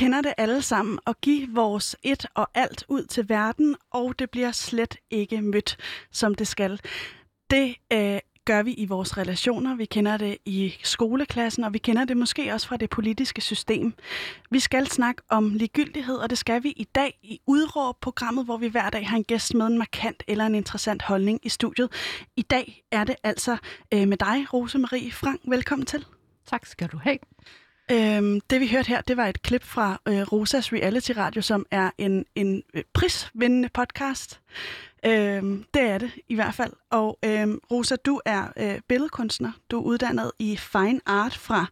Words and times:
kender 0.00 0.20
det 0.20 0.34
alle 0.36 0.62
sammen 0.62 0.98
at 1.06 1.20
give 1.20 1.48
vores 1.54 1.96
et 2.02 2.26
og 2.34 2.48
alt 2.54 2.84
ud 2.88 3.04
til 3.04 3.28
verden, 3.28 3.76
og 3.90 4.18
det 4.18 4.30
bliver 4.30 4.52
slet 4.52 4.96
ikke 5.10 5.42
mødt, 5.42 5.76
som 6.10 6.34
det 6.34 6.48
skal. 6.48 6.80
Det 7.50 7.76
øh, 7.92 8.18
gør 8.44 8.62
vi 8.62 8.72
i 8.72 8.86
vores 8.86 9.18
relationer, 9.18 9.76
vi 9.76 9.84
kender 9.84 10.16
det 10.16 10.38
i 10.44 10.74
skoleklassen, 10.82 11.64
og 11.64 11.72
vi 11.72 11.78
kender 11.78 12.04
det 12.04 12.16
måske 12.16 12.54
også 12.54 12.68
fra 12.68 12.76
det 12.76 12.90
politiske 12.90 13.40
system. 13.40 13.94
Vi 14.50 14.58
skal 14.58 14.86
snakke 14.86 15.22
om 15.28 15.54
ligegyldighed, 15.54 16.16
og 16.16 16.30
det 16.30 16.38
skal 16.38 16.62
vi 16.62 16.70
i 16.70 16.84
dag 16.84 17.18
i 17.22 17.40
Udråb-programmet, 17.46 18.44
hvor 18.44 18.56
vi 18.56 18.68
hver 18.68 18.90
dag 18.90 19.08
har 19.08 19.16
en 19.16 19.24
gæst 19.24 19.54
med 19.54 19.66
en 19.66 19.78
markant 19.78 20.22
eller 20.28 20.46
en 20.46 20.54
interessant 20.54 21.02
holdning 21.02 21.40
i 21.42 21.48
studiet. 21.48 21.92
I 22.36 22.42
dag 22.42 22.84
er 22.90 23.04
det 23.04 23.16
altså 23.22 23.56
øh, 23.94 24.08
med 24.08 24.16
dig, 24.16 24.54
Rose 24.54 24.78
Marie 24.78 25.12
Frank. 25.12 25.40
Velkommen 25.44 25.86
til. 25.86 26.06
Tak 26.46 26.66
skal 26.66 26.88
du 26.88 26.98
have. 26.98 27.18
Øhm, 27.92 28.40
det 28.50 28.60
vi 28.60 28.68
hørte 28.68 28.88
her, 28.88 29.00
det 29.00 29.16
var 29.16 29.26
et 29.26 29.42
klip 29.42 29.64
fra 29.64 30.00
øh, 30.08 30.22
Rosas 30.32 30.72
Reality 30.72 31.10
Radio, 31.16 31.42
som 31.42 31.66
er 31.70 31.90
en, 31.98 32.24
en 32.34 32.62
øh, 32.74 32.82
prisvindende 32.92 33.68
podcast. 33.68 34.40
Øhm, 35.06 35.64
det 35.74 35.82
er 35.82 35.98
det 35.98 36.10
i 36.28 36.34
hvert 36.34 36.54
fald. 36.54 36.72
Og 36.90 37.18
øhm, 37.24 37.60
Rosa, 37.70 37.96
du 37.96 38.20
er 38.24 38.44
øh, 38.56 38.80
billedkunstner. 38.88 39.52
Du 39.70 39.78
er 39.78 39.82
uddannet 39.82 40.32
i 40.38 40.56
Fine 40.56 41.00
Art 41.06 41.34
fra, 41.34 41.66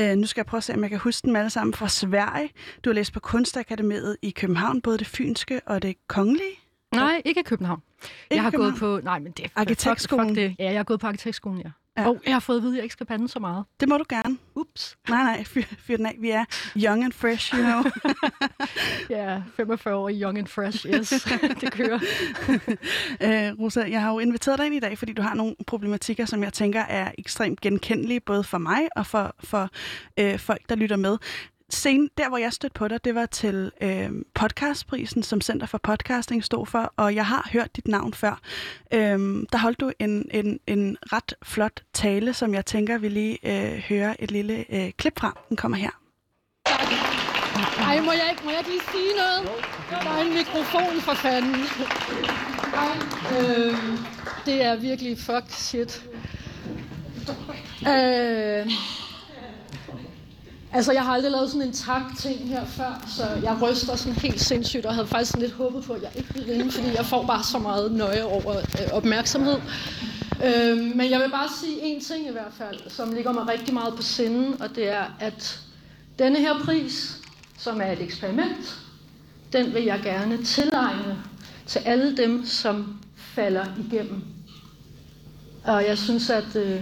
øh, 0.00 0.16
nu 0.16 0.26
skal 0.26 0.40
jeg 0.40 0.46
prøve 0.46 0.58
at 0.58 0.64
se, 0.64 0.74
om 0.74 0.82
jeg 0.82 0.90
kan 0.90 0.98
huske 0.98 1.26
dem 1.26 1.36
alle 1.36 1.50
sammen, 1.50 1.74
fra 1.74 1.88
Sverige. 1.88 2.50
Du 2.84 2.90
har 2.90 2.94
læst 2.94 3.12
på 3.12 3.20
Kunstakademiet 3.20 4.16
i 4.22 4.30
København, 4.30 4.80
både 4.82 4.98
det 4.98 5.06
fynske 5.06 5.60
og 5.66 5.82
det 5.82 5.96
kongelige. 6.08 6.58
Nej, 6.94 7.22
ikke 7.24 7.40
i 7.40 7.42
København. 7.42 7.82
Ikke 8.02 8.12
jeg 8.34 8.42
har 8.42 8.50
København? 8.50 8.78
gået 8.78 9.00
på... 9.00 9.04
Nej, 9.04 9.18
men 9.18 9.32
det 9.32 9.44
er... 9.44 9.48
Arkitektskolen? 9.56 10.28
Fuck, 10.28 10.38
fuck 10.38 10.48
det. 10.48 10.64
Ja, 10.64 10.70
jeg 10.70 10.78
har 10.78 10.84
gået 10.84 11.00
på 11.00 11.06
arkitektskolen, 11.06 11.60
ja. 11.60 11.70
Ja. 11.98 12.08
Og 12.08 12.20
jeg 12.26 12.34
har 12.34 12.40
fået 12.40 12.56
at 12.56 12.62
vide, 12.62 12.72
at 12.72 12.76
jeg 12.76 12.82
ikke 12.82 12.92
skal 12.92 13.06
bande 13.06 13.28
så 13.28 13.38
meget. 13.38 13.64
Det 13.80 13.88
må 13.88 13.98
du 13.98 14.04
gerne. 14.08 14.38
Ups. 14.54 14.96
Nej, 15.08 15.22
nej, 15.22 15.44
fyr, 15.44 15.62
fyr 15.78 15.96
den 15.96 16.06
af. 16.06 16.16
Vi 16.20 16.30
er 16.30 16.44
young 16.76 17.04
and 17.04 17.12
fresh, 17.12 17.54
you 17.54 17.62
know. 17.62 17.82
Ja, 19.10 19.42
45 19.56 19.94
år 19.94 20.10
young 20.12 20.38
and 20.38 20.46
fresh, 20.46 20.86
yes. 20.86 21.08
det 21.60 21.72
kører. 21.72 21.98
Øh, 23.20 23.60
Rosa, 23.60 23.84
jeg 23.90 24.02
har 24.02 24.12
jo 24.12 24.18
inviteret 24.18 24.58
dig 24.58 24.66
ind 24.66 24.74
i 24.74 24.80
dag, 24.80 24.98
fordi 24.98 25.12
du 25.12 25.22
har 25.22 25.34
nogle 25.34 25.54
problematikker, 25.66 26.24
som 26.24 26.42
jeg 26.42 26.52
tænker 26.52 26.80
er 26.80 27.12
ekstremt 27.18 27.60
genkendelige, 27.60 28.20
både 28.20 28.44
for 28.44 28.58
mig 28.58 28.88
og 28.96 29.06
for, 29.06 29.34
for 29.40 29.68
øh, 30.18 30.38
folk, 30.38 30.68
der 30.68 30.74
lytter 30.74 30.96
med. 30.96 31.18
Scenen, 31.70 32.10
der 32.18 32.28
hvor 32.28 32.38
jeg 32.38 32.52
stødte 32.52 32.74
på 32.74 32.88
dig, 32.88 33.04
det 33.04 33.14
var 33.14 33.26
til 33.26 33.72
øh, 33.80 34.10
podcastprisen, 34.34 35.22
som 35.22 35.40
Center 35.40 35.66
for 35.66 35.78
Podcasting 35.78 36.44
stod 36.44 36.66
for, 36.66 36.92
og 36.96 37.14
jeg 37.14 37.26
har 37.26 37.48
hørt 37.52 37.76
dit 37.76 37.88
navn 37.88 38.14
før. 38.14 38.40
Øh, 38.94 39.18
der 39.52 39.58
holdt 39.58 39.80
du 39.80 39.92
en, 39.98 40.28
en, 40.30 40.60
en 40.66 40.96
ret 41.12 41.34
flot 41.42 41.82
tale, 41.92 42.34
som 42.34 42.54
jeg 42.54 42.66
tænker, 42.66 42.98
vi 42.98 43.08
lige 43.08 43.38
øh, 43.42 43.78
høre 43.78 44.22
et 44.22 44.30
lille 44.30 44.64
øh, 44.74 44.92
klip 44.96 45.18
fra. 45.18 45.40
Den 45.48 45.56
kommer 45.56 45.78
her. 45.78 45.90
Ej, 47.78 48.00
må 48.00 48.12
jeg, 48.12 48.26
ikke, 48.30 48.42
må 48.44 48.50
jeg 48.50 48.58
ikke 48.58 48.70
lige 48.70 48.82
sige 48.92 49.16
noget? 49.16 49.48
Der 49.90 50.10
er 50.10 50.22
en 50.22 50.34
mikrofon 50.34 51.00
for 51.00 51.14
fanden. 51.14 51.54
Ej, 52.74 52.98
øh, 53.38 53.74
det 54.46 54.62
er 54.64 54.76
virkelig 54.76 55.18
fuck 55.18 55.44
shit. 55.50 56.04
Øh, 57.88 58.66
altså, 60.72 60.92
jeg 60.92 61.04
har 61.04 61.12
aldrig 61.12 61.32
lavet 61.32 61.50
sådan 61.50 61.66
en 61.66 61.72
tak-ting 61.72 62.48
her 62.48 62.64
før, 62.64 63.04
så 63.16 63.24
jeg 63.42 63.58
ryster 63.62 63.96
sådan 63.96 64.18
helt 64.18 64.40
sindssygt, 64.40 64.86
og 64.86 64.94
havde 64.94 65.06
faktisk 65.06 65.30
sådan 65.30 65.42
lidt 65.42 65.54
håbet 65.54 65.84
på, 65.84 65.92
at 65.92 66.02
jeg 66.02 66.10
ikke 66.14 66.34
ville 66.34 66.52
vinde, 66.52 66.72
fordi 66.72 66.86
jeg 66.96 67.06
får 67.06 67.26
bare 67.26 67.44
så 67.44 67.58
meget 67.58 67.92
nøje 67.92 68.24
over 68.24 68.56
øh, 68.56 68.92
opmærksomhed. 68.92 69.56
Øh, 70.44 70.78
men 70.78 71.10
jeg 71.10 71.20
vil 71.20 71.30
bare 71.30 71.48
sige 71.60 71.82
en 71.82 72.00
ting 72.00 72.28
i 72.28 72.32
hvert 72.32 72.52
fald, 72.58 72.90
som 72.90 73.12
ligger 73.12 73.32
mig 73.32 73.48
rigtig 73.48 73.74
meget 73.74 73.94
på 73.96 74.02
sinden, 74.02 74.62
og 74.62 74.76
det 74.76 74.88
er, 74.88 75.04
at 75.20 75.60
denne 76.18 76.38
her 76.38 76.58
pris, 76.64 77.18
som 77.58 77.80
er 77.80 77.92
et 77.92 78.02
eksperiment, 78.02 78.78
den 79.52 79.74
vil 79.74 79.84
jeg 79.84 80.00
gerne 80.02 80.44
tilegne 80.44 81.18
til 81.66 81.78
alle 81.78 82.16
dem, 82.16 82.46
som 82.46 82.98
falder 83.16 83.64
igennem. 83.90 84.22
Og 85.64 85.86
jeg 85.86 85.98
synes, 85.98 86.30
at 86.30 86.56
øh, 86.56 86.80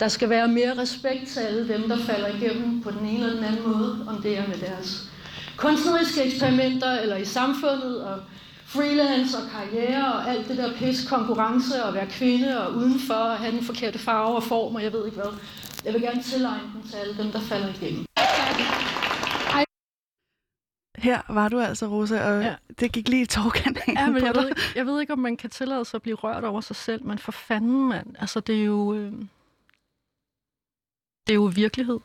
der 0.00 0.08
skal 0.08 0.28
være 0.30 0.48
mere 0.48 0.78
respekt 0.78 1.28
til 1.28 1.40
alle 1.40 1.68
dem, 1.74 1.88
der 1.88 1.98
falder 1.98 2.28
igennem 2.28 2.82
på 2.82 2.90
den 2.90 3.06
ene 3.06 3.24
eller 3.24 3.34
den 3.36 3.44
anden 3.44 3.68
måde, 3.68 4.04
om 4.08 4.22
det 4.22 4.38
er 4.38 4.48
med 4.48 4.56
deres 4.58 5.10
kunstneriske 5.56 6.22
eksperimenter, 6.22 6.92
eller 7.00 7.16
i 7.16 7.24
samfundet, 7.24 8.04
og 8.04 8.18
freelance 8.66 9.36
og 9.36 9.42
karriere, 9.50 10.12
og 10.12 10.30
alt 10.30 10.48
det 10.48 10.56
der 10.56 10.72
pis, 10.74 11.08
konkurrence, 11.08 11.84
og 11.84 11.94
være 11.94 12.06
kvinde, 12.10 12.66
og 12.66 12.74
udenfor, 12.74 13.14
og 13.14 13.36
have 13.38 13.52
den 13.56 13.64
forkerte 13.64 13.98
farve 13.98 14.36
og 14.36 14.42
form, 14.42 14.74
og 14.74 14.82
jeg 14.82 14.92
ved 14.92 15.06
ikke 15.06 15.16
hvad. 15.16 15.32
Jeg 15.84 15.92
vil 15.94 16.02
gerne 16.02 16.22
tilegne 16.22 16.62
den 16.74 16.82
til 16.90 16.96
alle 16.96 17.16
dem, 17.22 17.32
der 17.32 17.40
falder 17.40 17.68
igennem. 17.68 18.04
Her 20.98 21.20
var 21.28 21.48
du 21.48 21.60
altså, 21.60 21.86
Rosa, 21.86 22.24
og 22.36 22.42
ja. 22.42 22.54
Det 22.80 22.92
gik 22.92 23.08
lige 23.08 23.22
i 23.22 23.26
tårkanalen 23.26 23.96
Ja, 23.96 24.06
men 24.10 24.20
på 24.20 24.26
jeg 24.26 24.34
ved, 24.34 24.48
ikke- 24.48 24.60
jeg 24.76 24.86
ved 24.86 25.00
ikke, 25.00 25.12
om 25.12 25.18
man 25.18 25.36
kan 25.36 25.50
tillade 25.50 25.84
sig 25.84 25.98
at 25.98 26.02
blive 26.02 26.16
rørt 26.16 26.44
over 26.44 26.60
sig 26.60 26.76
selv, 26.76 27.04
men 27.04 27.18
for 27.18 27.32
fanden, 27.32 27.88
mand. 27.88 28.06
Altså, 28.18 28.40
det 28.40 28.60
er 28.60 28.64
jo... 28.64 28.94
Øh... 28.94 29.12
Det 31.26 31.32
er 31.32 31.34
jo 31.34 31.52
virkelighed. 31.54 32.00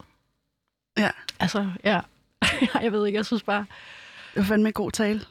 Ja. 0.97 1.09
Altså, 1.39 1.71
ja. 1.83 1.99
jeg 2.83 2.91
ved 2.91 3.05
ikke, 3.05 3.17
jeg 3.17 3.25
synes 3.25 3.43
bare... 3.43 3.65
Det 4.33 4.39
var 4.39 4.43
fandme 4.43 4.69
en 4.69 4.73
god 4.73 4.91
tale. 4.91 5.21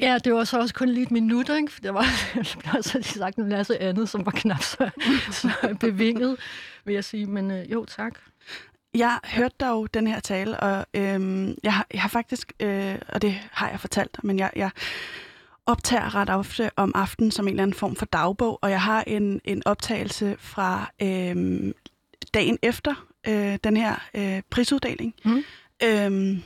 Ja, 0.00 0.18
det 0.24 0.34
var 0.34 0.44
så 0.44 0.60
også 0.60 0.74
kun 0.74 0.88
lige 0.88 1.02
et 1.02 1.10
minut, 1.10 1.48
ikke? 1.48 1.72
For 1.72 1.80
der 1.80 1.90
var 1.90 2.00
der 2.64 2.92
lige 2.94 3.04
sagt 3.04 3.36
en 3.36 3.48
masse 3.48 3.82
andet, 3.82 4.08
som 4.08 4.26
var 4.26 4.32
knap 4.32 4.62
så, 4.62 4.90
så 5.40 5.76
bevinget, 5.80 6.36
vil 6.84 6.94
jeg 6.94 7.04
sige. 7.04 7.26
Men 7.26 7.50
øh, 7.50 7.72
jo, 7.72 7.84
tak. 7.84 8.18
Jeg 8.94 9.18
hørte 9.24 9.54
dog 9.60 9.94
den 9.94 10.06
her 10.06 10.20
tale, 10.20 10.60
og 10.60 10.86
øhm, 10.94 11.54
jeg, 11.62 11.74
har, 11.74 11.86
jeg 11.92 12.02
har 12.02 12.08
faktisk, 12.08 12.52
øh, 12.60 12.98
og 13.08 13.22
det 13.22 13.32
har 13.52 13.70
jeg 13.70 13.80
fortalt, 13.80 14.24
men 14.24 14.38
jeg, 14.38 14.50
jeg 14.56 14.70
optager 15.66 16.14
ret 16.14 16.30
ofte 16.30 16.70
om 16.76 16.92
aftenen 16.94 17.30
som 17.30 17.48
en 17.48 17.52
eller 17.52 17.62
anden 17.62 17.74
form 17.74 17.96
for 17.96 18.06
dagbog, 18.06 18.58
og 18.62 18.70
jeg 18.70 18.82
har 18.82 19.04
en, 19.06 19.40
en 19.44 19.62
optagelse 19.66 20.36
fra 20.38 20.90
øhm, 21.02 21.74
dagen 22.36 22.58
efter 22.62 23.06
øh, 23.28 23.58
den 23.64 23.76
her 23.76 23.94
øh, 24.14 24.42
prisuddeling. 24.50 25.14
Mm. 25.24 25.44
Øhm, 25.82 26.42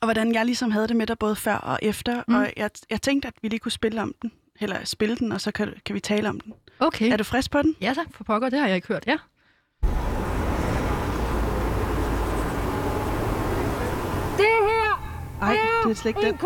og 0.00 0.06
hvordan 0.06 0.34
jeg 0.34 0.46
ligesom 0.46 0.70
havde 0.70 0.88
det 0.88 0.96
med 0.96 1.06
dig 1.06 1.18
både 1.18 1.36
før 1.36 1.54
og 1.56 1.78
efter, 1.82 2.22
Mm. 2.28 2.34
og 2.34 2.52
jeg, 2.56 2.70
jeg 2.90 3.02
tænkte, 3.02 3.28
at 3.28 3.34
vi 3.42 3.48
lige 3.48 3.60
kunne 3.60 3.72
spille 3.72 4.02
om 4.02 4.14
den, 4.22 4.32
eller 4.60 4.84
spille 4.84 5.16
den, 5.16 5.32
og 5.32 5.40
så 5.40 5.50
kan, 5.52 5.74
kan 5.84 5.94
vi 5.94 6.00
tale 6.00 6.28
om 6.28 6.40
den. 6.40 6.54
Okay. 6.80 7.12
Er 7.12 7.16
du 7.16 7.24
frisk 7.24 7.50
på 7.50 7.62
den? 7.62 7.76
Ja, 7.80 7.92
tak 7.94 8.06
for 8.14 8.24
pokker. 8.24 8.48
Det 8.50 8.58
har 8.58 8.66
jeg 8.66 8.76
ikke 8.76 8.88
hørt, 8.88 9.04
ja. 9.06 9.16
Det 14.38 14.56
her 14.70 15.36
Ej, 15.42 15.56
det 15.84 15.90
er 15.90 15.94
slet 15.94 16.10
ikke 16.10 16.28
en 16.28 16.34
den. 16.38 16.40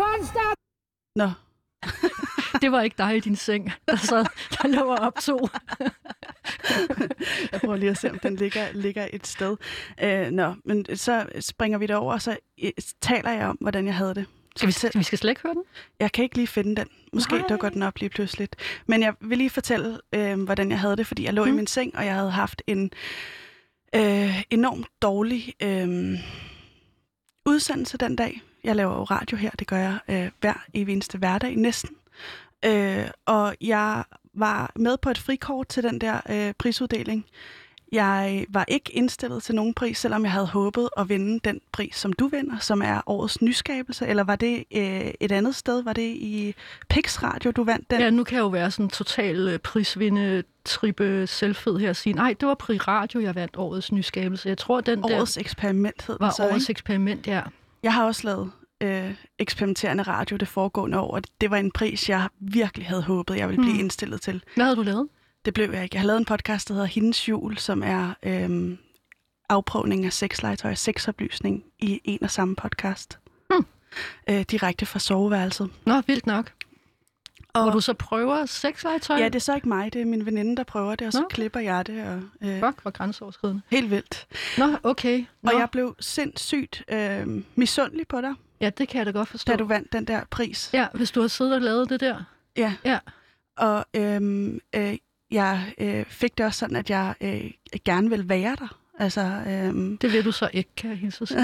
Nå, 1.15 1.29
Det 2.61 2.71
var 2.71 2.81
ikke 2.81 2.95
dig 2.97 3.17
i 3.17 3.19
din 3.19 3.35
seng, 3.35 3.71
der, 3.87 3.95
sad, 3.95 4.25
der 4.51 4.67
lå 4.67 4.81
og 4.81 4.97
optog. 4.97 5.49
Jeg 7.51 7.59
prøver 7.61 7.75
lige 7.75 7.89
at 7.89 7.97
se, 7.97 8.11
om 8.11 8.19
den 8.19 8.35
ligger, 8.35 8.71
ligger 8.73 9.07
et 9.13 9.27
sted. 9.27 9.57
Øh, 10.03 10.31
nå, 10.31 10.55
men 10.65 10.85
så 10.95 11.25
springer 11.39 11.77
vi 11.77 11.87
det 11.87 11.95
over, 11.95 12.13
og 12.13 12.21
så 12.21 12.37
øh, 12.63 12.71
taler 13.01 13.31
jeg 13.31 13.47
om, 13.47 13.57
hvordan 13.61 13.85
jeg 13.85 13.95
havde 13.95 14.15
det. 14.15 14.25
Skal 14.55 14.67
vi, 14.67 14.71
skal 14.71 14.99
vi 14.99 15.03
skal 15.03 15.17
slet 15.17 15.29
ikke 15.29 15.41
høre 15.41 15.53
den? 15.53 15.63
Jeg 15.99 16.11
kan 16.11 16.23
ikke 16.23 16.35
lige 16.35 16.47
finde 16.47 16.75
den. 16.75 16.87
Måske 17.13 17.37
Nej. 17.37 17.47
dukker 17.49 17.69
den 17.69 17.83
op 17.83 17.99
lige 17.99 18.09
pludseligt. 18.09 18.55
Men 18.87 19.01
jeg 19.01 19.13
vil 19.21 19.37
lige 19.37 19.49
fortælle, 19.49 19.99
øh, 20.13 20.43
hvordan 20.43 20.71
jeg 20.71 20.79
havde 20.79 20.95
det, 20.95 21.07
fordi 21.07 21.25
jeg 21.25 21.33
lå 21.33 21.43
mm. 21.45 21.51
i 21.51 21.53
min 21.53 21.67
seng, 21.67 21.95
og 21.95 22.05
jeg 22.05 22.13
havde 22.13 22.31
haft 22.31 22.61
en 22.67 22.91
øh, 23.95 24.43
enormt 24.49 24.87
dårlig 25.01 25.53
øh, 25.63 26.19
udsendelse 27.45 27.97
den 27.97 28.15
dag. 28.15 28.41
Jeg 28.63 28.75
laver 28.75 28.95
jo 28.95 29.03
radio 29.03 29.37
her, 29.37 29.51
det 29.59 29.67
gør 29.67 29.77
jeg 29.77 29.99
øh, 30.09 30.31
hver 30.39 30.65
evig 30.73 30.93
eneste 30.93 31.17
hverdag 31.17 31.55
næsten. 31.55 31.95
Øh, 32.65 33.07
og 33.25 33.55
jeg 33.61 34.03
var 34.33 34.71
med 34.75 34.97
på 34.97 35.09
et 35.09 35.17
frikort 35.17 35.67
til 35.67 35.83
den 35.83 36.01
der 36.01 36.21
øh, 36.29 36.53
prisuddeling. 36.57 37.25
Jeg 37.91 38.45
var 38.49 38.65
ikke 38.67 38.91
indstillet 38.91 39.43
til 39.43 39.55
nogen 39.55 39.73
pris, 39.73 39.97
selvom 39.97 40.23
jeg 40.23 40.31
havde 40.31 40.45
håbet 40.45 40.89
at 40.97 41.09
vinde 41.09 41.39
den 41.43 41.61
pris, 41.71 41.95
som 41.95 42.13
du 42.13 42.27
vinder, 42.27 42.59
som 42.59 42.81
er 42.81 43.01
årets 43.05 43.41
nyskabelse. 43.41 44.07
Eller 44.07 44.23
var 44.23 44.35
det 44.35 44.63
øh, 44.75 45.11
et 45.19 45.31
andet 45.31 45.55
sted? 45.55 45.83
Var 45.83 45.93
det 45.93 46.15
i 46.15 46.55
Pix 46.89 47.23
Radio, 47.23 47.51
du 47.51 47.63
vandt 47.63 47.91
den? 47.91 47.99
Ja, 47.99 48.09
nu 48.09 48.23
kan 48.23 48.35
jeg 48.35 48.41
jo 48.41 48.47
være 48.47 48.71
sådan 48.71 48.89
total 48.89 49.47
øh, 49.47 49.59
prisvinde, 49.59 50.43
trippe 50.65 51.27
selvfed 51.27 51.77
her 51.77 51.89
og 51.89 51.95
sige, 51.95 52.13
nej, 52.13 52.35
det 52.39 52.47
var 52.47 52.55
Pri 52.55 52.77
Radio, 52.77 53.21
jeg 53.21 53.35
vandt 53.35 53.55
årets 53.57 53.91
nyskabelse. 53.91 54.49
Jeg 54.49 54.57
tror, 54.57 54.81
den 54.81 55.03
Årets 55.03 55.33
der 55.33 55.41
eksperiment 55.41 56.07
hed 56.07 56.17
var 56.19 56.29
så, 56.29 56.43
årets 56.43 56.63
ikke? 56.63 56.71
eksperiment, 56.71 57.27
ja. 57.27 57.41
Jeg 57.83 57.93
har 57.93 58.05
også 58.05 58.21
lavet 58.27 58.51
øh, 58.85 59.15
eksperimenterende 59.39 60.03
radio 60.03 60.37
det 60.37 60.47
foregående 60.47 60.99
år, 60.99 61.11
og 61.15 61.21
det 61.41 61.51
var 61.51 61.57
en 61.57 61.71
pris, 61.71 62.09
jeg 62.09 62.27
virkelig 62.39 62.87
havde 62.87 63.01
håbet, 63.03 63.37
jeg 63.37 63.47
ville 63.47 63.61
blive 63.61 63.71
Hmm. 63.73 63.79
indstillet 63.79 64.21
til. 64.21 64.43
Hvad 64.55 64.65
havde 64.65 64.75
du 64.75 64.81
lavet? 64.81 65.07
Det 65.45 65.53
blev 65.53 65.71
jeg 65.73 65.83
ikke. 65.83 65.95
Jeg 65.95 66.01
har 66.01 66.07
lavet 66.07 66.19
en 66.19 66.25
podcast, 66.25 66.67
der 66.67 66.73
hedder 66.73 66.87
Hendes 66.87 67.29
Jul, 67.29 67.57
som 67.57 67.83
er 67.83 68.13
øhm, 68.23 68.77
afprøvning 69.49 70.05
af 70.05 70.13
sexlegetøj 70.13 70.71
og 70.71 70.77
sexoplysning 70.77 71.63
i 71.79 72.01
en 72.03 72.23
og 72.23 72.31
samme 72.31 72.55
podcast. 72.55 73.19
Hmm. 73.49 73.65
øh, 74.29 74.41
direkte 74.51 74.85
fra 74.85 74.99
soveværelset. 74.99 75.69
Nå, 75.85 76.01
vildt 76.07 76.25
nok. 76.27 76.51
Og... 77.53 77.63
Hvor 77.63 77.71
du 77.71 77.79
så 77.81 77.93
prøver 77.93 78.45
sexlegetøj? 78.45 79.17
Ja, 79.17 79.25
det 79.25 79.35
er 79.35 79.39
så 79.39 79.55
ikke 79.55 79.67
mig, 79.67 79.93
det 79.93 80.01
er 80.01 80.05
min 80.05 80.25
veninde, 80.25 80.57
der 80.57 80.63
prøver 80.63 80.95
det, 80.95 81.07
og 81.07 81.13
så 81.13 81.21
Nå. 81.21 81.27
klipper 81.27 81.59
jeg 81.59 81.87
det. 81.87 82.03
Og, 82.07 82.47
øh, 82.47 82.59
Fuck, 82.59 82.81
hvor 82.81 82.91
grænseoverskridende. 82.91 83.61
helt 83.71 83.89
vildt. 83.91 84.27
Nå, 84.57 84.65
okay. 84.83 85.25
Nå. 85.41 85.51
Og 85.51 85.59
jeg 85.59 85.69
blev 85.71 85.95
sindssygt 85.99 86.83
øh, 86.91 87.43
misundelig 87.55 88.07
på 88.07 88.21
dig, 88.21 88.33
Ja, 88.61 88.69
det 88.69 88.87
kan 88.87 88.97
jeg 88.97 89.05
da 89.05 89.11
godt 89.11 89.29
forstå. 89.29 89.51
da 89.51 89.57
du 89.57 89.65
vandt 89.65 89.93
den 89.93 90.05
der 90.05 90.23
pris. 90.31 90.69
Ja, 90.73 90.87
hvis 90.93 91.11
du 91.11 91.21
har 91.21 91.27
siddet 91.27 91.53
og 91.55 91.61
lavet 91.61 91.89
det 91.89 91.99
der. 91.99 92.23
Ja. 92.57 92.73
Ja. 92.85 92.99
Og 93.57 93.85
øhm, 93.93 94.59
øh, 94.75 94.97
jeg 95.31 95.73
øh, 95.77 96.05
fik 96.05 96.37
det 96.37 96.45
også 96.45 96.59
sådan, 96.59 96.75
at 96.75 96.89
jeg 96.89 97.15
øh, 97.21 97.51
gerne 97.85 98.09
vil 98.09 98.29
være 98.29 98.55
der. 98.59 98.79
Altså, 98.99 99.21
øhm, 99.47 99.97
Det 99.97 100.11
vil 100.13 100.25
du 100.25 100.31
så 100.31 100.49
ikke, 100.53 100.69
kan 100.77 100.89
jeg 100.89 100.97
hilse 100.99 101.25
sige. 101.25 101.39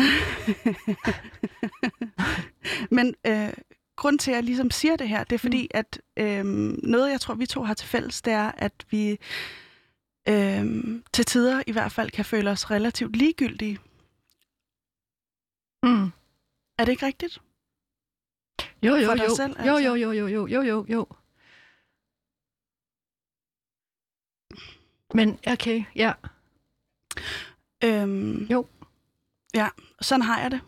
men 2.95 3.15
øh, 3.27 3.53
grund 3.95 4.19
til, 4.19 4.31
at 4.31 4.35
jeg 4.35 4.43
ligesom 4.43 4.71
siger 4.71 4.95
det 4.95 5.09
her, 5.09 5.23
det 5.23 5.35
er 5.35 5.39
fordi, 5.39 5.67
at 5.71 6.01
øhm, 6.17 6.79
noget, 6.83 7.11
jeg 7.11 7.21
tror, 7.21 7.33
vi 7.33 7.45
to 7.45 7.63
har 7.63 7.73
til 7.73 7.87
fælles, 7.87 8.21
det 8.21 8.33
er, 8.33 8.51
at 8.57 8.73
vi 8.89 9.17
øhm, 10.29 11.03
til 11.13 11.25
tider 11.25 11.63
i 11.67 11.71
hvert 11.71 11.91
fald 11.91 12.11
kan 12.11 12.25
føle 12.25 12.49
os 12.49 12.71
relativt 12.71 13.15
ligegyldige. 13.15 13.79
Mm. 15.83 16.11
Er 16.77 16.85
det 16.85 16.91
ikke 16.91 17.05
rigtigt? 17.05 17.41
Jo, 18.83 18.95
jo, 18.95 19.05
For 19.05 19.15
dig 19.15 19.25
jo. 19.29 19.35
selv, 19.35 19.55
jo, 19.65 19.75
altså? 19.75 19.89
jo, 19.89 19.95
jo, 19.95 20.11
jo, 20.11 20.27
jo, 20.27 20.47
jo, 20.47 20.61
jo, 20.61 20.85
jo. 20.89 21.07
Men 25.13 25.39
okay, 25.47 25.83
ja. 25.95 26.13
Øhm, 27.83 28.45
Jo. 28.45 28.67
Ja, 29.53 29.67
sådan 30.01 30.21
har 30.21 30.41
jeg 30.41 30.51
det. 30.51 30.61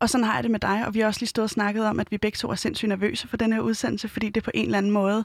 Og 0.00 0.10
sådan 0.10 0.24
har 0.24 0.34
jeg 0.34 0.42
det 0.42 0.50
med 0.50 0.60
dig, 0.60 0.86
og 0.86 0.94
vi 0.94 1.00
har 1.00 1.06
også 1.06 1.20
lige 1.20 1.28
stået 1.28 1.44
og 1.44 1.50
snakket 1.50 1.84
om, 1.86 2.00
at 2.00 2.10
vi 2.10 2.18
begge 2.18 2.36
to 2.36 2.48
er 2.50 2.54
sindssygt 2.54 2.88
nervøse 2.88 3.28
for 3.28 3.36
den 3.36 3.52
her 3.52 3.60
udsendelse, 3.60 4.08
fordi 4.08 4.28
det 4.30 4.42
på 4.44 4.50
en 4.54 4.64
eller 4.64 4.78
anden 4.78 4.92
måde 4.92 5.24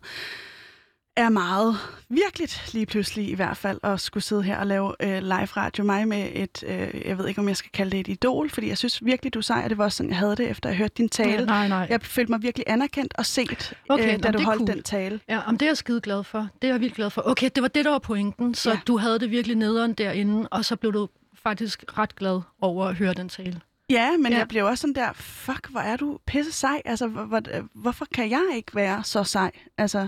er 1.15 1.30
meget 1.30 1.75
virkeligt 2.10 2.69
lige 2.74 2.86
pludselig 2.86 3.30
i 3.30 3.33
hvert 3.33 3.57
fald 3.57 3.80
at 3.83 4.00
skulle 4.00 4.24
sidde 4.24 4.44
her 4.44 4.57
og 4.57 4.68
lave 4.68 4.94
øh, 5.00 5.21
live 5.24 5.45
radio. 5.45 5.83
Mig 5.83 6.07
med 6.07 6.30
et, 6.33 6.63
øh, 6.68 7.01
jeg 7.06 7.18
ved 7.18 7.27
ikke 7.27 7.42
om 7.42 7.48
jeg 7.48 7.57
skal 7.57 7.71
kalde 7.74 7.92
det 7.92 8.00
et 8.00 8.07
idol, 8.07 8.50
fordi 8.50 8.68
jeg 8.68 8.77
synes 8.77 9.06
virkelig, 9.06 9.33
du 9.33 9.39
er 9.39 9.44
sej, 9.44 9.62
og 9.63 9.69
det 9.69 9.77
var 9.77 9.83
også 9.83 9.98
sådan, 9.98 10.10
jeg 10.10 10.18
havde 10.18 10.36
det, 10.36 10.50
efter 10.50 10.69
jeg 10.69 10.77
hørte 10.77 10.94
din 10.98 11.10
tale. 11.10 11.45
Nej, 11.45 11.68
nej. 11.68 11.88
Jeg 11.89 12.01
følte 12.01 12.31
mig 12.31 12.42
virkelig 12.44 12.63
anerkendt 12.68 13.13
og 13.18 13.25
set, 13.25 13.74
Okay, 13.89 14.13
øh, 14.18 14.24
da 14.24 14.31
du 14.31 14.42
holdt 14.42 14.57
cool. 14.60 14.68
den 14.68 14.83
tale. 14.83 15.19
Ja, 15.30 15.39
om 15.48 15.57
det 15.57 15.65
er 15.65 15.69
jeg 15.69 15.77
skide 15.77 16.01
glad 16.01 16.24
for. 16.24 16.48
Det 16.62 16.68
er 16.68 16.74
jeg 16.74 16.81
vildt 16.81 16.95
glad 16.95 17.10
for. 17.10 17.21
Okay, 17.25 17.50
det 17.56 17.62
var 17.63 17.68
det, 17.69 17.86
der 17.86 17.92
var 17.92 18.00
pointen. 18.00 18.56
Så 18.56 18.69
Ja. 18.71 18.80
du 18.88 18.98
havde 18.98 19.19
det 19.19 19.31
virkelig 19.31 19.57
nederen 19.57 19.94
derinde, 19.94 20.48
og 20.51 20.65
så 20.65 20.75
blev 20.75 20.94
du 20.94 21.07
faktisk 21.44 21.83
ret 21.98 22.15
glad 22.15 22.42
over 22.62 22.86
at 22.86 22.95
høre 22.95 23.13
den 23.13 23.30
tale. 23.30 23.62
Ja, 23.89 24.12
men 24.18 24.25
ja. 24.25 24.31
Ja. 24.31 24.38
jeg 24.38 24.48
blev 24.48 24.65
også 24.65 24.81
sådan 24.81 24.95
der, 24.95 25.13
fuck, 25.13 25.68
hvor 25.69 25.80
er 25.80 25.98
du 25.98 26.19
pisse 26.27 26.51
sej. 26.51 26.81
Altså, 26.86 27.07
hvor, 27.07 27.24
hvor, 27.24 27.42
hvorfor 27.75 28.06
kan 28.13 28.30
jeg 28.31 28.44
ikke 28.56 28.75
være 28.75 29.04
så 29.04 29.24
sej? 29.24 29.51
Altså, 29.77 30.07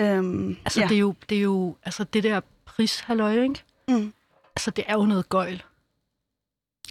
øhm, 0.00 0.56
Altså, 0.64 0.80
ja. 0.80 0.86
det, 0.88 0.94
er 0.94 0.98
jo, 0.98 1.14
det 1.28 1.38
er 1.38 1.42
jo 1.42 1.76
altså, 1.84 2.04
det 2.04 2.22
der 2.24 2.40
prishalløj, 2.64 3.42
ikke? 3.42 3.62
Mm. 3.88 4.12
Altså, 4.56 4.70
det 4.70 4.84
er 4.88 4.94
jo 4.94 5.06
noget 5.06 5.28
gøjl. 5.28 5.62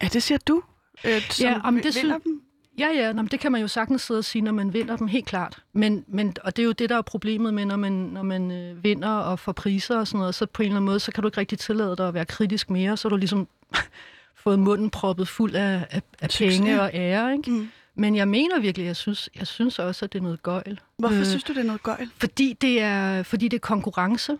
Ja, 0.04 0.08
det 0.08 0.24
siger 0.24 0.38
du. 0.38 0.62
Øh, 1.04 1.22
som 1.22 1.46
Ja, 1.46 1.62
om 1.64 1.76
det 1.76 1.84
vinder 1.84 1.92
synes- 2.00 2.24
dem. 2.24 2.42
Ja, 2.80 2.88
ja, 2.88 3.14
nå, 3.14 3.22
det 3.24 3.40
kan 3.40 3.52
man 3.52 3.62
jo 3.62 3.68
sagtens 3.68 4.02
sidde 4.02 4.18
og 4.18 4.26
sige, 4.26 4.42
når 4.42 4.52
man 4.52 4.74
vinder 4.74 4.98
dem, 4.98 5.08
helt 5.08 5.26
klart. 5.26 5.64
Men, 5.74 6.06
men, 6.08 6.36
og 6.44 6.56
det 6.56 6.62
er 6.62 6.66
jo 6.66 6.72
det, 6.72 6.90
der 6.90 6.98
er 6.98 7.02
problemet 7.02 7.54
med, 7.54 7.66
når 7.66 7.76
man, 7.76 7.92
når 7.92 8.24
man 8.24 8.52
øh, 8.52 8.84
vinder 8.84 9.10
og 9.10 9.40
får 9.40 9.52
priser 9.52 9.98
og 10.00 10.08
sådan 10.08 10.20
noget, 10.20 10.36
så 10.36 10.46
på 10.46 10.62
en 10.62 10.66
eller 10.66 10.76
anden 10.76 10.86
måde, 10.86 11.00
så 11.00 11.12
kan 11.12 11.22
du 11.22 11.28
ikke 11.28 11.38
rigtig 11.38 11.60
tillade 11.60 11.96
dig 11.98 12.08
at 12.08 12.14
være 12.14 12.26
kritisk 12.26 12.70
mere, 12.70 12.98
så 12.98 13.08
har 13.08 13.10
du 13.10 13.16
ligesom 13.18 13.48
fået 14.44 14.60
munden 14.60 14.90
proppet 14.90 15.28
fuld 15.28 15.56
af, 15.56 15.88
af, 15.92 16.02
af 16.22 16.30
penge 16.38 16.82
og 16.82 16.90
ære, 16.94 17.34
ikke? 17.34 17.52
Mm. 17.52 17.68
Men 17.96 18.16
jeg 18.16 18.28
mener 18.28 18.60
virkelig, 18.60 18.86
jeg 18.86 18.96
synes, 18.96 19.30
jeg 19.36 19.48
synes 19.48 19.80
også, 19.80 20.06
at 20.06 20.14
det 20.14 20.20
er 20.20 20.24
noget 20.24 20.44
gøjl. 20.44 20.80
Hvorfor 20.98 21.16
øh. 21.20 21.26
Synes 21.26 21.44
du, 21.44 21.54
det 21.54 21.60
er 21.60 21.64
noget 21.66 21.84
gøjl? 21.84 22.10
Fordi 22.18 22.54
det 22.62 22.82
er, 22.82 23.24
fordi 23.24 23.48
det 23.48 23.58
er 23.58 23.62
konkurrence, 23.62 24.38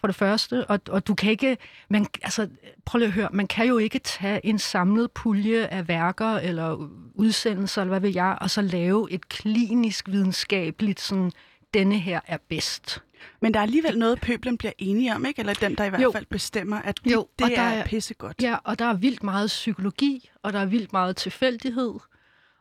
for 0.00 0.06
det 0.06 0.16
første, 0.16 0.66
og, 0.66 0.80
og 0.88 1.06
du 1.06 1.14
kan 1.14 1.30
ikke, 1.30 1.56
man, 1.88 2.06
altså, 2.22 2.48
prøv 2.84 2.98
lige 2.98 3.06
at 3.08 3.12
høre, 3.14 3.28
man 3.32 3.46
kan 3.46 3.66
jo 3.66 3.78
ikke 3.78 3.98
tage 3.98 4.46
en 4.46 4.58
samlet 4.58 5.10
pulje 5.10 5.66
af 5.66 5.88
værker 5.88 6.36
eller 6.36 6.88
udsendelser, 7.14 7.82
eller 7.82 7.90
hvad 7.90 8.00
ved 8.00 8.10
jeg, 8.14 8.38
og 8.40 8.50
så 8.50 8.62
lave 8.62 9.12
et 9.12 9.28
klinisk 9.28 10.08
videnskabeligt 10.08 11.00
sådan, 11.00 11.32
denne 11.74 11.98
her 11.98 12.20
er 12.26 12.38
bedst. 12.48 13.02
Men 13.40 13.54
der 13.54 13.60
er 13.60 13.64
alligevel 13.64 13.98
noget, 13.98 14.20
pøblen 14.20 14.58
bliver 14.58 14.72
enige 14.78 15.14
om, 15.14 15.26
ikke? 15.26 15.40
Eller 15.40 15.54
den, 15.54 15.74
der 15.74 15.84
i 15.84 15.88
hvert 15.88 16.02
Jo. 16.02 16.12
fald 16.12 16.26
bestemmer, 16.26 16.76
at 16.82 16.98
det, 17.04 17.12
Jo, 17.12 17.28
det 17.38 17.46
der 17.48 17.60
er, 17.62 17.68
er- 17.72 17.84
pissegodt. 17.86 18.42
Ja, 18.42 18.56
og 18.64 18.78
der 18.78 18.84
er 18.84 18.94
vildt 18.94 19.22
meget 19.22 19.46
psykologi, 19.46 20.30
og 20.42 20.52
der 20.52 20.58
er 20.58 20.66
vildt 20.66 20.92
meget 20.92 21.16
tilfældighed, 21.16 21.92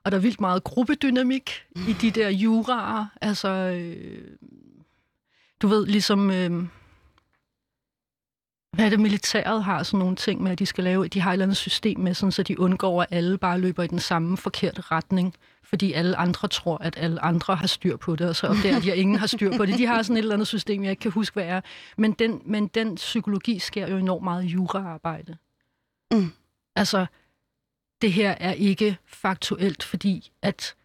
og 0.09 0.11
der 0.11 0.17
er 0.17 0.21
vildt 0.21 0.41
meget 0.41 0.63
gruppedynamik 0.63 1.51
i 1.87 1.93
de 2.01 2.11
der 2.11 2.29
juraer. 2.29 3.05
Altså, 3.21 3.49
øh, 3.49 4.27
du 5.61 5.67
ved, 5.67 5.85
ligesom... 5.85 6.31
Øh, 6.31 6.63
hvad 8.75 8.85
er 8.85 8.89
det, 8.89 8.99
militæret 8.99 9.63
har 9.63 9.83
sådan 9.83 9.99
nogle 9.99 10.15
ting 10.15 10.43
med, 10.43 10.51
at 10.51 10.59
de 10.59 10.65
skal 10.65 10.83
lave, 10.83 11.07
de 11.07 11.21
har 11.21 11.31
et 11.31 11.33
eller 11.33 11.45
andet 11.45 11.57
system 11.57 11.99
med, 11.99 12.13
sådan, 12.13 12.31
så 12.31 12.43
de 12.43 12.59
undgår, 12.59 13.01
at 13.01 13.07
alle 13.11 13.37
bare 13.37 13.59
løber 13.59 13.83
i 13.83 13.87
den 13.87 13.99
samme 13.99 14.37
forkerte 14.37 14.81
retning, 14.81 15.35
fordi 15.63 15.93
alle 15.93 16.17
andre 16.17 16.47
tror, 16.47 16.77
at 16.77 16.93
alle 16.97 17.21
andre 17.21 17.55
har 17.55 17.67
styr 17.67 17.97
på 17.97 18.15
det, 18.15 18.29
og 18.29 18.35
så 18.35 18.47
opdager 18.47 18.79
de, 18.79 18.91
at 18.91 18.97
ingen 18.97 19.15
har 19.15 19.27
styr 19.27 19.57
på 19.57 19.65
det. 19.65 19.77
De 19.77 19.85
har 19.85 20.01
sådan 20.01 20.17
et 20.17 20.19
eller 20.19 20.33
andet 20.33 20.47
system, 20.47 20.83
jeg 20.83 20.91
ikke 20.91 21.01
kan 21.01 21.11
huske, 21.11 21.33
hvad 21.33 21.45
er. 21.45 21.61
Men 21.97 22.11
den, 22.11 22.41
men 22.45 22.67
den 22.67 22.95
psykologi 22.95 23.59
sker 23.59 23.87
jo 23.87 23.97
enormt 23.97 24.23
meget 24.23 24.43
i 24.43 24.47
juraarbejde. 24.47 25.37
Mm. 26.11 26.31
Altså, 26.75 27.05
det 28.01 28.13
her 28.13 28.31
er 28.31 28.53
ikke 28.53 28.97
faktuelt, 29.05 29.83
fordi 29.83 30.31
at 30.41 30.75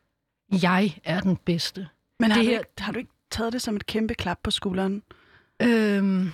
jeg 0.62 0.98
er 1.04 1.20
den 1.20 1.36
bedste. 1.36 1.88
Men 2.20 2.30
har, 2.30 2.38
det 2.38 2.46
du 2.46 2.50
her- 2.50 2.58
ikke, 2.58 2.70
har 2.78 2.92
du 2.92 2.98
ikke 2.98 3.10
taget 3.30 3.52
det 3.52 3.62
som 3.62 3.76
et 3.76 3.86
kæmpe 3.86 4.14
klap 4.14 4.38
på 4.42 4.50
skulderen? 4.50 5.02
Øhm, 5.62 6.30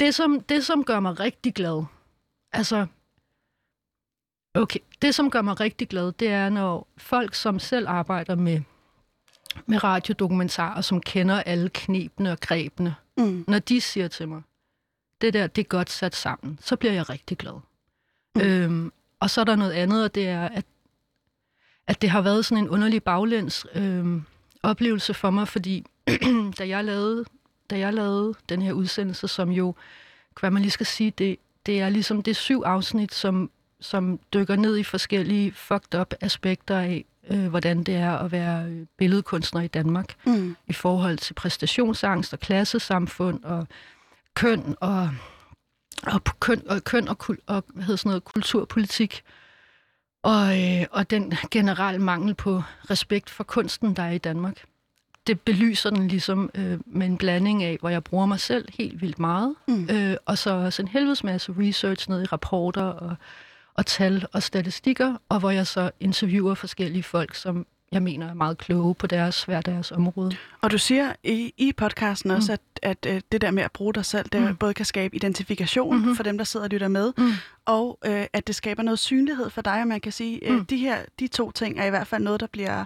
det, 0.00 0.14
som, 0.14 0.40
det, 0.40 0.66
som 0.66 0.84
gør 0.84 1.00
mig 1.00 1.20
rigtig 1.20 1.54
glad, 1.54 1.84
altså, 2.52 2.86
okay, 4.54 4.80
det, 5.02 5.14
som 5.14 5.30
gør 5.30 5.42
mig 5.42 5.60
rigtig 5.60 5.88
glad, 5.88 6.12
det 6.12 6.28
er, 6.28 6.48
når 6.48 6.88
folk, 6.96 7.34
som 7.34 7.58
selv 7.58 7.88
arbejder 7.88 8.34
med, 8.34 8.60
med 9.66 9.84
radiodokumentarer, 9.84 10.80
som 10.80 11.00
kender 11.00 11.42
alle 11.42 11.68
knepene 11.74 12.32
og 12.32 12.40
grebene, 12.40 12.94
Mm. 13.18 13.44
når 13.48 13.58
de 13.58 13.80
siger 13.80 14.08
til 14.08 14.28
mig, 14.28 14.42
det 15.20 15.34
der, 15.34 15.46
det 15.46 15.62
er 15.64 15.68
godt 15.68 15.90
sat 15.90 16.14
sammen, 16.14 16.58
så 16.62 16.76
bliver 16.76 16.92
jeg 16.92 17.10
rigtig 17.10 17.38
glad. 17.38 17.60
Mm. 18.36 18.42
Øhm, 18.50 18.92
og 19.20 19.30
så 19.30 19.40
er 19.40 19.44
der 19.44 19.56
noget 19.56 19.72
andet, 19.72 20.04
og 20.04 20.14
det 20.14 20.28
er, 20.28 20.48
at, 20.48 20.64
at 21.86 22.02
det 22.02 22.10
har 22.10 22.20
været 22.20 22.44
sådan 22.44 22.64
en 22.64 22.70
underlig 22.70 23.02
baglæns 23.02 23.66
øhm, 23.74 24.22
oplevelse 24.62 25.14
for 25.14 25.30
mig, 25.30 25.48
fordi 25.48 25.84
da 26.58 26.68
jeg 26.68 26.84
lavede 26.84 27.24
da 27.70 27.78
jeg 27.78 27.94
lavede 27.94 28.34
den 28.48 28.62
her 28.62 28.72
udsendelse, 28.72 29.28
som 29.28 29.50
jo, 29.50 29.74
hvad 30.40 30.50
man 30.50 30.62
lige 30.62 30.70
skal 30.70 30.86
sige, 30.86 31.10
det, 31.18 31.36
det 31.66 31.80
er 31.80 31.88
ligesom 31.88 32.22
det 32.22 32.36
syv 32.36 32.62
afsnit, 32.66 33.14
som, 33.14 33.50
som 33.80 34.20
dykker 34.34 34.56
ned 34.56 34.76
i 34.76 34.82
forskellige 34.82 35.52
fucked 35.52 36.00
up 36.00 36.14
aspekter 36.20 36.78
af, 36.78 37.04
øh, 37.30 37.46
hvordan 37.46 37.82
det 37.82 37.94
er 37.94 38.12
at 38.12 38.32
være 38.32 38.64
øh, 38.64 38.86
billedkunstner 38.96 39.60
i 39.60 39.66
Danmark 39.66 40.14
Mm. 40.26 40.56
i 40.66 40.72
forhold 40.72 41.18
til 41.18 41.34
præstationsangst 41.34 42.32
og 42.32 42.40
klassesamfund 42.40 43.44
og 43.44 43.66
køn 44.34 44.76
og, 44.80 45.10
og 46.02 46.20
køn 46.40 46.62
og, 46.68 46.84
køn 46.84 47.08
og, 47.08 47.18
kul, 47.18 47.38
og 47.46 47.64
hvad 47.74 47.84
hedder 47.84 47.96
sådan 47.96 48.10
noget, 48.10 48.24
kulturpolitik. 48.24 49.22
Og, 50.22 50.60
øh, 50.62 50.86
og 50.90 51.10
den 51.10 51.32
generelle 51.50 52.00
mangel 52.02 52.34
på 52.34 52.62
respekt 52.90 53.30
for 53.30 53.44
kunsten, 53.44 53.96
der 53.96 54.02
er 54.02 54.10
i 54.10 54.18
Danmark. 54.18 54.64
Det 55.26 55.40
belyser 55.40 55.90
den 55.90 56.08
ligesom 56.08 56.50
øh, 56.54 56.78
med 56.86 57.06
en 57.06 57.16
blanding 57.18 57.62
af, 57.64 57.76
hvor 57.80 57.88
jeg 57.88 58.04
bruger 58.04 58.26
mig 58.26 58.40
selv 58.40 58.68
helt 58.78 59.00
vildt 59.00 59.18
meget, 59.18 59.54
Mm. 59.68 59.88
øh, 59.90 60.16
og 60.26 60.38
så 60.38 60.50
også 60.50 60.82
en 60.82 60.88
helvedes 60.88 61.24
masse 61.24 61.54
research 61.58 62.10
ned 62.10 62.22
i 62.22 62.26
rapporter 62.26 62.82
og, 62.82 63.16
og 63.74 63.86
tal 63.86 64.26
og 64.32 64.42
statistikker, 64.42 65.16
og 65.28 65.38
hvor 65.38 65.50
jeg 65.50 65.66
så 65.66 65.90
interviewer 66.00 66.54
forskellige 66.54 67.02
folk, 67.02 67.34
som 67.34 67.66
jeg 67.92 68.02
mener 68.02 68.28
er 68.28 68.34
meget 68.34 68.58
kloge 68.58 68.94
på 68.94 69.06
deres, 69.06 69.44
hver 69.44 69.60
deres 69.60 69.92
område. 69.92 70.36
Og 70.60 70.70
du 70.70 70.78
siger 70.78 71.12
i, 71.24 71.52
i 71.56 71.72
podcasten 71.76 72.30
også, 72.30 72.52
mm. 72.52 72.58
at, 72.82 73.00
at 73.06 73.14
øh, 73.14 73.20
det 73.32 73.40
der 73.40 73.50
med 73.50 73.62
at 73.62 73.72
bruge 73.72 73.94
dig 73.94 74.04
selv, 74.04 74.28
det 74.32 74.40
Mm. 74.42 74.56
både 74.56 74.74
kan 74.74 74.84
skabe 74.84 75.16
identifikation 75.16 75.96
mm-hmm. 75.96 76.16
for 76.16 76.22
dem, 76.22 76.38
der 76.38 76.44
sidder 76.44 76.64
og 76.66 76.70
lytter 76.70 76.88
med, 76.88 77.12
Mm. 77.18 77.30
og 77.64 77.98
øh, 78.06 78.24
at 78.32 78.46
det 78.46 78.54
skaber 78.54 78.82
noget 78.82 78.98
synlighed 78.98 79.50
for 79.50 79.62
dig, 79.62 79.80
og 79.80 79.88
man 79.88 80.00
kan 80.00 80.12
sige, 80.12 80.44
øh, 80.48 80.54
Mm. 80.58 80.66
de 80.66 80.76
her 80.76 80.98
de 81.20 81.26
to 81.28 81.50
ting 81.50 81.78
er 81.80 81.84
i 81.84 81.90
hvert 81.90 82.06
fald 82.06 82.22
noget, 82.22 82.40
der 82.40 82.46
bliver 82.46 82.84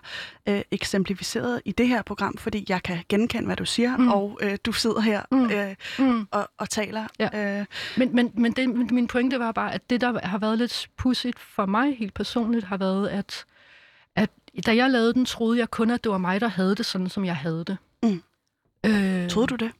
øh, 0.48 0.62
eksemplificeret 0.70 1.60
i 1.64 1.72
det 1.72 1.88
her 1.88 2.02
program, 2.02 2.36
fordi 2.36 2.66
jeg 2.68 2.82
kan 2.82 2.98
genkende, 3.08 3.46
hvad 3.46 3.56
du 3.56 3.64
siger, 3.64 3.96
mm. 3.96 4.08
Og 4.08 4.38
øh, 4.42 4.58
du 4.64 4.72
sidder 4.72 5.00
her 5.00 5.22
Mm. 5.32 5.50
øh, 5.50 5.74
Mm. 5.98 6.26
og, 6.30 6.48
og 6.58 6.70
taler. 6.70 7.06
Ja. 7.18 7.58
Øh, 7.60 7.66
Men, 7.96 8.14
men, 8.14 8.30
men 8.34 8.52
det, 8.52 8.68
min 8.92 9.06
pointe 9.06 9.38
var 9.38 9.52
bare, 9.52 9.74
at 9.74 9.90
det, 9.90 10.00
der 10.00 10.26
har 10.26 10.38
været 10.38 10.58
lidt 10.58 10.88
pudsigt 10.96 11.38
for 11.38 11.66
mig 11.66 11.96
helt 11.98 12.14
personligt, 12.14 12.64
har 12.64 12.76
været, 12.76 13.08
at 13.08 13.44
da 14.66 14.76
jeg 14.76 14.90
lavede 14.90 15.14
den, 15.14 15.24
troede 15.24 15.58
jeg 15.58 15.70
kun, 15.70 15.90
at 15.90 16.04
det 16.04 16.12
var 16.12 16.18
mig, 16.18 16.40
der 16.40 16.48
havde 16.48 16.74
det 16.74 16.86
sådan, 16.86 17.08
som 17.08 17.24
jeg 17.24 17.36
havde 17.36 17.64
det. 17.64 17.76
Mm. 18.02 18.22
Øh, 18.86 19.30
troede 19.30 19.46
du 19.46 19.56
det? 19.56 19.70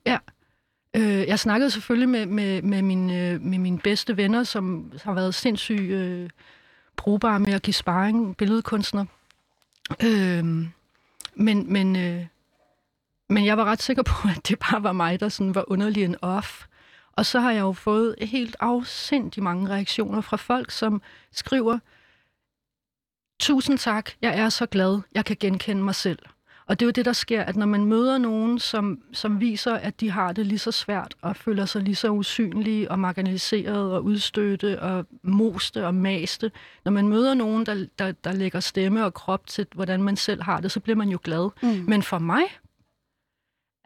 Øh, 0.96 1.28
jeg 1.28 1.38
snakkede 1.38 1.70
selvfølgelig 1.70 2.08
med, 2.08 2.26
med, 2.26 2.62
med, 2.62 2.82
mine, 2.82 3.30
øh, 3.30 3.40
med 3.40 3.58
mine 3.58 3.78
bedste 3.78 4.16
venner, 4.16 4.44
som 4.44 4.92
har 5.02 5.14
været 5.14 5.34
sindssygt 5.34 5.80
øh, 5.80 6.30
brugbare 6.96 7.40
med 7.40 7.52
at 7.52 7.62
give 7.62 7.74
sparring 7.74 8.36
billedkunstner. 8.36 9.04
Øh, 10.04 10.44
men, 11.34 11.72
men, 11.72 11.96
øh, 11.96 12.26
men 13.28 13.46
jeg 13.46 13.56
var 13.56 13.64
ret 13.64 13.82
sikker 13.82 14.02
på, 14.02 14.28
at 14.36 14.48
det 14.48 14.58
bare 14.58 14.82
var 14.82 14.92
mig, 14.92 15.20
der 15.20 15.28
sådan 15.28 15.54
var 15.54 15.64
underlig 15.70 16.04
en 16.04 16.16
off. 16.22 16.66
Og 17.12 17.26
så 17.26 17.40
har 17.40 17.50
jeg 17.50 17.60
jo 17.60 17.72
fået 17.72 18.14
helt 18.20 18.56
afsindig 18.60 19.42
mange 19.42 19.68
reaktioner 19.68 20.20
fra 20.20 20.36
folk, 20.36 20.70
som 20.70 21.02
skriver, 21.32 21.78
tusind 23.40 23.78
tak, 23.78 24.11
jeg 24.23 24.38
er 24.38 24.49
så 24.49 24.66
glad, 24.66 25.00
jeg 25.14 25.25
kan 25.25 25.37
genkende 25.40 25.82
mig 25.82 25.94
selv. 25.94 26.18
Og 26.66 26.80
det 26.80 26.85
er 26.85 26.87
jo 26.87 26.90
det, 26.90 27.04
der 27.04 27.12
sker, 27.12 27.42
at 27.42 27.56
når 27.56 27.66
man 27.66 27.85
møder 27.85 28.18
nogen, 28.18 28.59
som, 28.59 29.02
som 29.12 29.40
viser, 29.40 29.75
at 29.75 30.00
de 30.00 30.11
har 30.11 30.32
det 30.32 30.47
lige 30.47 30.59
så 30.59 30.73
svært, 30.73 31.14
og 31.23 31.37
føler 31.37 31.66
sig 31.66 31.82
lige 31.82 31.94
så 31.94 32.11
usynlige 32.11 32.90
og 32.90 32.99
marginaliseret 32.99 33.92
og 33.92 34.04
udstødte 34.04 34.82
og 34.82 35.06
moste 35.23 35.87
og 35.87 35.94
maste, 35.94 36.50
når 36.85 36.92
man 36.92 37.09
møder 37.09 37.35
nogen, 37.35 37.66
der, 37.66 37.87
der, 37.99 38.12
der 38.12 38.32
lægger 38.32 38.61
stemme 38.61 39.04
og 39.04 39.14
krop 39.14 39.47
til, 39.47 39.66
hvordan 39.75 40.02
man 40.02 40.16
selv 40.16 40.42
har 40.42 40.61
det, 40.61 40.73
så 40.73 40.80
bliver 40.80 40.97
man 40.97 41.09
jo 41.09 41.18
glad. 41.25 41.50
Mm. 41.62 41.85
Men 41.88 42.02
for 42.02 42.18
mig, 42.18 42.42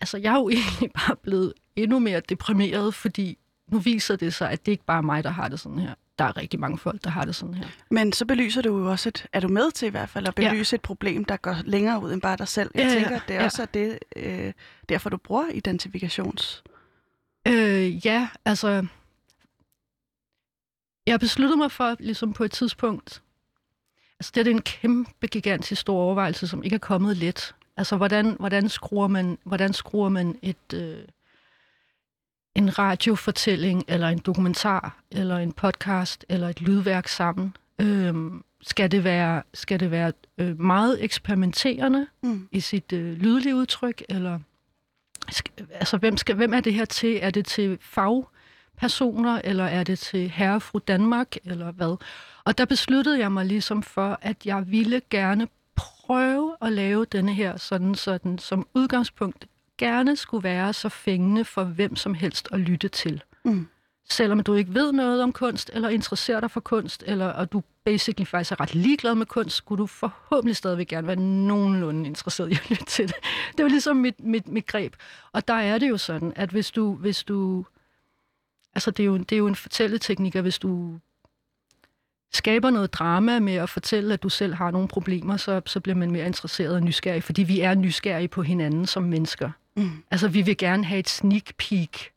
altså 0.01 0.19
jeg 0.19 0.35
er 0.35 0.39
jo 0.39 0.49
egentlig 0.59 0.91
bare 0.93 1.17
blevet 1.17 1.53
endnu 1.77 1.99
mere 1.99 2.21
deprimeret, 2.29 2.95
fordi 2.95 3.39
nu 3.69 3.79
viser 3.79 4.17
det 4.17 4.35
sig, 4.35 4.51
at 4.51 4.67
det 4.67 4.73
ikke 4.73 4.85
bare 4.85 4.99
er 4.99 5.03
mig, 5.03 5.25
der 5.25 5.31
har 5.31 5.49
det 5.49 5.61
sådan 5.61 5.79
her 5.79 5.95
der 6.19 6.25
er 6.25 6.37
rigtig 6.37 6.61
mange 6.61 6.79
folk, 6.79 7.05
der 7.05 7.11
har 7.11 7.25
det 7.25 7.35
sådan 7.35 7.55
her. 7.55 7.67
Men 7.91 8.13
så 8.13 8.27
belyser 8.27 8.63
du 8.63 8.79
jo 8.79 8.91
også 8.91 9.09
et, 9.09 9.27
er 9.33 9.41
du 9.41 9.49
med 9.49 9.71
til 9.71 9.87
i 9.87 9.91
hvert 9.91 10.09
fald 10.09 10.29
at 10.29 10.35
belyse 10.35 10.75
ja. 10.75 10.77
et 10.77 10.81
problem, 10.83 11.25
der 11.25 11.37
går 11.37 11.57
længere 11.65 12.03
ud 12.03 12.13
end 12.13 12.21
bare 12.21 12.37
dig 12.37 12.49
selv? 12.49 12.71
Jeg 12.75 12.87
ja, 12.87 12.95
tænker, 12.95 13.17
at 13.17 13.23
det 13.29 13.35
ja. 13.35 13.45
også 13.45 13.63
er 13.63 13.67
det, 13.67 13.99
øh, 14.17 14.53
derfor 14.89 15.11
du 15.11 15.17
bruger 15.17 15.49
identifikations... 15.49 16.63
Øh, 17.49 18.07
ja, 18.07 18.29
altså... 18.45 18.87
Jeg 21.07 21.21
besluttede 21.21 21.59
mig 21.59 21.73
for, 21.73 21.97
ligesom 21.99 22.33
på 22.33 22.45
et 22.45 22.53
tidspunkt... 22.53 23.23
Altså, 24.21 24.33
det 24.35 24.47
er 24.47 24.51
en 24.51 24.63
kæmpe, 24.63 25.27
gigantisk 25.27 25.81
stor 25.81 26.03
overvejelse, 26.03 26.49
som 26.49 26.63
ikke 26.63 26.75
er 26.75 26.79
kommet 26.79 27.17
let. 27.17 27.55
Altså, 27.77 27.97
hvordan, 27.97 28.37
hvordan, 28.39 28.69
skruer, 28.69 29.07
man, 29.07 29.39
hvordan 29.45 29.73
skruer 29.73 30.09
man 30.09 30.39
et... 30.43 30.75
Øh, 30.75 30.99
en 32.55 32.79
radiofortælling, 32.79 33.85
eller 33.89 34.09
en 34.09 34.19
dokumentar, 34.19 34.99
eller 35.11 35.37
en 35.37 35.53
podcast, 35.53 36.25
eller 36.29 36.49
et 36.49 36.61
lydværk 36.61 37.09
sammen? 37.09 37.57
Øhm, 37.81 38.45
skal 38.63 38.91
det 38.91 39.05
være, 39.05 39.43
skal 39.55 39.81
det 39.81 39.91
være 39.91 40.13
øh, 40.39 40.61
meget 40.61 41.05
eksperimenterende 41.05 42.07
mm. 42.23 42.49
i 42.53 42.61
sit 42.61 42.93
øh, 42.93 43.13
lydlige 43.13 43.57
udtryk, 43.57 44.03
eller 44.09 44.39
skal, 45.31 45.53
altså, 45.71 45.97
hvem, 45.97 46.17
skal, 46.17 46.35
hvem 46.35 46.55
er 46.55 46.61
det 46.61 46.75
her 46.75 46.85
til? 46.85 47.19
Er 47.23 47.31
det 47.31 47.47
til 47.47 47.79
fagpersoner, 47.81 49.41
eller 49.45 49.65
er 49.65 49.85
det 49.85 49.99
til 49.99 50.31
herre 50.31 50.61
fru 50.61 50.79
Danmark, 50.79 51.37
eller 51.45 51.73
hvad? 51.73 51.97
Og 52.45 52.59
der 52.59 52.65
besluttede 52.65 53.19
jeg 53.19 53.33
mig 53.33 53.47
ligesom 53.47 53.83
for, 53.83 54.19
at 54.23 54.47
jeg 54.47 54.71
ville 54.71 55.03
gerne 55.11 55.49
prøve 55.77 56.57
at 56.63 56.73
lave 56.73 57.05
denne 57.05 57.35
her 57.35 57.57
sådan, 57.57 57.95
sådan 57.95 58.39
som 58.39 58.67
udgangspunkt 58.75 59.47
gerne 59.79 60.17
skulle 60.17 60.45
være 60.45 60.73
så 60.73 60.89
fængende 60.89 61.45
for 61.45 61.65
hvem 61.65 61.97
som 61.97 62.15
helst 62.15 62.49
at 62.53 62.61
lytte 62.61 62.89
til. 62.89 63.23
Mm. 63.45 63.69
Selvom 64.11 64.43
du 64.43 64.55
ikke 64.55 64.75
ved 64.75 64.93
noget 64.93 65.23
om 65.23 65.33
kunst, 65.33 65.71
eller 65.73 65.89
interesserer 65.89 66.41
dig 66.41 66.51
for 66.51 66.61
kunst, 66.61 67.05
eller 67.07 67.27
og 67.27 67.53
du 67.53 67.63
basically 67.85 68.27
faktisk 68.27 68.53
er 68.53 68.61
ret 68.61 68.75
ligeglad 68.75 69.15
med 69.15 69.27
kunst, 69.27 69.57
skulle 69.57 69.79
du 69.79 69.87
forhåbentlig 69.87 70.57
stadigvæk 70.57 70.87
gerne 70.87 71.07
være 71.07 71.17
nogenlunde 71.17 72.07
interesseret 72.07 72.53
i 72.53 72.55
at 72.55 72.71
lytte 72.71 72.85
til 72.85 73.09
det. 73.09 73.17
Det 73.53 73.63
jo 73.63 73.69
ligesom 73.69 73.97
mit, 73.97 74.25
mit, 74.25 74.49
mit 74.49 74.67
greb. 74.67 74.97
Og 75.33 75.49
der 75.49 75.55
er 75.55 75.79
det 75.79 75.89
jo 75.89 75.97
sådan, 75.97 76.33
at 76.37 76.51
hvis 76.51 76.71
du... 76.71 76.95
Hvis 76.95 77.25
du 77.25 77.65
altså, 78.75 78.91
det 78.91 79.03
er, 79.03 79.07
jo, 79.07 79.17
det 79.17 79.33
er 79.33 79.39
jo 79.39 79.47
en 79.47 79.57
fortælleteknik, 79.57 80.35
at 80.35 80.43
hvis 80.43 80.59
du 80.59 80.99
skaber 82.33 82.71
noget 82.71 82.93
drama 82.93 83.41
med 83.41 83.55
at 83.55 83.69
fortælle, 83.69 84.15
at 84.15 84.23
du 84.23 84.29
selv 84.29 84.55
har 84.55 84.71
nogle 84.71 84.89
problemer, 84.89 85.37
så, 85.37 85.63
så 85.67 85.81
bliver 85.81 85.97
man 85.97 86.11
mere 86.11 86.27
interesseret 86.27 86.75
og 86.75 86.83
nysgerrig, 86.83 87.23
fordi 87.23 87.43
vi 87.43 87.61
er 87.61 87.75
nysgerrige 87.75 88.29
på 88.29 88.43
hinanden 88.43 88.87
som 88.87 89.03
mennesker. 89.03 89.51
Mm. 89.77 90.05
Altså, 90.11 90.29
vi 90.29 90.43
vil 90.43 90.57
gerne 90.57 90.85
have 90.85 90.99
et 90.99 91.09
sneak 91.09 91.57
peek 91.59 92.15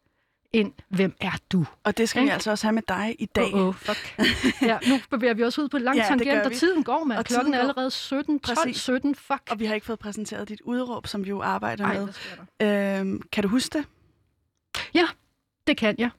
ind, 0.54 0.74
hvem 0.90 1.16
er 1.22 1.38
du? 1.52 1.66
Og 1.84 1.98
det 1.98 2.10
skal 2.10 2.20
okay? 2.20 2.28
vi 2.28 2.34
altså 2.34 2.52
også 2.52 2.68
have 2.68 2.74
med 2.74 2.82
dig 2.88 3.16
i 3.20 3.26
dag. 3.26 3.54
Oh, 3.54 3.68
oh, 3.68 3.74
fuck. 3.74 4.16
ja, 4.62 4.78
nu 4.90 5.00
bevæger 5.10 5.34
vi 5.34 5.44
også 5.44 5.62
ud 5.62 5.70
på 5.70 5.78
lang 5.78 5.98
ja, 5.98 6.06
tangent, 6.08 6.46
og 6.46 6.52
tiden 6.52 6.84
går 6.84 7.04
med. 7.04 7.18
Og 7.18 7.26
klokken 7.26 7.54
er 7.54 7.60
allerede 7.60 7.92
17, 7.92 8.40
12, 8.40 8.58
Præcis. 8.58 8.82
17, 8.82 9.16
fuck. 9.16 9.42
Og 9.50 9.60
vi 9.60 9.66
har 9.66 9.76
ikke 9.76 9.86
fået 9.86 10.00
præsenteret 10.00 10.50
dit 10.50 10.62
udråb, 10.62 11.08
som 11.08 11.24
vi 11.24 11.30
jo 11.30 11.42
arbejder 11.42 11.86
Ej, 11.86 12.00
med. 12.60 13.00
Øhm, 13.00 13.22
kan 13.32 13.44
du 13.44 13.50
huske 13.50 13.78
det? 13.78 13.86
Ja, 14.94 15.08
det 15.68 15.78
kan 15.78 15.96
jeg. 15.98 16.10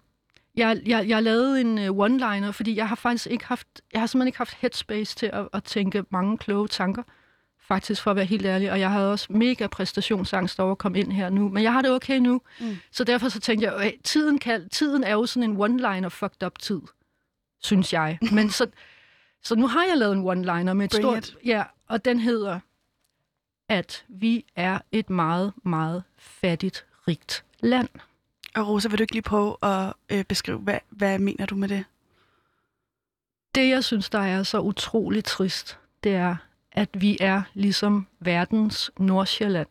Jeg, 0.57 0.81
jeg, 0.87 1.09
jeg 1.09 1.23
lavede 1.23 1.61
en 1.61 1.79
uh, 1.79 2.07
one-liner, 2.07 2.51
fordi 2.51 2.77
jeg 2.77 2.89
har 2.89 2.97
faktisk 2.97 3.27
ikke 3.27 3.45
haft, 3.45 3.67
jeg 3.93 4.01
har 4.01 4.07
simpelthen 4.07 4.29
ikke 4.29 4.39
haft 4.39 4.55
headspace 4.55 5.17
til 5.17 5.31
at, 5.33 5.49
at 5.53 5.65
tænke 5.65 6.05
mange 6.11 6.39
kloge 6.39 6.69
tanker 6.69 7.03
faktisk, 7.69 8.03
for 8.03 8.11
at 8.11 8.17
være 8.17 8.25
helt 8.25 8.47
ærlig. 8.47 8.73
Og 8.73 8.81
jeg 8.81 8.91
havde 8.91 9.13
også 9.13 9.27
mega 9.31 9.67
præstationsangst 9.67 10.61
over 10.61 10.73
at 10.73 10.79
komme 10.79 10.99
ind 10.99 11.13
her 11.13 11.31
nu. 11.31 11.49
Men 11.49 11.63
jeg 11.63 11.73
har 11.73 11.83
det 11.83 11.91
okay 11.91 12.19
nu. 12.19 12.41
Mm. 12.61 12.77
Så 12.91 13.05
derfor 13.05 13.29
så 13.29 13.41
tænkte 13.41 13.67
jeg, 13.67 13.77
at 13.77 13.95
tiden, 14.05 14.39
kan, 14.39 14.69
tiden 14.69 15.05
er 15.05 15.13
jo 15.13 15.27
sådan 15.27 15.51
en 15.51 15.57
one-liner 15.57 16.09
fucked 16.09 16.43
up 16.47 16.59
tid, 16.59 16.81
synes 17.61 17.93
jeg. 17.93 18.19
Men 18.33 18.51
så, 18.51 18.67
så 19.43 19.55
nu 19.55 19.67
har 19.67 19.85
jeg 19.85 19.97
lavet 19.97 20.13
en 20.13 20.29
one-liner 20.29 20.73
med 20.73 20.85
et 20.85 20.91
Bring 20.91 21.03
stort... 21.05 21.29
It. 21.29 21.37
Ja, 21.45 21.65
og 21.89 22.05
den 22.05 22.21
hedder, 22.21 22.61
at 23.69 24.05
vi 24.09 24.45
er 24.57 24.79
et 24.93 25.11
meget, 25.11 25.53
meget 25.63 26.03
fattigt, 26.19 26.87
rigt 27.09 27.45
land. 27.61 27.89
Og 28.55 28.69
Rosa, 28.69 28.89
vil 28.89 28.99
du 28.99 29.03
ikke 29.03 29.15
lige 29.15 29.23
prøve 29.23 29.57
at 29.63 29.93
øh, 30.11 30.25
beskrive, 30.25 30.59
hvad, 30.59 30.79
hvad 30.91 31.19
mener 31.19 31.47
du 31.47 31.57
med 31.57 31.69
det? 31.69 31.85
Det, 33.55 33.69
jeg 33.69 33.85
synes, 33.85 34.11
der 34.11 34.19
er 34.19 34.43
så 34.43 34.61
utroligt 34.61 35.27
trist, 35.27 35.79
det 36.05 36.15
er, 36.15 36.37
at 36.73 36.89
vi 37.01 37.19
er 37.21 37.43
ligesom 37.55 38.07
verdens 38.21 38.91
Nordsjælland. 38.99 39.69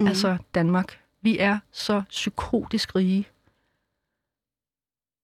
Mm. 0.00 0.06
Altså 0.06 0.36
Danmark. 0.54 1.00
Vi 1.22 1.38
er 1.38 1.58
så 1.72 2.02
psykotisk 2.08 2.96
rige. 2.96 3.26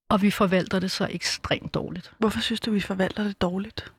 Og 0.08 0.22
vi 0.22 0.30
forvalter 0.30 0.78
det 0.78 0.90
så 0.90 1.08
ekstremt 1.10 1.74
dårligt. 1.74 2.12
Hvorfor 2.18 2.40
synes 2.40 2.60
du, 2.60 2.70
vi 2.70 2.80
forvalter 2.80 3.24
det 3.24 3.42
dårligt? 3.42 3.92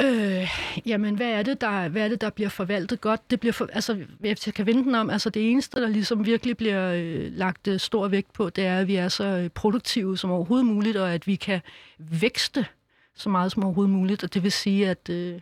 Øh, 0.00 0.48
jamen, 0.86 1.14
hvad 1.14 1.30
er, 1.30 1.42
det, 1.42 1.60
der, 1.60 1.88
hvad 1.88 2.02
er 2.04 2.08
det, 2.08 2.20
der 2.20 2.30
bliver 2.30 2.48
forvaltet 2.48 3.00
godt? 3.00 3.30
Det 3.30 3.40
bliver 3.40 3.52
for, 3.52 3.68
altså, 3.72 4.04
hvis 4.18 4.46
jeg 4.46 4.54
kan 4.54 4.66
vende 4.66 4.84
den 4.84 4.94
om, 4.94 5.10
altså 5.10 5.30
det 5.30 5.50
eneste, 5.50 5.80
der 5.80 5.88
ligesom 5.88 6.26
virkelig 6.26 6.56
bliver 6.56 6.92
øh, 6.92 7.32
lagt 7.32 7.68
øh, 7.68 7.80
stor 7.80 8.08
vægt 8.08 8.32
på, 8.32 8.50
det 8.50 8.66
er, 8.66 8.78
at 8.78 8.86
vi 8.86 8.96
er 8.96 9.08
så 9.08 9.24
øh, 9.24 9.48
produktive 9.48 10.18
som 10.18 10.30
overhovedet 10.30 10.66
muligt, 10.66 10.96
og 10.96 11.14
at 11.14 11.26
vi 11.26 11.36
kan 11.36 11.60
vækste 11.98 12.66
så 13.14 13.28
meget 13.28 13.52
som 13.52 13.64
overhovedet 13.64 13.94
muligt. 13.94 14.24
Og 14.24 14.34
det 14.34 14.42
vil 14.42 14.52
sige, 14.52 14.88
at 14.88 15.10
øh, 15.10 15.40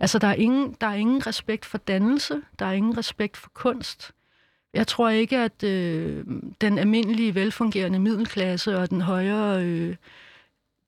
Altså, 0.00 0.18
der 0.18 0.26
er, 0.26 0.34
ingen, 0.34 0.76
der 0.80 0.86
er 0.86 0.94
ingen 0.94 1.26
respekt 1.26 1.64
for 1.64 1.78
dannelse, 1.78 2.42
der 2.58 2.66
er 2.66 2.72
ingen 2.72 2.98
respekt 2.98 3.36
for 3.36 3.50
kunst. 3.54 4.12
Jeg 4.74 4.86
tror 4.86 5.08
ikke, 5.08 5.38
at 5.38 5.62
øh, 5.62 6.26
den 6.60 6.78
almindelige, 6.78 7.34
velfungerende 7.34 7.98
middelklasse 7.98 8.78
og 8.78 8.90
den 8.90 9.00
højere 9.00 9.64
øh, 9.64 9.96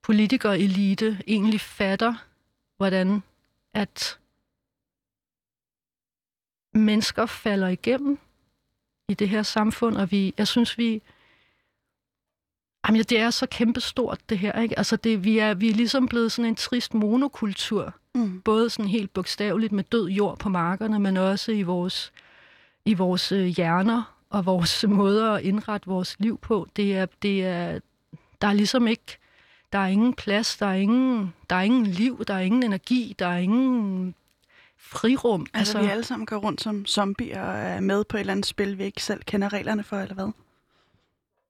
politikerelite 0.03 1.23
egentlig 1.27 1.61
fatter, 1.61 2.15
hvordan 2.77 3.23
at 3.75 4.19
mennesker 6.75 7.27
falder 7.27 7.69
igennem 7.69 8.19
i 9.09 9.15
det 9.15 9.29
her 9.29 9.43
samfund, 9.43 9.97
og 9.97 10.11
vi, 10.11 10.35
jeg 10.39 10.49
synes, 10.49 10.79
vi, 10.79 11.03
jamen, 12.89 13.03
det 13.03 13.19
er 13.21 13.31
så 13.31 13.47
kæmpestort, 13.47 14.19
det 14.29 14.39
her, 14.39 14.61
ikke? 14.61 14.79
Altså, 14.79 14.97
det, 14.97 15.25
vi, 15.25 15.39
er, 15.39 15.55
vi 15.55 15.71
er 15.71 15.75
ligesom 15.75 16.09
blevet 16.09 16.33
sådan 16.33 16.49
en 16.49 16.57
trist 16.57 16.95
monokultur, 16.95 17.95
Mm. 18.19 18.41
Både 18.41 18.71
sådan 18.71 18.89
helt 18.89 19.13
bogstaveligt 19.13 19.73
med 19.73 19.85
død 19.85 20.09
jord 20.09 20.39
på 20.39 20.49
markerne, 20.49 20.99
men 20.99 21.17
også 21.17 21.53
i 21.53 21.63
vores, 21.63 22.13
i 22.85 22.95
vores 22.95 23.33
øh, 23.33 23.47
hjerner 23.47 24.15
og 24.31 24.47
vores 24.47 24.85
måder 24.89 25.33
at 25.33 25.43
indrette 25.43 25.87
vores 25.87 26.17
liv 26.19 26.39
på. 26.39 26.69
Det 26.77 26.97
er, 26.97 27.07
det 27.23 27.45
er, 27.45 27.79
der 28.43 28.49
er 28.49 28.53
ligesom 28.53 28.87
ikke, 28.87 29.19
der 29.73 29.79
er 29.79 29.87
ingen 29.87 30.15
plads, 30.15 30.57
der 30.57 30.67
er 30.67 30.75
ingen, 30.75 31.35
der 31.51 31.57
er 31.57 31.63
ingen 31.63 31.87
liv, 31.87 32.25
der 32.25 32.35
er 32.35 32.41
ingen 32.41 32.63
energi, 32.63 33.15
der 33.19 33.27
er 33.27 33.39
ingen 33.39 34.15
frirum. 34.79 35.47
Altså, 35.55 35.79
altså 35.79 35.87
vi 35.89 35.93
alle 35.93 36.05
sammen 36.05 36.27
går 36.27 36.37
rundt 36.37 36.61
som 36.61 36.87
zombier 36.87 37.43
og 37.43 37.59
er 37.59 37.81
med 37.81 38.05
på 38.05 38.17
et 38.17 38.21
eller 38.21 38.33
andet 38.33 38.47
spil, 38.47 38.79
vi 38.79 38.85
ikke 38.85 39.03
selv 39.03 39.23
kender 39.23 39.53
reglerne 39.53 39.85
for, 39.85 39.97
eller 39.97 40.15
hvad? 40.15 40.31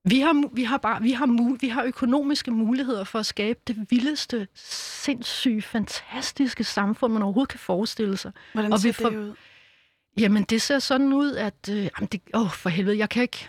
Vi 0.09 0.21
har, 0.21 0.55
vi, 0.55 0.63
har 0.65 0.79
bare, 0.79 1.03
vi, 1.03 1.13
har, 1.13 1.57
vi 1.61 1.69
har 1.69 1.83
økonomiske 1.83 2.51
muligheder 2.51 3.05
for 3.05 3.19
at 3.19 3.27
skabe 3.27 3.61
det 3.67 3.87
vildeste, 3.91 4.49
sindssyge, 4.55 5.63
fantastiske 5.63 6.65
samfund, 6.65 7.13
man 7.13 7.23
overhovedet 7.23 7.49
kan 7.51 7.61
forestille 7.61 8.17
sig. 8.17 8.33
Hvordan 8.53 8.73
og 8.73 8.81
ser 8.81 8.89
vi 8.89 8.93
får, 8.93 9.11
det 9.11 9.17
ud? 9.17 9.35
Jamen, 10.19 10.43
det 10.43 10.63
ser 10.63 10.79
sådan 10.79 11.13
ud, 11.13 11.33
at... 11.33 11.69
Øh, 11.71 11.77
jamen 11.77 12.09
det, 12.13 12.21
åh, 12.35 12.51
for 12.51 12.69
helvede, 12.69 12.99
jeg 12.99 13.09
kan 13.09 13.23
ikke... 13.23 13.49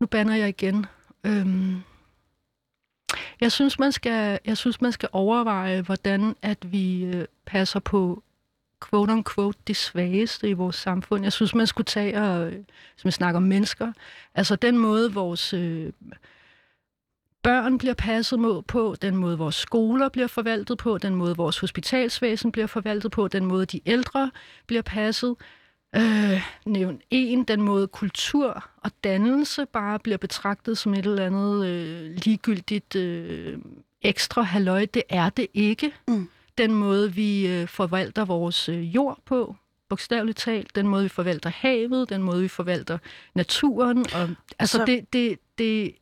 Nu 0.00 0.06
banner 0.06 0.34
jeg 0.34 0.48
igen. 0.48 0.86
Øhm, 1.24 1.82
jeg 3.40 3.52
synes, 3.52 3.78
man 3.78 3.92
skal, 3.92 4.38
jeg 4.44 4.56
synes, 4.56 4.80
man 4.80 4.92
skal 4.92 5.08
overveje, 5.12 5.80
hvordan 5.80 6.36
at 6.42 6.72
vi 6.72 7.04
øh, 7.04 7.24
passer 7.46 7.80
på 7.80 8.22
quote 8.88 9.12
unquote 9.12 9.58
de 9.66 9.74
svageste 9.74 10.48
i 10.48 10.52
vores 10.52 10.76
samfund. 10.76 11.22
Jeg 11.22 11.32
synes, 11.32 11.54
man 11.54 11.66
skulle 11.66 11.84
tage, 11.84 12.20
og, 12.20 12.52
øh, 12.52 12.64
som 12.96 13.08
vi 13.08 13.10
snakker 13.10 13.36
om 13.36 13.42
mennesker, 13.42 13.92
altså 14.34 14.56
den 14.56 14.78
måde, 14.78 15.14
vores 15.14 15.52
øh, 15.52 15.92
børn 17.42 17.78
bliver 17.78 17.94
passet 17.94 18.38
mod 18.38 18.62
på, 18.62 18.96
den 19.02 19.16
måde 19.16 19.38
vores 19.38 19.54
skoler 19.54 20.08
bliver 20.08 20.26
forvaltet 20.26 20.78
på, 20.78 20.98
den 20.98 21.14
måde 21.14 21.36
vores 21.36 21.58
hospitalsvæsen 21.58 22.52
bliver 22.52 22.66
forvaltet 22.66 23.10
på, 23.10 23.28
den 23.28 23.44
måde 23.44 23.66
de 23.66 23.80
ældre 23.86 24.30
bliver 24.66 24.82
passet. 24.82 25.36
Øh, 25.96 26.42
nævn 26.66 27.00
en, 27.10 27.44
den 27.44 27.62
måde 27.62 27.88
kultur 27.88 28.64
og 28.76 28.90
dannelse 29.04 29.66
bare 29.66 29.98
bliver 29.98 30.18
betragtet 30.18 30.78
som 30.78 30.94
et 30.94 31.06
eller 31.06 31.26
andet 31.26 31.66
øh, 31.66 32.10
ligegyldigt 32.10 32.96
øh, 32.96 33.58
ekstra 34.02 34.42
halløj. 34.42 34.86
Det 34.94 35.02
er 35.08 35.30
det 35.30 35.46
ikke. 35.54 35.92
Mm. 36.08 36.28
Den 36.58 36.74
måde, 36.74 37.12
vi 37.14 37.46
øh, 37.46 37.68
forvalter 37.68 38.24
vores 38.24 38.68
øh, 38.68 38.94
jord 38.94 39.18
på, 39.24 39.56
bogstaveligt 39.88 40.38
talt, 40.38 40.74
den 40.76 40.88
måde, 40.88 41.02
vi 41.02 41.08
forvalter 41.08 41.50
havet, 41.50 42.08
den 42.08 42.22
måde, 42.22 42.42
vi 42.42 42.48
forvalter 42.48 42.98
naturen. 43.34 43.98
Og, 43.98 44.28
altså, 44.58 44.78
Så- 44.78 44.84
det, 44.84 45.12
det, 45.12 45.38
det, 45.58 45.94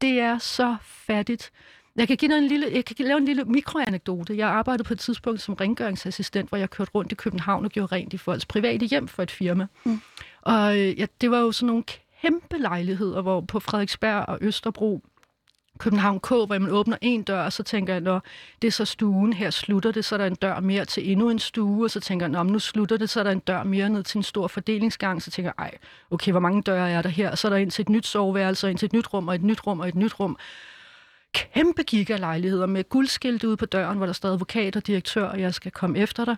det 0.00 0.20
er 0.20 0.38
så 0.38 0.76
fattigt. 0.82 1.50
Jeg 1.96 2.08
kan, 2.08 2.16
give 2.16 2.30
dig 2.32 2.38
en 2.38 2.46
lille, 2.48 2.66
jeg 2.72 2.84
kan 2.84 3.06
lave 3.06 3.18
en 3.18 3.24
lille 3.24 3.44
mikroanekdote. 3.44 4.36
Jeg 4.36 4.48
arbejdede 4.48 4.84
på 4.84 4.92
et 4.92 4.98
tidspunkt 4.98 5.40
som 5.40 5.54
rengøringsassistent, 5.54 6.48
hvor 6.48 6.58
jeg 6.58 6.70
kørte 6.70 6.90
rundt 6.94 7.12
i 7.12 7.14
København 7.14 7.64
og 7.64 7.70
gjorde 7.70 7.94
rent 7.96 8.12
i 8.12 8.16
folks 8.16 8.46
private 8.46 8.86
hjem 8.86 9.08
for 9.08 9.22
et 9.22 9.30
firma. 9.30 9.66
Mm. 9.84 10.00
Og 10.42 10.78
øh, 10.78 10.98
ja, 11.00 11.06
det 11.20 11.30
var 11.30 11.38
jo 11.38 11.52
sådan 11.52 11.66
nogle 11.66 11.84
kæmpe 12.22 12.58
lejligheder, 12.58 13.20
hvor 13.22 13.40
på 13.40 13.60
Frederiksberg 13.60 14.24
og 14.28 14.38
Østerbro, 14.40 15.02
København 15.78 16.20
K, 16.20 16.28
hvor 16.28 16.58
man 16.58 16.70
åbner 16.70 16.96
en 17.00 17.22
dør, 17.22 17.42
og 17.44 17.52
så 17.52 17.62
tænker 17.62 17.92
jeg, 17.92 18.00
når 18.00 18.22
det 18.62 18.68
er 18.68 18.72
så 18.72 18.84
stuen, 18.84 19.32
her 19.32 19.50
slutter 19.50 19.92
det, 19.92 20.04
så 20.04 20.14
er 20.14 20.18
der 20.18 20.26
en 20.26 20.34
dør 20.34 20.60
mere 20.60 20.84
til 20.84 21.10
endnu 21.10 21.30
en 21.30 21.38
stue, 21.38 21.84
og 21.86 21.90
så 21.90 22.00
tænker 22.00 22.26
jeg, 22.26 22.30
"Nå, 22.30 22.42
nu 22.42 22.58
slutter 22.58 22.96
det, 22.96 23.10
så 23.10 23.20
er 23.20 23.24
der 23.24 23.30
en 23.30 23.38
dør 23.38 23.62
mere 23.62 23.88
ned 23.88 24.02
til 24.02 24.18
en 24.18 24.22
stor 24.22 24.48
fordelingsgang, 24.48 25.22
så 25.22 25.30
tænker 25.30 25.52
jeg, 25.58 25.64
ej, 25.64 25.78
okay, 26.10 26.30
hvor 26.30 26.40
mange 26.40 26.62
døre 26.62 26.90
er 26.90 27.02
der 27.02 27.08
her? 27.08 27.34
Så 27.34 27.48
er 27.48 27.50
der 27.50 27.56
ind 27.56 27.70
til 27.70 27.82
et 27.82 27.88
nyt 27.88 28.06
soveværelse, 28.06 28.66
og 28.66 28.70
ind 28.70 28.78
til 28.78 28.86
et 28.86 28.92
nyt 28.92 29.14
rum, 29.14 29.28
og 29.28 29.34
et 29.34 29.42
nyt 29.42 29.66
rum, 29.66 29.80
og 29.80 29.88
et 29.88 29.94
nyt 29.94 30.20
rum. 30.20 30.38
Kæmpe 31.34 31.82
gigalejligheder 31.82 32.66
med 32.66 32.88
guldskilte 32.88 33.48
ude 33.48 33.56
på 33.56 33.66
døren, 33.66 33.96
hvor 33.96 34.06
der 34.06 34.12
står 34.12 34.28
advokat 34.28 34.76
og 34.76 34.86
direktør, 34.86 35.24
og 35.24 35.40
jeg 35.40 35.54
skal 35.54 35.72
komme 35.72 35.98
efter 35.98 36.24
dig. 36.24 36.36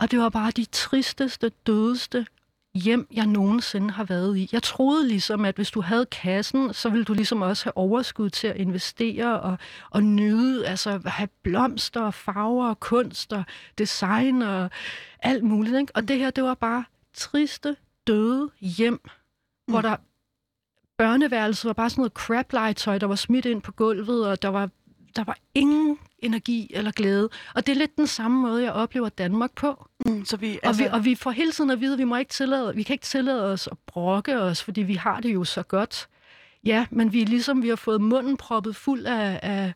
Og 0.00 0.10
det 0.10 0.18
var 0.18 0.28
bare 0.28 0.50
de 0.50 0.64
tristeste, 0.64 1.50
dødeste 1.66 2.26
hjem, 2.74 3.06
jeg 3.12 3.26
nogensinde 3.26 3.90
har 3.90 4.04
været 4.04 4.36
i. 4.36 4.48
Jeg 4.52 4.62
troede 4.62 5.08
ligesom, 5.08 5.44
at 5.44 5.56
hvis 5.56 5.70
du 5.70 5.80
havde 5.80 6.06
kassen, 6.06 6.72
så 6.72 6.88
ville 6.88 7.04
du 7.04 7.14
ligesom 7.14 7.42
også 7.42 7.64
have 7.64 7.76
overskud 7.76 8.30
til 8.30 8.46
at 8.46 8.56
investere 8.56 9.40
og, 9.40 9.58
og 9.90 10.02
nyde, 10.02 10.66
altså 10.66 11.00
have 11.04 11.28
blomster 11.42 12.00
og 12.00 12.14
farver 12.14 12.68
og 12.68 12.80
kunst 12.80 13.32
og 13.32 13.44
design 13.78 14.42
og 14.42 14.70
alt 15.18 15.44
muligt. 15.44 15.76
Ikke? 15.76 15.92
Og 15.96 16.08
det 16.08 16.18
her, 16.18 16.30
det 16.30 16.44
var 16.44 16.54
bare 16.54 16.84
triste, 17.14 17.76
døde 18.06 18.50
hjem, 18.60 18.92
mm. 18.92 19.72
hvor 19.72 19.80
der 19.80 19.96
børneværelset 20.98 21.68
var 21.68 21.72
bare 21.72 21.90
sådan 21.90 22.00
noget 22.00 22.12
crap-legetøj, 22.12 22.98
der 22.98 23.06
var 23.06 23.14
smidt 23.14 23.46
ind 23.46 23.62
på 23.62 23.72
gulvet, 23.72 24.26
og 24.28 24.42
der 24.42 24.48
var, 24.48 24.70
der 25.16 25.24
var 25.24 25.38
ingen 25.54 25.98
energi 26.18 26.70
eller 26.74 26.90
glæde. 26.90 27.28
Og 27.54 27.66
det 27.66 27.72
er 27.72 27.76
lidt 27.76 27.96
den 27.96 28.06
samme 28.06 28.40
måde, 28.40 28.62
jeg 28.62 28.72
oplever 28.72 29.08
Danmark 29.08 29.52
på. 29.54 29.88
Mm, 30.06 30.24
så 30.24 30.36
vi, 30.36 30.46
Altså... 30.46 30.60
altså, 30.62 30.84
Og, 30.84 30.90
vi, 30.90 30.94
og 30.94 31.04
vi 31.04 31.14
får 31.14 31.30
hele 31.30 31.52
tiden 31.52 31.70
at 31.70 31.80
vide, 31.80 31.92
at 31.92 31.98
vi, 31.98 32.04
må 32.04 32.16
ikke 32.16 32.32
tillade, 32.32 32.74
vi 32.74 32.82
kan 32.82 32.94
ikke 32.94 33.04
tillade 33.04 33.52
os 33.52 33.66
at 33.66 33.78
brokke 33.86 34.40
os, 34.40 34.62
fordi 34.62 34.82
vi 34.82 34.94
har 34.94 35.20
det 35.20 35.34
jo 35.34 35.44
så 35.44 35.62
godt. 35.62 36.08
Ja, 36.64 36.86
men 36.90 37.12
vi 37.12 37.22
er 37.22 37.26
ligesom, 37.26 37.62
vi 37.62 37.68
har 37.68 37.76
fået 37.76 38.00
munden 38.00 38.36
proppet 38.36 38.76
fuld 38.76 39.06
af, 39.06 39.40
af, 39.42 39.72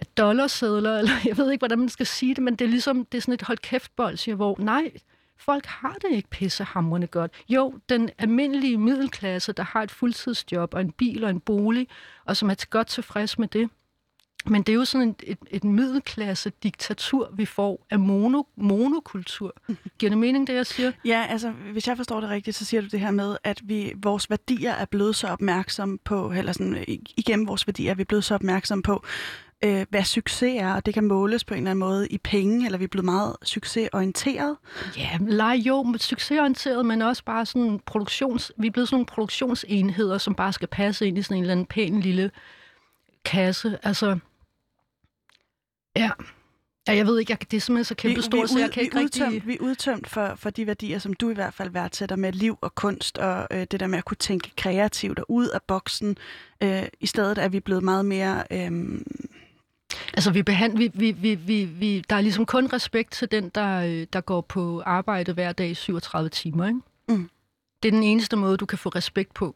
af 0.00 0.06
dollarsedler, 0.06 0.96
eller 0.98 1.12
jeg 1.24 1.38
ved 1.38 1.50
ikke, 1.50 1.60
hvordan 1.60 1.78
man 1.78 1.88
skal 1.88 2.06
sige 2.06 2.34
det, 2.34 2.42
men 2.42 2.56
det 2.56 2.64
er 2.64 2.68
ligesom, 2.68 3.04
det 3.04 3.18
er 3.18 3.22
sådan 3.22 3.34
et 3.34 3.42
hold 3.42 3.58
kæft 3.58 3.92
siger, 4.14 4.34
hvor 4.34 4.56
nej, 4.58 4.92
folk 5.36 5.66
har 5.66 5.96
det 6.02 6.12
ikke 6.12 6.30
pissehamrende 6.30 7.06
godt. 7.06 7.32
Jo, 7.48 7.74
den 7.88 8.10
almindelige 8.18 8.78
middelklasse, 8.78 9.52
der 9.52 9.62
har 9.62 9.82
et 9.82 9.90
fuldtidsjob 9.90 10.74
og 10.74 10.80
en 10.80 10.92
bil 10.92 11.24
og 11.24 11.30
en 11.30 11.40
bolig, 11.40 11.88
og 12.24 12.36
som 12.36 12.50
er 12.50 12.66
godt 12.70 12.86
tilfreds 12.86 13.38
med 13.38 13.48
det, 13.48 13.70
men 14.46 14.62
det 14.62 14.72
er 14.72 14.76
jo 14.76 14.84
sådan 14.84 15.08
et, 15.08 15.22
et, 15.26 15.38
et 15.50 15.64
middelklasse-diktatur, 15.64 17.30
vi 17.36 17.44
får 17.44 17.86
af 17.90 17.98
mono, 17.98 18.42
monokultur. 18.56 19.54
Giver 19.98 20.10
det 20.10 20.18
mening, 20.18 20.46
det 20.46 20.54
jeg 20.54 20.66
siger? 20.66 20.92
Ja, 21.04 21.26
altså, 21.28 21.50
hvis 21.72 21.88
jeg 21.88 21.96
forstår 21.96 22.20
det 22.20 22.30
rigtigt, 22.30 22.56
så 22.56 22.64
siger 22.64 22.80
du 22.80 22.86
det 22.86 23.00
her 23.00 23.10
med, 23.10 23.36
at 23.44 23.60
vi, 23.64 23.92
vores 23.96 24.30
værdier 24.30 24.72
er 24.72 24.84
blevet 24.84 25.16
så 25.16 25.28
opmærksomme 25.28 25.98
på, 26.04 26.32
eller 26.36 26.52
sådan, 26.52 26.84
igennem 27.16 27.48
vores 27.48 27.66
værdier 27.66 27.90
er 27.90 27.94
vi 27.94 28.04
blevet 28.04 28.24
så 28.24 28.34
opmærksomme 28.34 28.82
på, 28.82 29.04
øh, 29.64 29.86
hvad 29.90 30.04
succes 30.04 30.56
er, 30.60 30.74
og 30.74 30.86
det 30.86 30.94
kan 30.94 31.04
måles 31.04 31.44
på 31.44 31.54
en 31.54 31.58
eller 31.58 31.70
anden 31.70 31.80
måde 31.80 32.08
i 32.08 32.18
penge, 32.18 32.66
eller 32.66 32.78
vi 32.78 32.84
er 32.84 32.88
blevet 32.88 33.04
meget 33.04 33.36
succesorienteret. 33.42 34.56
Ja, 34.96 35.18
lege 35.20 35.58
jo 35.58 35.94
succesorienteret, 35.98 36.86
men 36.86 37.02
også 37.02 37.24
bare 37.24 37.46
sådan 37.46 37.80
produktions... 37.86 38.52
Vi 38.56 38.66
er 38.66 38.70
blevet 38.70 38.88
sådan 38.88 38.96
nogle 38.96 39.06
produktionsenheder, 39.06 40.18
som 40.18 40.34
bare 40.34 40.52
skal 40.52 40.68
passe 40.68 41.06
ind 41.06 41.18
i 41.18 41.22
sådan 41.22 41.36
en 41.36 41.42
eller 41.42 41.52
anden 41.52 41.66
pæn 41.66 42.00
lille 42.00 42.30
kasse. 43.24 43.78
Altså, 43.82 44.18
ja. 45.96 46.10
Ja, 46.88 46.96
jeg 46.96 47.06
ved 47.06 47.18
ikke, 47.18 47.30
jeg, 47.30 47.50
det 47.50 47.56
er 47.56 47.60
simpelthen 47.60 47.84
så 47.84 47.94
kæmpe 47.94 48.22
stort, 48.22 48.50
så 48.50 48.58
jeg 48.58 48.70
kan 48.70 48.80
vi, 48.80 48.84
ikke 48.84 48.98
er 48.98 49.00
rigtig... 49.00 49.22
udtømt, 49.26 49.46
vi 49.46 49.54
er 49.54 49.60
udtømt 49.60 50.10
for, 50.10 50.34
for 50.34 50.50
de 50.50 50.66
værdier, 50.66 50.98
som 50.98 51.14
du 51.14 51.30
i 51.30 51.34
hvert 51.34 51.54
fald 51.54 51.70
værdsætter 51.70 52.16
med 52.16 52.32
liv 52.32 52.58
og 52.60 52.74
kunst, 52.74 53.18
og 53.18 53.46
øh, 53.50 53.66
det 53.70 53.80
der 53.80 53.86
med 53.86 53.98
at 53.98 54.04
kunne 54.04 54.16
tænke 54.16 54.50
kreativt 54.56 55.18
og 55.18 55.26
ud 55.28 55.48
af 55.48 55.62
boksen. 55.62 56.16
Øh, 56.62 56.82
I 57.00 57.06
stedet 57.06 57.38
er 57.38 57.48
vi 57.48 57.60
blevet 57.60 57.82
meget 57.82 58.04
mere... 58.04 58.44
Øh, 58.50 59.00
Altså, 60.14 60.30
vi 60.30 60.42
behand, 60.42 60.78
vi, 60.78 60.90
vi, 60.94 61.12
vi, 61.12 61.34
vi, 61.34 61.64
vi, 61.64 62.04
der 62.10 62.16
er 62.16 62.20
ligesom 62.20 62.46
kun 62.46 62.66
respekt 62.72 63.12
til 63.12 63.30
den, 63.30 63.48
der, 63.48 63.80
øh, 63.80 64.06
der 64.12 64.20
går 64.20 64.40
på 64.40 64.82
arbejde 64.86 65.32
hver 65.32 65.52
dag 65.52 65.70
i 65.70 65.74
37 65.74 66.28
timer, 66.28 66.66
ikke? 66.66 66.80
Mm. 67.08 67.30
Det 67.82 67.88
er 67.88 67.92
den 67.92 68.02
eneste 68.02 68.36
måde, 68.36 68.56
du 68.56 68.66
kan 68.66 68.78
få 68.78 68.88
respekt 68.88 69.34
på. 69.34 69.54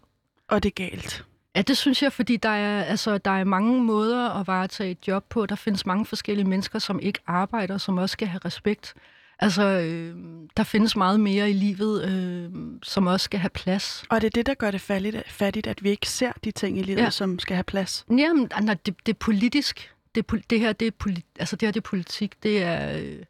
og 0.49 0.63
det 0.63 0.69
er 0.69 0.89
galt. 0.89 1.25
Ja, 1.59 1.63
det 1.63 1.77
synes 1.77 2.03
jeg, 2.03 2.13
fordi 2.13 2.37
der 2.37 2.49
er, 2.49 2.85
altså, 2.85 3.19
der 3.19 3.31
er 3.31 3.45
mange 3.45 3.83
måder 3.83 4.41
at 4.41 4.47
varetage 4.47 4.91
et 4.91 5.09
job 5.09 5.25
på. 5.29 5.47
Der 5.47 5.55
findes 5.55 5.87
mange 5.87 6.07
forskellige 6.07 6.49
mennesker, 6.49 6.79
som 6.79 7.01
ikke 7.01 7.19
arbejder, 7.27 7.79
som 7.79 7.99
også 7.99 8.13
skal 8.13 8.29
have 8.29 8.41
respekt. 8.45 8.95
Altså, 9.39 9.63
øh, 9.63 10.17
der 10.57 10.63
findes 10.63 10.97
meget 10.97 11.21
mere 11.21 11.51
i 11.51 11.53
livet, 11.53 12.05
øh, 12.05 12.51
som 12.83 13.07
også 13.07 13.25
skal 13.25 13.41
have 13.41 13.51
plads. 13.51 14.05
Og 14.11 14.21
det 14.21 14.27
er 14.27 14.31
det, 14.31 14.47
der 14.47 14.55
gør 14.55 14.71
det 14.71 14.81
fattigt, 14.81 15.31
fattigt 15.31 15.67
at 15.67 15.83
vi 15.85 15.91
ikke 15.91 16.09
ser 16.09 16.33
de 16.45 16.51
ting 16.51 16.79
i 16.79 16.83
livet, 16.83 16.99
Ja. 17.01 17.11
som 17.11 17.39
skal 17.39 17.55
have 17.57 17.65
plads. 17.65 18.07
Jamen, 18.11 18.51
nej, 18.61 18.75
det, 18.87 18.95
det 19.07 19.13
er 19.13 19.19
politisk. 19.19 19.95
Det, 20.15 20.51
det 20.51 20.61
her, 20.61 20.73
det 20.73 20.87
er, 20.87 20.91
poli, 20.99 21.25
altså, 21.39 21.57
det 21.57 21.67
her, 21.67 21.73
det 21.73 21.81
er 21.81 21.89
politik. 21.89 22.43
Det 22.43 22.63
er, 22.63 22.99
øh, 22.99 23.23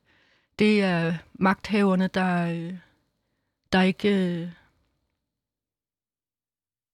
det 0.59 0.83
er 0.83 1.15
magthaverne, 1.35 2.07
der, 2.15 2.51
øh, 2.51 2.73
der 3.73 3.83
ikke... 3.83 4.09
Øh, 4.09 4.49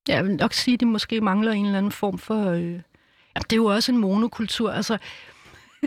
jeg 0.08 0.24
vil 0.24 0.36
nok 0.36 0.52
sige, 0.52 0.74
at 0.74 0.80
de 0.80 0.86
måske 0.86 1.20
mangler 1.20 1.52
en 1.52 1.64
eller 1.66 1.78
anden 1.78 1.92
form 1.92 2.18
for... 2.18 2.50
Øh, 2.50 2.60
jamen, 2.62 2.82
det 3.50 3.52
er 3.52 3.56
jo 3.56 3.64
også 3.66 3.92
en 3.92 3.98
monokultur. 3.98 4.70
Altså, 4.70 4.98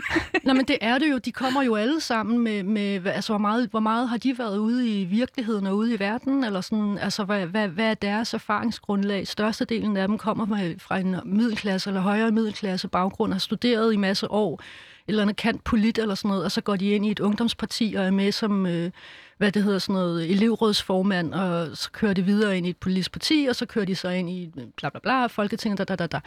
Nå, 0.44 0.52
men 0.52 0.64
det 0.64 0.78
er 0.80 0.98
det 0.98 1.10
jo. 1.10 1.18
De 1.18 1.32
kommer 1.32 1.62
jo 1.62 1.74
alle 1.74 2.00
sammen 2.00 2.38
med, 2.38 2.62
med 2.62 3.06
altså, 3.06 3.32
hvor 3.32 3.38
meget, 3.38 3.68
hvor 3.70 3.80
meget 3.80 4.08
har 4.08 4.16
de 4.16 4.38
været 4.38 4.58
ude 4.58 5.00
i 5.00 5.04
virkeligheden 5.04 5.66
og 5.66 5.76
ude 5.76 5.94
i 5.94 5.98
verden? 5.98 6.44
Eller 6.44 6.60
sådan, 6.60 6.98
altså, 6.98 7.24
hvad, 7.24 7.46
hvad, 7.46 7.68
hvad 7.68 7.90
er 7.90 7.94
deres 7.94 8.34
erfaringsgrundlag? 8.34 9.28
Størstedelen 9.28 9.96
af 9.96 10.08
dem 10.08 10.18
kommer 10.18 10.46
med, 10.46 10.78
fra 10.78 10.98
en 10.98 11.16
middelklasse 11.24 11.90
eller 11.90 12.00
højere 12.00 12.30
middelklasse 12.30 12.88
baggrund, 12.88 13.32
har 13.32 13.40
studeret 13.40 13.92
i 13.92 13.96
masse 13.96 14.30
år, 14.30 14.60
eller 15.08 15.22
andet 15.22 15.36
kant 15.36 15.64
polit 15.64 15.98
eller 15.98 16.14
sådan 16.14 16.28
noget, 16.28 16.44
og 16.44 16.52
så 16.52 16.60
går 16.60 16.76
de 16.76 16.90
ind 16.90 17.06
i 17.06 17.10
et 17.10 17.20
ungdomsparti 17.20 17.94
og 17.98 18.04
er 18.04 18.10
med 18.10 18.32
som, 18.32 18.66
øh, 18.66 18.90
hvad 19.38 19.52
det 19.52 19.62
hedder, 19.62 19.78
sådan 19.78 19.92
noget 19.92 20.30
elevrådsformand, 20.30 21.34
og 21.34 21.76
så 21.76 21.90
kører 21.92 22.14
de 22.14 22.22
videre 22.22 22.58
ind 22.58 22.66
i 22.66 22.70
et 22.70 22.76
politisk 22.76 23.12
parti, 23.12 23.46
og 23.48 23.56
så 23.56 23.66
kører 23.66 23.84
de 23.84 23.94
så 23.94 24.08
ind 24.08 24.30
i 24.30 24.52
øh, 24.58 24.64
bla 24.76 24.88
bla 24.88 25.00
bla, 25.00 25.26
Folketinget, 25.26 25.78
da, 25.78 25.84
da, 25.84 25.96
da, 25.96 26.06
da. 26.06 26.20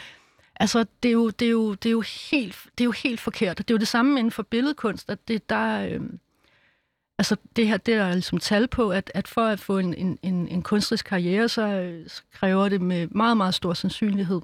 Altså, 0.56 0.86
det 1.04 1.10
er, 1.10 1.14
jo, 1.14 1.30
det, 1.30 1.46
er 1.46 1.52
jo, 1.52 1.74
det, 1.74 1.90
er 1.90 1.92
jo 1.92 2.04
helt, 2.32 2.58
det 2.78 2.84
er 2.84 2.86
jo 2.86 2.92
helt 2.92 3.20
forkert. 3.20 3.58
Det 3.58 3.72
er 3.72 3.74
jo 3.74 3.80
det 3.80 3.88
samme 3.88 4.20
inden 4.20 4.32
for 4.32 4.44
billedkunst, 4.44 5.10
at 5.10 5.28
det 5.28 5.50
der... 5.50 5.86
Øh, 5.86 6.02
altså, 7.18 7.36
det 7.56 7.68
her, 7.68 7.78
det 7.78 7.94
er 7.94 8.06
der 8.06 8.14
ligesom 8.14 8.38
tal 8.38 8.68
på, 8.68 8.92
at, 8.92 9.12
at 9.14 9.28
for 9.28 9.42
at 9.42 9.60
få 9.60 9.78
en, 9.78 9.94
en, 9.94 10.20
en, 10.24 10.48
en 10.48 10.62
kunstnerisk 10.62 11.06
karriere, 11.06 11.50
så, 11.50 11.62
øh, 11.62 12.10
så 12.10 12.22
kræver 12.34 12.70
det 12.70 12.82
med 12.82 13.08
meget, 13.08 13.38
meget 13.38 13.54
stor 13.54 13.74
sandsynlighed, 13.74 14.42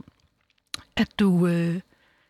at 0.96 1.20
du, 1.20 1.48
øh, 1.48 1.80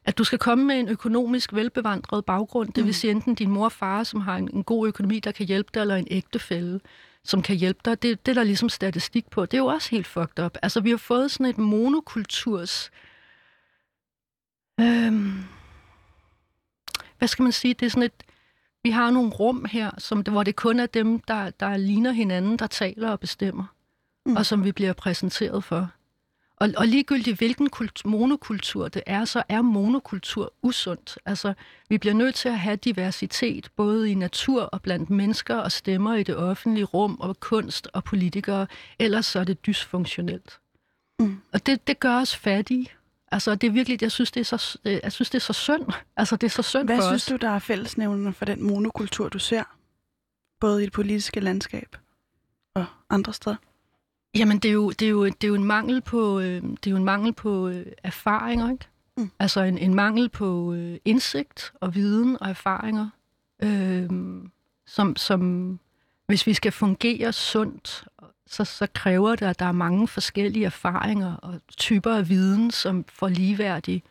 at 0.08 0.18
du 0.18 0.24
skal 0.24 0.40
komme 0.40 0.66
med 0.66 0.80
en 0.80 0.90
økonomisk 0.90 1.54
velbevandret 1.54 2.26
baggrund. 2.26 2.74
Det 2.74 2.86
vil 2.86 2.94
sige 2.94 3.12
enten 3.12 3.36
din 3.36 3.50
mor 3.50 3.66
og 3.66 3.72
far, 3.72 4.04
som 4.04 4.22
har 4.22 4.38
en, 4.38 4.50
en 4.54 4.64
god 4.64 4.88
økonomi, 4.88 5.20
der 5.20 5.32
kan 5.32 5.46
hjælpe 5.46 5.70
dig, 5.74 5.82
eller 5.82 5.96
en 5.96 6.08
ægtefælle, 6.12 6.80
som 7.24 7.42
kan 7.42 7.56
hjælpe 7.56 7.80
dig. 7.86 8.02
Det, 8.02 8.26
det 8.26 8.32
er 8.32 8.36
der 8.36 8.44
ligesom 8.44 8.70
statistik 8.70 9.30
på. 9.30 9.46
Det 9.46 9.54
er 9.54 9.58
jo 9.58 9.66
også 9.66 9.90
helt 9.90 10.08
fucked 10.08 10.46
up. 10.46 10.58
Altså, 10.62 10.82
vi 10.82 10.90
har 10.90 10.98
fået 10.98 11.32
sådan 11.32 11.46
et 11.46 11.58
monokulturs... 11.58 12.92
Øhm, 14.80 15.44
hvad 17.18 17.28
skal 17.28 17.44
man 17.44 17.52
sige? 17.52 17.74
Det 17.74 17.86
er 17.86 17.90
sådan 17.90 18.04
et... 18.04 18.24
Vi 18.84 18.90
har 18.90 19.12
nogle 19.12 19.30
rum 19.30 19.66
her, 19.66 19.92
som, 19.98 20.22
hvor 20.22 20.44
det 20.44 20.56
kun 20.56 20.80
er 20.80 20.86
dem, 20.86 21.20
der, 21.20 21.50
der 21.50 21.78
ligner 21.78 22.12
hinanden, 22.12 22.58
der 22.58 22.68
taler 22.68 23.10
og 23.10 23.20
bestemmer, 23.20 23.66
mm. 24.26 24.36
og 24.36 24.46
som 24.46 24.64
vi 24.64 24.72
bliver 24.72 24.94
præsenteret 24.94 25.64
for. 25.64 25.92
Og, 26.60 26.70
og 26.78 26.88
ligegyldigt 26.88 27.38
hvilken 27.38 27.70
kult, 27.70 28.06
monokultur 28.06 28.88
det 28.88 29.04
er, 29.06 29.26
så 29.26 29.44
er 29.50 29.62
monokultur 29.62 30.54
usundt. 30.62 31.18
Altså, 31.26 31.54
vi 31.90 31.98
bliver 31.98 32.14
nødt 32.14 32.36
til 32.36 32.50
at 32.50 32.60
have 32.60 32.76
diversitet, 32.76 33.72
både 33.76 34.12
i 34.12 34.14
natur 34.14 34.62
og 34.62 34.82
blandt 34.82 35.10
mennesker 35.10 35.56
og 35.56 35.72
stemmer 35.72 36.16
i 36.16 36.24
det 36.24 36.36
offentlige 36.36 36.86
rum, 36.86 37.18
og 37.20 37.40
kunst 37.40 37.88
og 37.94 38.04
politikere. 38.04 38.68
Ellers 39.00 39.26
så 39.26 39.40
er 39.40 39.44
det 39.44 39.66
dysfunktionelt. 39.66 40.60
Mm. 41.20 41.42
Og 41.54 41.66
det, 41.66 41.88
det 41.88 42.00
gør 42.00 42.16
os 42.16 42.36
fattige. 42.36 42.90
Altså, 43.32 43.56
det 43.56 43.68
er 43.68 43.72
virkelig, 43.72 44.02
jeg 44.02 44.12
synes, 44.12 44.32
det 44.32 44.40
er 44.40 44.58
så, 44.58 44.80
jeg 44.84 45.12
synes, 45.12 45.30
det 45.30 45.36
er 45.38 45.42
så 45.42 45.54
synd. 45.54 45.86
Altså, 46.18 46.36
det 46.36 46.48
er 46.48 46.52
så 46.52 46.62
synd 46.62 46.86
Hvad 46.86 46.98
for 46.98 47.08
synes 47.08 47.24
os. 47.24 47.30
du, 47.30 47.36
der 47.36 47.50
er 47.50 47.60
fællesnævnende 47.60 48.34
for 48.34 48.46
den 48.46 48.64
monokultur, 48.64 49.30
du 49.30 49.40
ser? 49.40 49.64
Både 50.60 50.82
i 50.82 50.86
det 50.86 50.94
politiske 50.94 51.40
landskab 51.40 51.96
og 52.76 52.86
andre 53.10 53.34
steder? 53.34 53.56
Jamen, 54.38 54.60
det 54.60 54.70
er 54.70 54.74
jo, 54.74 54.90
det 54.90 55.06
er 55.06 55.10
jo, 55.10 55.26
det 55.26 55.44
er 55.44 55.48
jo 55.48 55.56
en 55.56 55.64
mangel 55.64 56.02
på, 56.02 56.40
øh, 56.40 56.62
det 56.64 56.88
er 56.88 56.92
jo 56.92 56.98
en 56.98 57.06
mangel 57.06 57.34
på 57.34 57.68
øh, 57.68 57.86
erfaringer, 58.04 58.72
ikke? 58.72 58.86
Mm. 59.18 59.32
Altså 59.40 59.62
en, 59.62 59.78
en 59.78 59.94
mangel 59.96 60.30
på 60.30 60.74
øh, 60.74 60.98
indsigt 61.06 61.74
og 61.82 61.96
viden 61.96 62.38
og 62.42 62.50
erfaringer, 62.50 63.10
øh, 63.64 64.10
som, 64.86 65.16
som 65.16 65.80
hvis 66.28 66.48
vi 66.48 66.54
skal 66.54 66.72
fungere 66.72 67.34
sundt, 67.34 68.08
så, 68.48 68.64
så 68.66 68.88
kræver 68.94 69.36
det, 69.36 69.46
at 69.46 69.60
der 69.60 69.66
er 69.66 69.72
mange 69.72 70.08
forskellige 70.08 70.66
erfaringer 70.66 71.36
og 71.36 71.62
typer 71.78 72.16
af 72.16 72.30
viden, 72.30 72.72
som 72.72 73.06
får 73.10 73.28
ligeværdig 73.28 74.04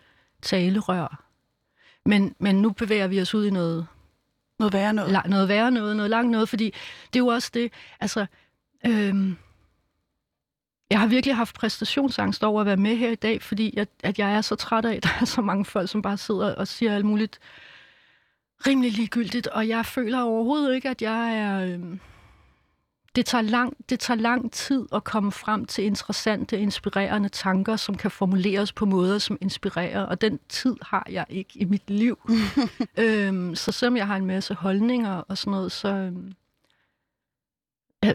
talerør. 0.42 1.24
Men, 2.06 2.34
men 2.38 2.62
nu 2.62 2.70
bevæger 2.70 3.06
vi 3.06 3.20
os 3.20 3.34
ud 3.34 3.46
i 3.46 3.50
noget, 3.50 3.86
Noget 4.58 4.72
værre 4.72 4.92
noget? 4.92 5.16
la- 5.16 5.28
noget 5.28 5.48
værre 5.48 5.70
noget, 5.70 5.96
noget 5.96 6.10
langt 6.10 6.30
noget, 6.30 6.48
fordi 6.48 6.64
det 7.12 7.18
er 7.18 7.24
jo 7.24 7.26
også 7.26 7.50
det, 7.54 7.72
altså, 8.00 8.26
øhm, 8.86 9.36
jeg 10.90 11.00
har 11.00 11.06
virkelig 11.06 11.36
haft 11.36 11.54
præstationsangst 11.54 12.44
over 12.44 12.60
at 12.60 12.66
være 12.66 12.76
med 12.76 12.96
her 12.96 13.10
i 13.10 13.14
dag, 13.14 13.42
fordi 13.42 13.74
jeg, 13.76 13.86
at 14.02 14.18
jeg 14.18 14.34
er 14.34 14.40
så 14.40 14.56
træt 14.56 14.84
af, 14.84 14.94
at 14.94 15.02
der 15.02 15.08
er 15.20 15.24
så 15.24 15.40
mange 15.40 15.64
folk, 15.64 15.90
som 15.90 16.02
bare 16.02 16.16
sidder 16.16 16.54
og 16.54 16.68
siger 16.68 16.94
alt 16.94 17.04
muligt 17.04 17.38
rimelig 18.66 18.92
ligegyldigt, 18.92 19.46
og 19.46 19.68
jeg 19.68 19.86
føler 19.86 20.22
overhovedet 20.22 20.74
ikke, 20.74 20.88
at 20.88 21.02
jeg 21.02 21.38
er... 21.38 21.60
Øhm, 21.60 22.00
det 23.16 23.26
tager, 23.26 23.42
lang, 23.42 23.76
det 23.90 24.00
tager 24.00 24.18
lang 24.18 24.52
tid 24.52 24.86
at 24.94 25.04
komme 25.04 25.32
frem 25.32 25.64
til 25.64 25.84
interessante, 25.84 26.58
inspirerende 26.58 27.28
tanker, 27.28 27.76
som 27.76 27.96
kan 27.96 28.10
formuleres 28.10 28.72
på 28.72 28.86
måder, 28.86 29.18
som 29.18 29.38
inspirerer, 29.40 30.02
og 30.02 30.20
den 30.20 30.40
tid 30.48 30.76
har 30.82 31.06
jeg 31.10 31.26
ikke 31.28 31.50
i 31.54 31.64
mit 31.64 31.90
liv. 31.90 32.18
øhm, 32.98 33.54
så 33.54 33.72
selvom 33.72 33.96
jeg 33.96 34.06
har 34.06 34.16
en 34.16 34.26
masse 34.26 34.54
holdninger 34.54 35.14
og 35.14 35.38
sådan 35.38 35.50
noget, 35.50 35.72
så... 35.72 36.12
Ja, 38.02 38.12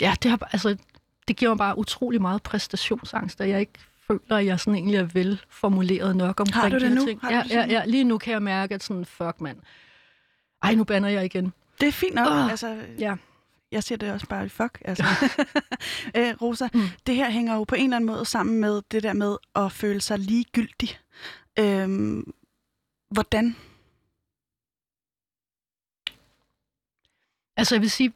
ja, 0.00 0.14
det, 0.22 0.30
har, 0.30 0.48
altså, 0.52 0.76
det 1.28 1.36
giver 1.36 1.50
mig 1.50 1.58
bare 1.58 1.78
utrolig 1.78 2.20
meget 2.20 2.42
præstationsangst, 2.42 3.40
at 3.40 3.48
jeg 3.48 3.60
ikke 3.60 3.72
føler, 4.06 4.36
at 4.36 4.46
jeg 4.46 4.60
sådan 4.60 4.74
egentlig 4.74 4.96
er 4.96 5.02
velformuleret 5.04 6.16
nok 6.16 6.40
omkring 6.40 6.62
Har 6.62 6.68
du 6.68 6.76
de 6.78 6.80
det 6.84 6.92
nu? 6.92 7.06
ting. 7.06 7.20
Har 7.20 7.30
du 7.30 7.34
Ja, 7.50 7.60
ja, 7.60 7.66
ja, 7.68 7.84
lige 7.86 8.04
nu 8.04 8.18
kan 8.18 8.32
jeg 8.32 8.42
mærke, 8.42 8.74
at 8.74 8.82
sådan, 8.82 9.04
fuck 9.04 9.40
mand. 9.40 9.58
Ej, 10.62 10.74
nu 10.74 10.84
banner 10.84 11.08
jeg 11.08 11.24
igen. 11.24 11.52
Det 11.80 11.88
er 11.88 11.92
fint 11.92 12.14
nok. 12.14 12.26
Åh, 12.26 12.50
altså, 12.50 12.82
Ja. 12.98 13.14
jeg 13.72 13.82
siger 13.82 13.98
det 13.98 14.12
også 14.12 14.26
bare 14.26 14.46
i 14.46 14.48
fuck. 14.48 14.78
Altså. 14.84 15.04
Æ, 16.14 16.32
Rosa, 16.42 16.68
Mm. 16.74 16.80
mm. 16.80 16.86
det 17.06 17.14
her 17.14 17.30
hænger 17.30 17.54
jo 17.54 17.64
på 17.64 17.74
en 17.74 17.84
eller 17.84 17.96
anden 17.96 18.06
måde 18.10 18.24
sammen 18.24 18.60
med 18.60 18.82
det 18.90 19.02
der 19.02 19.12
med 19.12 19.36
at 19.54 19.72
føle 19.72 20.00
sig 20.00 20.18
ligegyldig. 20.18 20.98
Øhm, 21.58 22.32
hvordan? 23.10 23.56
Altså, 27.56 27.74
jeg 27.74 27.82
vil 27.82 27.90
sige... 27.90 28.12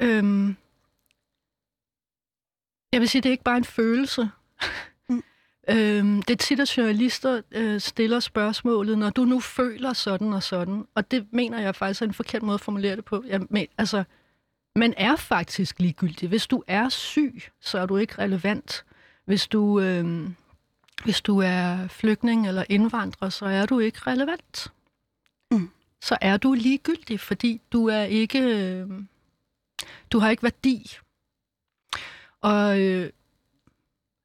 Øhm, 0.00 0.56
jeg 2.92 3.00
vil 3.00 3.08
sige, 3.08 3.22
det 3.22 3.28
er 3.28 3.32
ikke 3.32 3.44
bare 3.44 3.56
en 3.56 3.64
følelse. 3.64 4.30
Mm. 5.08 5.22
øhm, 5.70 6.22
det 6.22 6.30
er 6.30 6.36
tit, 6.36 6.60
at 6.60 6.76
journalister 6.76 7.40
øh, 7.50 7.80
stiller 7.80 8.20
spørgsmålet, 8.20 8.98
når 8.98 9.10
du 9.10 9.24
nu 9.24 9.40
føler 9.40 9.92
sådan 9.92 10.32
og 10.32 10.42
sådan, 10.42 10.84
og 10.94 11.10
det 11.10 11.26
mener 11.32 11.60
jeg 11.60 11.74
faktisk 11.74 12.02
er 12.02 12.06
en 12.06 12.14
forkert 12.14 12.42
måde 12.42 12.54
at 12.54 12.60
formulere 12.60 12.96
det 12.96 13.04
på. 13.04 13.24
Jeg 13.26 13.40
men, 13.50 13.66
altså, 13.78 14.04
man 14.76 14.94
er 14.96 15.16
faktisk 15.16 15.80
ligegyldig. 15.80 16.28
Hvis 16.28 16.46
du 16.46 16.62
er 16.66 16.88
syg, 16.88 17.42
så 17.60 17.78
er 17.78 17.86
du 17.86 17.96
ikke 17.96 18.18
relevant. 18.18 18.84
Hvis 19.24 19.46
du, 19.46 19.80
øh, 19.80 20.28
hvis 21.04 21.20
du 21.20 21.38
er 21.38 21.86
flygtning 21.88 22.48
eller 22.48 22.64
indvandrer, 22.68 23.28
så 23.28 23.46
er 23.46 23.66
du 23.66 23.78
ikke 23.78 23.98
relevant. 24.06 24.72
Mm. 25.50 25.70
Så 26.02 26.18
er 26.20 26.36
du 26.36 26.52
ligegyldig, 26.52 27.20
fordi 27.20 27.60
du 27.72 27.86
er 27.86 28.02
ikke... 28.02 28.40
Øh, 28.40 28.88
du 30.10 30.18
har 30.18 30.30
ikke 30.30 30.42
værdi. 30.42 30.96
Og 32.40 32.80
øh, 32.80 33.10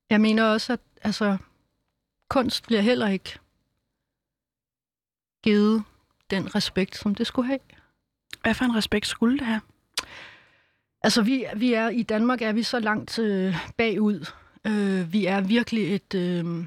jeg 0.09 0.21
mener 0.21 0.43
også, 0.43 0.73
at 0.73 0.79
altså, 1.01 1.37
kunst 2.29 2.65
bliver 2.65 2.81
heller 2.81 3.07
ikke 3.07 3.39
givet 5.43 5.83
den 6.29 6.55
respekt, 6.55 6.97
som 6.97 7.15
det 7.15 7.27
skulle 7.27 7.47
have. 7.47 7.59
Hvad 8.41 8.53
for 8.53 8.65
en 8.65 8.75
respekt 8.75 9.07
skulle 9.07 9.37
det 9.37 9.47
have? 9.47 9.61
Altså, 11.03 11.21
vi, 11.21 11.45
vi 11.55 11.73
er 11.73 11.89
i 11.89 12.03
Danmark 12.03 12.41
er 12.41 12.51
vi 12.51 12.63
så 12.63 12.79
langt 12.79 13.19
øh, 13.19 13.55
bagud. 13.77 14.25
Øh, 14.65 15.13
vi 15.13 15.25
er 15.25 15.41
virkelig 15.41 15.95
et... 15.95 16.13
Øh, 16.13 16.65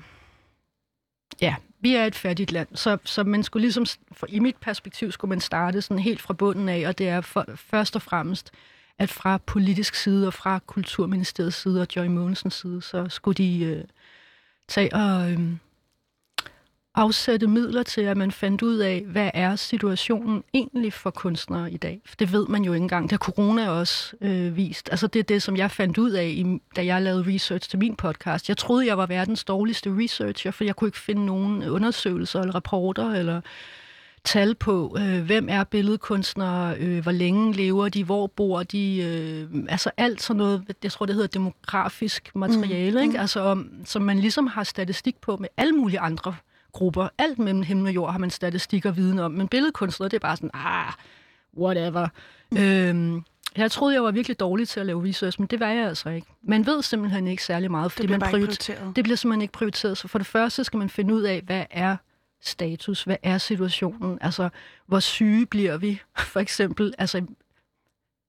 ja, 1.40 1.56
vi 1.80 1.94
er 1.94 2.04
et 2.04 2.14
fattigt 2.14 2.52
land. 2.52 2.68
Så, 2.74 2.98
så 3.04 3.24
man 3.24 3.42
skulle 3.42 3.60
ligesom, 3.60 3.86
for, 4.12 4.26
i 4.30 4.38
mit 4.38 4.56
perspektiv, 4.56 5.12
skulle 5.12 5.28
man 5.28 5.40
starte 5.40 5.82
sådan 5.82 5.98
helt 5.98 6.20
fra 6.20 6.34
bunden 6.34 6.68
af, 6.68 6.88
og 6.88 6.98
det 6.98 7.08
er 7.08 7.20
for, 7.20 7.46
først 7.56 7.96
og 7.96 8.02
fremmest, 8.02 8.52
at 8.98 9.10
fra 9.10 9.38
politisk 9.46 9.94
side 9.94 10.26
og 10.26 10.34
fra 10.34 10.58
Kulturministeriets 10.66 11.56
side 11.56 11.80
og 11.80 11.86
Joy 11.96 12.06
Mogensens 12.06 12.54
side, 12.54 12.82
så 12.82 13.08
skulle 13.08 13.34
de 13.34 13.64
øh, 13.64 13.84
tage 14.68 14.94
og 14.94 15.32
øh, 15.32 15.40
afsætte 16.94 17.46
midler 17.46 17.82
til, 17.82 18.00
at 18.00 18.16
man 18.16 18.32
fandt 18.32 18.62
ud 18.62 18.78
af, 18.78 19.04
hvad 19.06 19.30
er 19.34 19.56
situationen 19.56 20.44
egentlig 20.54 20.92
for 20.92 21.10
kunstnere 21.10 21.72
i 21.72 21.76
dag. 21.76 22.00
For 22.04 22.16
det 22.16 22.32
ved 22.32 22.46
man 22.46 22.64
jo 22.64 22.72
ikke 22.72 22.82
engang. 22.82 23.04
Det 23.04 23.12
har 23.12 23.18
corona 23.18 23.68
også 23.68 24.16
øh, 24.20 24.56
vist. 24.56 24.88
Altså 24.90 25.06
det 25.06 25.18
er 25.18 25.24
det, 25.24 25.42
som 25.42 25.56
jeg 25.56 25.70
fandt 25.70 25.98
ud 25.98 26.10
af, 26.10 26.26
i, 26.26 26.60
da 26.76 26.84
jeg 26.84 27.02
lavede 27.02 27.34
research 27.34 27.70
til 27.70 27.78
min 27.78 27.96
podcast. 27.96 28.48
Jeg 28.48 28.56
troede, 28.56 28.86
jeg 28.86 28.98
var 28.98 29.06
verdens 29.06 29.44
dårligste 29.44 29.90
researcher, 29.90 30.50
for 30.50 30.64
jeg 30.64 30.76
kunne 30.76 30.88
ikke 30.88 30.98
finde 30.98 31.26
nogen 31.26 31.62
undersøgelser 31.62 32.40
eller 32.40 32.54
rapporter 32.54 33.10
eller 33.10 33.40
tal 34.24 34.54
på, 34.54 34.96
øh, 35.00 35.22
hvem 35.24 35.46
er 35.50 35.64
billedkunstnere, 35.64 36.76
øh, 36.78 37.02
hvor 37.02 37.12
længe 37.12 37.52
lever 37.52 37.88
de, 37.88 38.04
hvor 38.04 38.26
bor 38.26 38.62
de, 38.62 38.96
øh, 39.02 39.64
altså 39.68 39.90
alt 39.96 40.22
sådan 40.22 40.38
noget, 40.38 40.62
jeg 40.82 40.92
tror 40.92 41.06
det 41.06 41.14
hedder 41.14 41.28
demografisk 41.28 42.30
materiale, 42.34 43.00
mm, 43.00 43.08
ikke? 43.08 43.20
Altså 43.20 43.40
om, 43.40 43.70
som 43.84 44.02
man 44.02 44.18
ligesom 44.18 44.46
har 44.46 44.64
statistik 44.64 45.16
på 45.20 45.36
med 45.36 45.48
alle 45.56 45.72
mulige 45.72 46.00
andre 46.00 46.34
grupper. 46.72 47.08
Alt 47.18 47.38
mellem 47.38 47.62
himmel 47.62 47.86
og 47.86 47.94
jord 47.94 48.12
har 48.12 48.18
man 48.18 48.30
statistik 48.30 48.86
og 48.86 48.96
viden 48.96 49.18
om, 49.18 49.30
men 49.30 49.48
billedkunstnere, 49.48 50.08
det 50.08 50.16
er 50.16 50.20
bare 50.20 50.36
sådan, 50.36 50.50
ah, 50.54 50.92
whatever. 51.58 52.08
Mm. 52.52 52.58
Øhm, 52.58 53.22
jeg 53.56 53.70
troede, 53.70 53.94
jeg 53.94 54.02
var 54.04 54.10
virkelig 54.10 54.40
dårlig 54.40 54.68
til 54.68 54.80
at 54.80 54.86
lave 54.86 55.08
research, 55.08 55.40
men 55.40 55.46
det 55.46 55.60
var 55.60 55.68
jeg 55.68 55.86
altså 55.88 56.08
ikke. 56.08 56.26
Man 56.42 56.66
ved 56.66 56.82
simpelthen 56.82 57.26
ikke 57.26 57.44
særlig 57.44 57.70
meget, 57.70 57.92
fordi 57.92 58.02
Det 58.02 58.08
bliver 58.08 58.18
man 58.18 58.30
prioriterer 58.30 58.76
prioriteret. 58.76 58.96
det 58.96 59.04
bliver 59.04 59.16
simpelthen 59.16 59.42
ikke 59.42 59.52
prioriteret. 59.52 59.98
Så 59.98 60.08
for 60.08 60.18
det 60.18 60.26
første 60.26 60.64
skal 60.64 60.78
man 60.78 60.88
finde 60.88 61.14
ud 61.14 61.22
af, 61.22 61.42
hvad 61.46 61.64
er 61.70 61.96
status? 62.44 63.02
Hvad 63.02 63.16
er 63.22 63.38
situationen? 63.38 64.18
Altså, 64.20 64.48
hvor 64.86 65.00
syge 65.00 65.46
bliver 65.46 65.76
vi? 65.76 66.02
For 66.18 66.40
eksempel, 66.40 66.94
altså, 66.98 67.26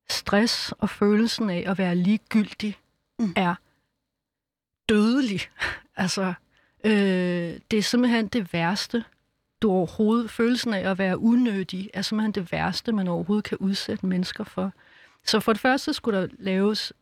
stress 0.09 0.71
og 0.71 0.89
følelsen 0.89 1.49
af 1.49 1.63
at 1.67 1.77
være 1.77 1.95
ligegyldig 1.95 2.77
Mm. 3.19 3.33
er 3.35 3.55
dødelig. 4.89 5.39
altså, 5.95 6.33
øh, 6.83 7.59
det 7.71 7.79
er 7.79 7.81
simpelthen 7.81 8.27
det 8.27 8.53
værste, 8.53 9.03
du 9.61 9.71
overhovedet... 9.71 10.31
Følelsen 10.31 10.73
af 10.73 10.89
at 10.91 10.97
være 10.97 11.17
unødig 11.17 11.89
er 11.93 12.01
simpelthen 12.01 12.31
det 12.31 12.51
værste, 12.51 12.91
man 12.91 13.07
overhovedet 13.07 13.45
kan 13.45 13.57
udsætte 13.57 14.05
mennesker 14.05 14.43
for. 14.43 14.71
Så 15.25 15.39
for 15.39 15.53
det 15.53 15.61
første 15.61 15.93
skulle 15.93 16.21
der 16.21 16.27
laves 16.39 16.93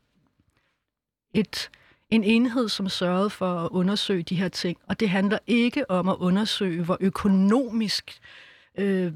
et 1.34 1.70
en 2.14 2.24
enhed, 2.24 2.70
som 2.70 2.90
sørgede 2.90 3.30
for 3.30 3.66
at 3.66 3.70
undersøge 3.70 4.24
de 4.24 4.36
her 4.36 4.48
ting. 4.48 4.78
Og 4.88 5.00
det 5.00 5.10
handler 5.10 5.40
ikke 5.48 5.92
om 5.92 6.10
at 6.10 6.16
undersøge, 6.20 6.84
hvor 6.84 6.98
økonomisk 7.00 8.20
øh, 8.78 9.14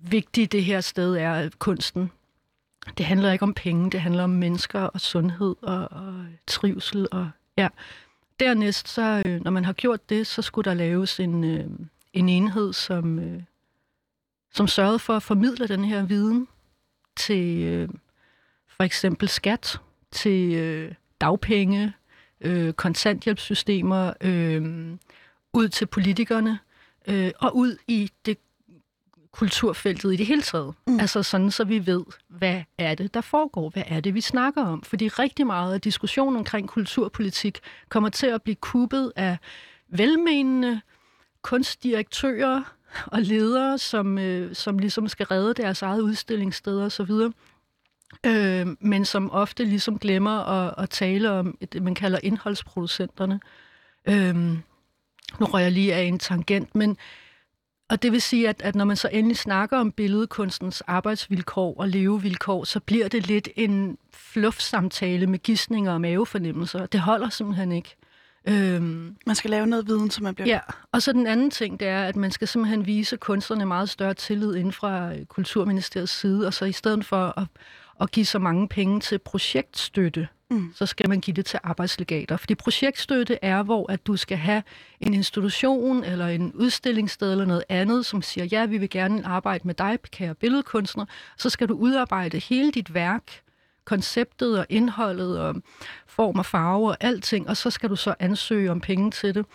vigtigt 0.00 0.52
det 0.52 0.64
her 0.64 0.80
sted 0.80 1.16
er, 1.16 1.50
kunsten. 1.58 2.10
Det 2.98 3.06
handler 3.06 3.32
ikke 3.32 3.42
om 3.42 3.54
penge, 3.54 3.90
det 3.90 4.00
handler 4.00 4.24
om 4.24 4.30
mennesker 4.30 4.80
og 4.80 5.00
sundhed 5.00 5.56
og, 5.62 5.88
og 5.90 6.24
trivsel. 6.46 7.08
Og, 7.12 7.30
ja. 7.58 7.68
Dernæst, 8.40 8.88
så, 8.88 9.22
øh, 9.26 9.44
når 9.44 9.50
man 9.50 9.64
har 9.64 9.72
gjort 9.72 10.08
det, 10.10 10.26
så 10.26 10.42
skulle 10.42 10.70
der 10.70 10.74
laves 10.74 11.20
en, 11.20 11.44
øh, 11.44 11.64
en 12.12 12.28
enhed, 12.28 12.72
som, 12.72 13.18
øh, 13.18 13.42
som 14.54 14.68
sørgede 14.68 14.98
for 14.98 15.16
at 15.16 15.22
formidle 15.22 15.68
den 15.68 15.84
her 15.84 16.02
viden 16.02 16.48
til 17.16 17.62
øh, 17.62 17.88
for 18.68 18.82
eksempel 18.82 19.28
skat, 19.28 19.80
til 20.10 20.54
øh, 20.54 20.94
dagpenge, 21.20 21.92
øh, 22.42 22.72
kontanthjælpssystemer, 22.72 24.12
øh, 24.20 24.62
ud 25.52 25.68
til 25.68 25.86
politikerne 25.86 26.58
øh, 27.08 27.30
og 27.38 27.56
ud 27.56 27.76
i 27.88 28.10
det 28.26 28.38
kulturfeltet 29.32 30.12
i 30.12 30.16
det 30.16 30.26
hele 30.26 30.42
taget. 30.42 30.74
Mm. 30.86 31.00
Altså 31.00 31.22
sådan, 31.22 31.50
så 31.50 31.64
vi 31.64 31.86
ved, 31.86 32.04
hvad 32.28 32.62
er 32.78 32.94
det, 32.94 33.14
der 33.14 33.20
foregår? 33.20 33.70
Hvad 33.70 33.82
er 33.86 34.00
det, 34.00 34.14
vi 34.14 34.20
snakker 34.20 34.64
om? 34.64 34.82
Fordi 34.82 35.08
rigtig 35.08 35.46
meget 35.46 35.74
af 35.74 35.80
diskussionen 35.80 36.36
omkring 36.36 36.68
kulturpolitik 36.68 37.58
kommer 37.88 38.08
til 38.08 38.26
at 38.26 38.42
blive 38.42 38.54
kuppet 38.54 39.12
af 39.16 39.36
velmenende 39.88 40.80
kunstdirektører 41.42 42.62
og 43.06 43.22
ledere, 43.22 43.78
som, 43.78 44.18
øh, 44.18 44.54
som 44.54 44.78
ligesom 44.78 45.08
skal 45.08 45.26
redde 45.26 45.54
deres 45.54 45.82
eget 45.82 46.00
udstillingssted 46.00 46.80
og 46.80 46.92
så 46.92 47.04
videre 47.04 47.32
øh, 48.26 48.66
men 48.80 49.04
som 49.04 49.30
ofte 49.30 49.64
ligesom 49.64 49.98
glemmer 49.98 50.38
at, 50.40 50.74
at 50.78 50.90
tale 50.90 51.30
om 51.30 51.58
det, 51.72 51.82
man 51.82 51.94
kalder 51.94 52.18
indholdsproducenterne. 52.22 53.40
Øhm, 54.08 54.62
nu 55.40 55.46
rører 55.46 55.62
jeg 55.62 55.72
lige 55.72 55.94
af 55.94 56.02
en 56.02 56.18
tangent, 56.18 56.74
men 56.74 56.96
og 57.92 58.02
det 58.02 58.12
vil 58.12 58.22
sige, 58.22 58.48
at, 58.48 58.62
at 58.62 58.74
når 58.74 58.84
man 58.84 58.96
så 58.96 59.08
endelig 59.12 59.36
snakker 59.36 59.78
om 59.78 59.92
billedkunstens 59.92 60.80
arbejdsvilkår 60.80 61.74
og 61.78 61.88
levevilkår, 61.88 62.64
så 62.64 62.80
bliver 62.80 63.08
det 63.08 63.26
lidt 63.26 63.48
en 63.56 63.98
fluff-samtale 64.12 65.26
med 65.26 65.38
gissninger 65.38 65.92
og 65.92 66.00
mavefornemmelser. 66.00 66.86
Det 66.86 67.00
holder 67.00 67.28
simpelthen 67.28 67.72
ikke. 67.72 67.96
Øhm, 68.48 69.16
man 69.26 69.36
skal 69.36 69.50
lave 69.50 69.66
noget 69.66 69.86
viden, 69.86 70.10
som 70.10 70.22
man 70.22 70.34
bliver... 70.34 70.48
Ja, 70.48 70.60
og 70.92 71.02
så 71.02 71.12
den 71.12 71.26
anden 71.26 71.50
ting, 71.50 71.80
det 71.80 71.88
er, 71.88 72.04
at 72.04 72.16
man 72.16 72.30
skal 72.30 72.48
simpelthen 72.48 72.86
vise 72.86 73.16
kunstnerne 73.16 73.66
meget 73.66 73.88
større 73.88 74.14
tillid 74.14 74.54
inden 74.54 74.72
fra 74.72 75.12
Kulturministeriets 75.28 76.12
side, 76.12 76.46
og 76.46 76.54
så 76.54 76.64
i 76.64 76.72
stedet 76.72 77.04
for 77.04 77.38
at, 77.40 77.46
at 78.02 78.10
give 78.10 78.26
så 78.26 78.38
mange 78.38 78.68
penge 78.68 79.00
til 79.00 79.18
projektstøtte, 79.18 80.28
mm. 80.50 80.72
så 80.74 80.86
skal 80.86 81.08
man 81.08 81.20
give 81.20 81.34
det 81.34 81.46
til 81.46 81.60
arbejdslegater. 81.62 82.36
Fordi 82.36 82.54
projektstøtte 82.54 83.38
er, 83.42 83.62
hvor 83.62 83.92
at 83.92 84.06
du 84.06 84.16
skal 84.16 84.36
have 84.36 84.62
en 85.00 85.14
institution 85.14 86.04
eller 86.04 86.26
en 86.26 86.52
udstillingssted 86.52 87.32
eller 87.32 87.44
noget 87.44 87.64
andet, 87.68 88.06
som 88.06 88.22
siger, 88.22 88.44
ja, 88.44 88.66
vi 88.66 88.78
vil 88.78 88.90
gerne 88.90 89.26
arbejde 89.26 89.66
med 89.66 89.74
dig, 89.74 89.98
kære 90.10 90.34
billedkunstner. 90.34 91.04
Så 91.38 91.50
skal 91.50 91.68
du 91.68 91.74
udarbejde 91.74 92.38
hele 92.38 92.72
dit 92.72 92.94
værk, 92.94 93.40
konceptet 93.84 94.58
og 94.58 94.66
indholdet 94.68 95.40
og 95.40 95.54
form 96.06 96.38
og 96.38 96.46
farve 96.46 96.88
og 96.88 96.96
alting, 97.00 97.48
og 97.48 97.56
så 97.56 97.70
skal 97.70 97.90
du 97.90 97.96
så 97.96 98.14
ansøge 98.18 98.70
om 98.70 98.80
penge 98.80 99.10
til 99.10 99.34
det. 99.34 99.46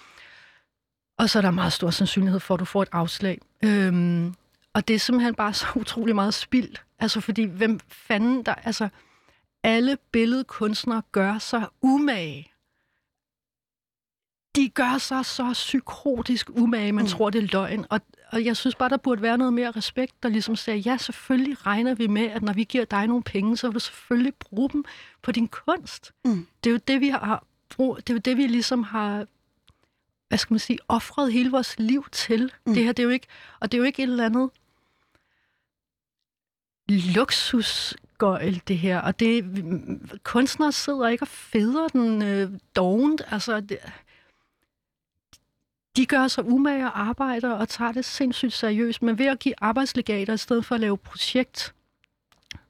Og 1.17 1.29
så 1.29 1.39
er 1.39 1.41
der 1.41 1.51
meget 1.51 1.73
stor 1.73 1.89
sandsynlighed 1.89 2.39
for, 2.39 2.53
at 2.53 2.59
du 2.59 2.65
får 2.65 2.81
et 2.81 2.89
afslag. 2.91 3.39
Øhm, 3.63 4.33
og 4.77 4.87
det 4.87 4.93
er 4.93 4.99
simpelthen 4.99 5.35
bare 5.35 5.53
så 5.53 5.65
utrolig 5.75 6.15
meget 6.15 6.33
spild. 6.33 6.75
Altså, 6.99 7.21
fordi 7.21 7.43
hvem 7.43 7.79
fanden 7.87 8.43
der... 8.43 8.53
Altså, 8.53 8.89
alle 9.63 9.97
billedkunstnere 10.11 11.01
gør 11.11 11.37
sig 11.37 11.67
umage. 11.81 12.51
De 14.55 14.69
gør 14.69 14.97
sig 14.97 15.25
så 15.25 15.49
psykotisk 15.53 16.49
umage, 16.49 16.91
man 16.91 17.03
mm. 17.03 17.09
tror, 17.09 17.29
det 17.29 17.43
er 17.43 17.47
løgn. 17.51 17.85
Og, 17.89 18.01
og 18.31 18.45
jeg 18.45 18.57
synes 18.57 18.75
bare, 18.75 18.89
der 18.89 18.97
burde 18.97 19.21
være 19.21 19.37
noget 19.37 19.53
mere 19.53 19.71
respekt, 19.71 20.23
der 20.23 20.29
ligesom 20.29 20.55
siger, 20.55 20.75
ja, 20.75 20.97
selvfølgelig 20.97 21.65
regner 21.65 21.95
vi 21.95 22.07
med, 22.07 22.25
at 22.25 22.41
når 22.41 22.53
vi 22.53 22.63
giver 22.63 22.85
dig 22.85 23.07
nogle 23.07 23.23
penge, 23.23 23.57
så 23.57 23.67
vil 23.67 23.73
du 23.73 23.79
selvfølgelig 23.79 24.33
bruge 24.35 24.69
dem 24.69 24.85
på 25.21 25.31
din 25.31 25.47
kunst. 25.47 26.11
Mm. 26.25 26.47
Det 26.63 26.69
er 26.69 26.71
jo 26.71 26.79
det, 26.87 27.01
vi 27.01 27.09
har 27.09 27.45
brug, 27.69 27.97
det 27.97 28.09
er 28.09 28.13
jo 28.13 28.19
det, 28.19 28.37
vi 28.37 28.47
ligesom 28.47 28.83
har 28.83 29.25
hvad 30.27 30.37
skal 30.37 30.53
man 30.53 30.59
sige, 30.59 30.79
offret 30.87 31.33
hele 31.33 31.51
vores 31.51 31.79
liv 31.79 32.05
til. 32.11 32.51
Mm. 32.65 32.73
Det 32.73 32.83
her, 32.83 32.91
det 32.91 33.03
er 33.03 33.07
jo 33.07 33.09
ikke, 33.09 33.27
og 33.59 33.71
det 33.71 33.77
er 33.77 33.79
jo 33.79 33.85
ikke 33.85 34.03
et 34.03 34.09
eller 34.09 34.25
andet 34.25 34.49
luksusgøjl, 36.89 38.61
det 38.67 38.77
her. 38.77 38.99
Og 39.01 39.19
det, 39.19 39.45
kunstnere 40.23 40.71
sidder 40.71 41.07
ikke 41.07 41.23
og 41.23 41.27
fedrer 41.27 41.87
den 41.87 42.21
øh, 42.21 42.51
dovent. 42.75 43.21
Altså, 43.31 43.59
det, 43.59 43.79
de 45.97 46.05
gør 46.05 46.27
sig 46.27 46.45
umage 46.45 46.85
og 46.85 46.99
arbejder 46.99 47.49
og 47.49 47.69
tager 47.69 47.91
det 47.91 48.05
sindssygt 48.05 48.53
seriøst, 48.53 49.01
men 49.01 49.17
ved 49.17 49.25
at 49.25 49.39
give 49.39 49.53
arbejdslegater 49.57 50.33
i 50.33 50.37
stedet 50.37 50.65
for 50.65 50.75
at 50.75 50.81
lave 50.81 50.97
projekt 50.97 51.73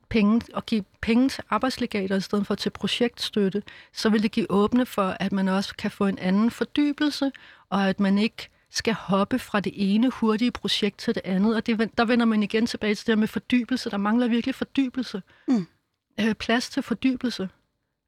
penge 0.09 0.41
og 0.53 0.65
give 0.65 0.83
penge 1.01 1.29
til 1.29 1.43
arbejdslegater 1.49 2.15
i 2.15 2.21
stedet 2.21 2.47
for 2.47 2.55
til 2.55 2.69
projektstøtte, 2.69 3.63
så 3.93 4.09
vil 4.09 4.23
det 4.23 4.31
give 4.31 4.51
åbne 4.51 4.85
for, 4.85 5.17
at 5.19 5.31
man 5.31 5.47
også 5.47 5.75
kan 5.75 5.91
få 5.91 6.05
en 6.05 6.19
anden 6.19 6.51
fordybelse, 6.51 7.31
og 7.69 7.89
at 7.89 7.99
man 7.99 8.17
ikke 8.17 8.49
skal 8.69 8.93
hoppe 8.93 9.39
fra 9.39 9.59
det 9.59 9.73
ene 9.75 10.09
hurtige 10.09 10.51
projekt 10.51 10.97
til 10.97 11.15
det 11.15 11.21
andet. 11.25 11.55
Og 11.55 11.65
det, 11.65 11.97
der 11.97 12.05
vender 12.05 12.25
man 12.25 12.43
igen 12.43 12.65
tilbage 12.65 12.95
til 12.95 13.07
det 13.07 13.17
med 13.17 13.27
fordybelse. 13.27 13.89
Der 13.89 13.97
mangler 13.97 14.27
virkelig 14.27 14.55
fordybelse. 14.55 15.21
Mm. 15.47 15.67
Øh, 16.19 16.35
plads 16.35 16.69
til 16.69 16.83
fordybelse. 16.83 17.49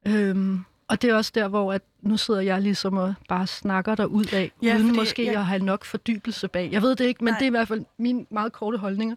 Øhm, 0.06 0.64
og 0.90 1.02
det 1.02 1.10
er 1.10 1.14
også 1.14 1.32
der, 1.34 1.48
hvor 1.48 1.72
at 1.72 1.82
nu 2.02 2.16
sidder 2.16 2.40
jeg 2.40 2.62
ligesom 2.62 2.96
og 2.96 3.14
bare 3.28 3.46
snakker 3.46 3.94
der 3.94 4.04
ud 4.04 4.24
af, 4.34 4.52
ja, 4.62 4.74
uden 4.74 4.86
fordi, 4.86 4.98
måske 4.98 5.24
ja. 5.24 5.30
at 5.38 5.46
have 5.46 5.62
nok 5.62 5.84
fordybelse 5.84 6.48
bag. 6.48 6.68
Jeg 6.72 6.82
ved 6.82 6.96
det 6.96 7.04
ikke, 7.04 7.24
men 7.24 7.32
Nej. 7.32 7.38
det 7.38 7.44
er 7.44 7.50
i 7.50 7.50
hvert 7.50 7.68
fald 7.68 7.84
mine 7.98 8.26
meget 8.30 8.52
korte 8.52 8.78
holdninger. 8.78 9.16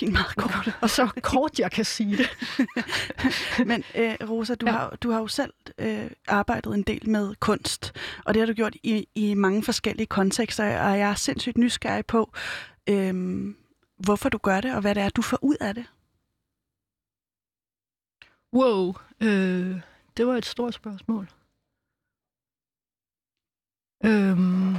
Din 0.00 0.12
meget 0.12 0.36
korte. 0.36 0.72
og 0.80 0.90
så 0.90 1.08
kort, 1.22 1.58
jeg 1.58 1.70
kan 1.70 1.84
sige 1.84 2.16
det. 2.16 2.28
men 3.70 3.84
øh, 3.94 4.14
Rosa, 4.30 4.54
du, 4.54 4.66
ja. 4.66 4.72
har, 4.72 4.96
du 5.02 5.10
har 5.10 5.18
jo 5.18 5.26
selv 5.26 5.52
øh, 5.78 6.10
arbejdet 6.28 6.74
en 6.74 6.82
del 6.82 7.08
med 7.08 7.34
kunst, 7.40 7.92
og 8.24 8.34
det 8.34 8.40
har 8.40 8.46
du 8.46 8.52
gjort 8.52 8.76
i, 8.82 9.08
i 9.14 9.34
mange 9.34 9.62
forskellige 9.62 10.06
kontekster, 10.06 10.80
og 10.80 10.98
jeg 10.98 11.10
er 11.10 11.14
sindssygt 11.14 11.58
nysgerrig 11.58 12.06
på, 12.06 12.32
øh, 12.88 13.44
hvorfor 13.98 14.28
du 14.28 14.38
gør 14.38 14.60
det, 14.60 14.74
og 14.74 14.80
hvad 14.80 14.94
det 14.94 15.02
er, 15.02 15.08
du 15.08 15.22
får 15.22 15.38
ud 15.42 15.56
af 15.60 15.74
det. 15.74 15.84
Wow. 18.52 18.94
Øh 19.20 19.80
det 20.16 20.26
var 20.26 20.36
et 20.36 20.46
stort 20.46 20.74
spørgsmål. 20.74 21.28
Øhm. 24.04 24.76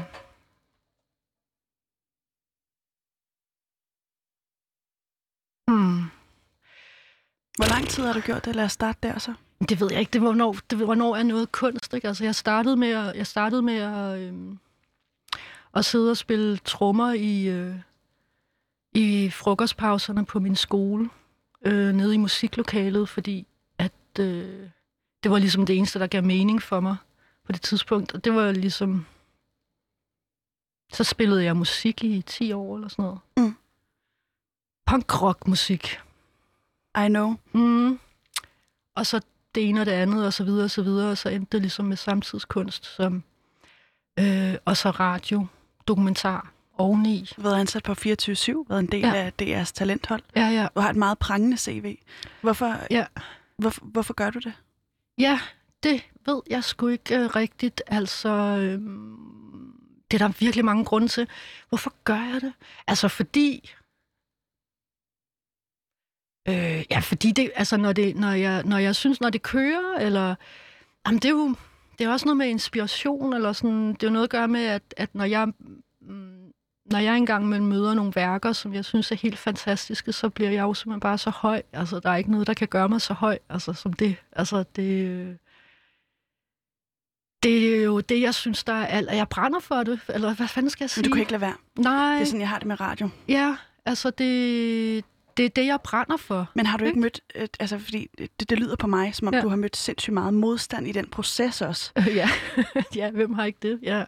Hmm. 5.68 6.04
Hvor 7.58 7.70
lang 7.70 7.88
tid 7.88 8.04
har 8.04 8.14
du 8.14 8.20
gjort 8.20 8.46
det? 8.46 8.56
Lad 8.56 8.66
os 8.66 8.72
starte 8.72 9.00
der 9.08 9.20
så. 9.20 9.34
Det 9.70 9.80
ved 9.80 9.88
jeg 9.92 10.00
ikke. 10.00 10.12
Det 10.14 10.22
var, 10.22 10.28
hvornår, 10.28 10.56
det, 10.70 10.78
hvornår 10.78 11.16
er 11.16 11.24
noget 11.24 11.52
kunst. 11.52 11.94
Ikke? 11.94 12.08
Altså, 12.08 12.24
jeg 12.24 12.36
startede 12.36 12.76
med 12.76 12.90
at, 12.90 13.16
jeg 13.16 13.28
startede 13.28 13.62
med 13.62 13.76
at, 13.76 14.20
øhm, 14.20 14.60
at 15.76 15.86
sidde 15.86 16.12
og 16.12 16.18
spille 16.18 16.58
trommer 16.58 17.14
i, 17.14 17.48
øh, 17.48 17.76
i 18.94 19.30
frokostpauserne 19.30 20.26
på 20.26 20.40
min 20.40 20.56
skole, 20.56 21.10
øh, 21.66 21.94
nede 21.94 22.14
i 22.14 22.18
musiklokalet, 22.18 23.10
fordi 23.10 23.48
at 23.78 24.20
øh, 24.20 24.70
det 25.28 25.32
var 25.32 25.40
ligesom 25.40 25.66
det 25.66 25.78
eneste, 25.78 26.00
der 26.00 26.08
gav 26.08 26.24
mening 26.24 26.62
for 26.62 26.80
mig 26.80 26.96
på 27.46 27.52
det 27.52 27.62
tidspunkt. 27.62 28.14
Og 28.14 28.24
det 28.24 28.34
var 28.34 28.52
ligesom... 28.52 29.06
Så 30.94 31.04
spillede 31.04 31.44
jeg 31.44 31.58
musik 31.58 32.04
i 32.04 32.22
10 32.22 32.52
år 32.52 32.76
eller 32.76 32.88
sådan 32.88 33.04
noget. 33.04 33.20
Mm. 33.38 33.56
Punk-rock-musik. 34.86 36.00
I 37.06 37.08
know. 37.08 37.36
Mm. 37.54 38.00
Og 38.96 39.06
så 39.06 39.22
det 39.56 39.70
ene 39.70 39.82
og 39.82 39.86
det 39.86 39.92
andet, 39.92 40.26
og 40.26 40.34
så 40.34 40.44
videre 40.44 40.64
og 40.64 40.72
så 40.72 40.82
videre. 40.82 41.12
Og 41.12 41.18
så 41.18 41.30
endte 41.30 41.52
det 41.52 41.62
ligesom 41.62 41.86
med 41.86 41.98
samtidskunst, 41.98 42.86
som, 42.86 43.24
øh, 44.20 44.56
og 44.66 44.78
så 44.78 44.90
radio, 44.90 45.48
dokumentar 45.88 46.52
oveni. 46.78 47.30
Været 47.38 47.60
ansat 47.60 47.84
på 47.84 47.92
24-7, 47.92 47.96
været 48.70 48.80
en 48.80 48.86
del 48.86 49.00
ja. 49.00 49.14
af 49.14 49.34
DR's 49.42 49.72
talenthold. 49.74 50.24
Ja, 50.36 50.48
ja. 50.48 50.68
Du 50.76 50.80
har 50.80 50.90
et 50.90 50.96
meget 50.96 51.18
prangende 51.18 51.58
CV. 51.58 51.98
Hvorfor, 52.42 52.76
ja. 52.92 53.06
hvorfor, 53.58 53.86
hvorfor 53.86 54.14
gør 54.14 54.30
du 54.30 54.40
det? 54.40 54.54
Ja, 55.18 55.40
det 55.84 56.04
ved 56.26 56.42
jeg 56.50 56.64
sgu 56.64 56.88
ikke 56.88 57.20
øh, 57.20 57.26
rigtigt. 57.26 57.82
Altså, 57.88 58.30
øh, 58.30 58.82
det 60.12 60.22
er 60.22 60.28
der 60.28 60.34
virkelig 60.40 60.66
mange 60.66 60.86
grunde 60.86 61.08
til. 61.08 61.30
Hvorfor 61.70 61.94
gør 62.04 62.22
jeg 62.34 62.42
det? 62.42 62.54
Altså, 62.88 63.08
fordi... 63.08 63.72
Øh, 66.50 66.86
ja, 66.92 67.00
fordi 67.00 67.32
det, 67.32 67.52
altså, 67.56 67.78
når, 67.78 67.94
det, 67.94 68.16
når, 68.16 68.32
jeg, 68.32 68.64
når 68.64 68.78
jeg 68.78 68.96
synes, 68.96 69.22
når 69.22 69.30
det 69.30 69.42
kører, 69.42 69.98
eller... 70.00 70.36
Jamen, 71.06 71.20
det 71.20 71.26
er 71.26 71.30
jo 71.30 71.56
det 71.98 72.06
er 72.06 72.10
også 72.12 72.26
noget 72.26 72.38
med 72.38 72.48
inspiration, 72.48 73.34
eller 73.34 73.54
sådan, 73.54 73.94
det 73.94 74.04
er 74.04 74.08
jo 74.08 74.14
noget 74.14 74.24
at 74.24 74.30
gøre 74.30 74.48
med, 74.48 74.66
at, 74.66 74.94
at 74.98 75.16
når 75.16 75.26
jeg 75.26 75.48
mm, 76.02 76.47
når 76.92 77.00
jeg 77.00 77.18
engang 77.18 77.48
møder 77.68 77.94
nogle 77.94 78.12
værker, 78.16 78.52
som 78.52 78.74
jeg 78.74 78.86
synes 78.86 79.12
er 79.12 79.16
helt 79.16 79.38
fantastiske, 79.38 80.14
så 80.14 80.30
bliver 80.30 80.52
jeg 80.52 80.62
jo 80.62 80.74
simpelthen 80.74 81.00
bare 81.00 81.18
så 81.18 81.30
høj. 81.30 81.62
Altså, 81.74 82.00
der 82.00 82.10
er 82.10 82.16
ikke 82.16 82.32
noget, 82.32 82.48
der 82.48 82.54
kan 82.54 82.68
gøre 82.68 82.90
mig 82.90 83.02
så 83.02 83.14
høj, 83.14 83.38
altså, 83.50 83.74
som 83.74 83.94
det. 83.94 84.16
Altså, 84.32 84.64
det... 84.76 85.38
Det 87.44 87.78
er 87.80 87.84
jo 87.84 88.00
det, 88.00 88.22
jeg 88.22 88.34
synes, 88.34 88.64
der 88.64 88.74
er 88.74 88.86
alt. 88.86 89.12
Jeg 89.12 89.30
brænder 89.30 89.60
for 89.60 89.84
det. 89.84 90.00
Eller 90.10 90.34
hvad 90.34 90.48
fanden 90.48 90.70
skal 90.70 90.84
jeg 90.84 90.90
sige? 90.90 91.02
Men 91.02 91.10
du 91.10 91.14
kan 91.14 91.20
ikke 91.20 91.32
lade 91.32 91.42
være. 91.42 91.56
Nej. 91.80 92.14
Det 92.14 92.22
er 92.22 92.26
sådan, 92.26 92.40
jeg 92.40 92.50
har 92.50 92.60
det 92.60 92.68
med 92.68 92.80
radio. 92.80 93.10
Ja, 93.28 93.56
altså 93.86 94.10
det, 94.10 95.06
det 95.38 95.46
er 95.46 95.50
det, 95.50 95.66
jeg 95.66 95.82
brænder 95.82 96.18
for. 96.18 96.50
Men 96.54 96.66
har 96.66 96.78
du 96.78 96.86
ikke, 96.86 97.00
mødt, 97.00 97.22
altså 97.60 97.80
fordi 97.80 98.10
det, 98.18 98.50
det 98.50 98.60
lyder 98.60 98.76
på 98.76 98.88
mig, 98.88 99.16
som 99.16 99.28
om 99.28 99.34
ja. 99.34 99.42
du 99.42 99.50
har 99.50 99.56
mødt 99.56 99.78
sindssygt 99.78 100.14
meget 100.14 100.34
modstand 100.34 100.88
i 100.88 100.92
den 100.92 101.10
proces 101.10 101.62
også. 101.62 101.92
ja. 102.16 102.30
ja, 102.96 103.12
hvem 103.12 103.34
har 103.34 103.46
ikke 103.46 103.60
det? 103.62 103.80
Ja. 103.84 104.04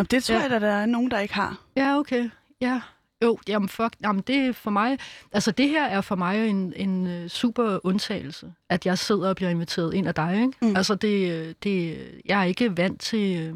Jamen, 0.00 0.08
det 0.10 0.24
tror 0.24 0.34
ja. 0.34 0.42
jeg, 0.42 0.52
at 0.52 0.62
der 0.62 0.68
er 0.68 0.86
nogen, 0.86 1.10
der 1.10 1.18
ikke 1.18 1.34
har. 1.34 1.60
Ja, 1.76 1.98
okay. 1.98 2.30
Ja. 2.60 2.80
Jo, 3.22 3.38
jamen 3.48 3.68
fuck, 3.68 3.94
jamen 4.02 4.22
det 4.26 4.36
er 4.36 4.52
for 4.52 4.70
mig, 4.70 4.98
altså 5.32 5.50
det 5.50 5.68
her 5.68 5.84
er 5.84 6.00
for 6.00 6.16
mig 6.16 6.48
en, 6.48 6.72
en 6.76 7.06
øh, 7.06 7.28
super 7.28 7.86
undtagelse, 7.86 8.52
at 8.68 8.86
jeg 8.86 8.98
sidder 8.98 9.28
og 9.28 9.36
bliver 9.36 9.50
inviteret 9.50 9.94
ind 9.94 10.08
af 10.08 10.14
dig, 10.14 10.40
ikke? 10.42 10.52
Mm. 10.62 10.76
Altså 10.76 10.94
det, 10.94 11.54
det, 11.64 12.06
jeg 12.24 12.40
er 12.40 12.44
ikke 12.44 12.76
vant 12.76 13.00
til, 13.00 13.40
øh, 13.40 13.54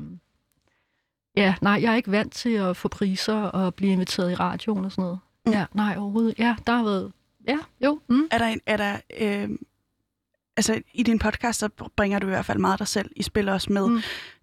ja, 1.37 1.55
nej, 1.61 1.79
jeg 1.83 1.93
er 1.93 1.97
ikke 1.97 2.11
vant 2.11 2.33
til 2.33 2.53
at 2.53 2.77
få 2.77 2.89
priser 2.89 3.43
og 3.43 3.75
blive 3.75 3.93
inviteret 3.93 4.33
i 4.33 4.35
radioen 4.35 4.85
og 4.85 4.93
sådan 4.93 5.03
noget. 5.03 5.19
Mm. 5.47 5.53
Ja, 5.53 5.65
nej, 5.75 5.97
overhovedet. 5.99 6.39
Ja, 6.39 6.57
der 6.67 6.73
har 6.73 6.85
været, 6.85 7.13
ja, 7.49 7.59
jo. 7.81 8.01
Mm. 8.09 8.29
Er 8.31 8.39
der, 8.39 8.47
en, 8.47 8.61
er 8.67 8.77
der 8.77 8.97
øh, 9.21 9.49
altså 10.57 10.83
i 10.95 11.03
din 11.03 11.19
podcast, 11.19 11.59
så 11.59 11.69
bringer 11.97 12.19
du 12.19 12.27
i 12.27 12.31
hvert 12.31 12.47
fald 12.47 12.59
meget 12.59 12.79
dig 12.79 12.89
selv 12.89 13.11
i 13.17 13.23
spil 13.23 13.49
også 13.49 13.73
med 13.73 13.89
mm. 13.89 14.01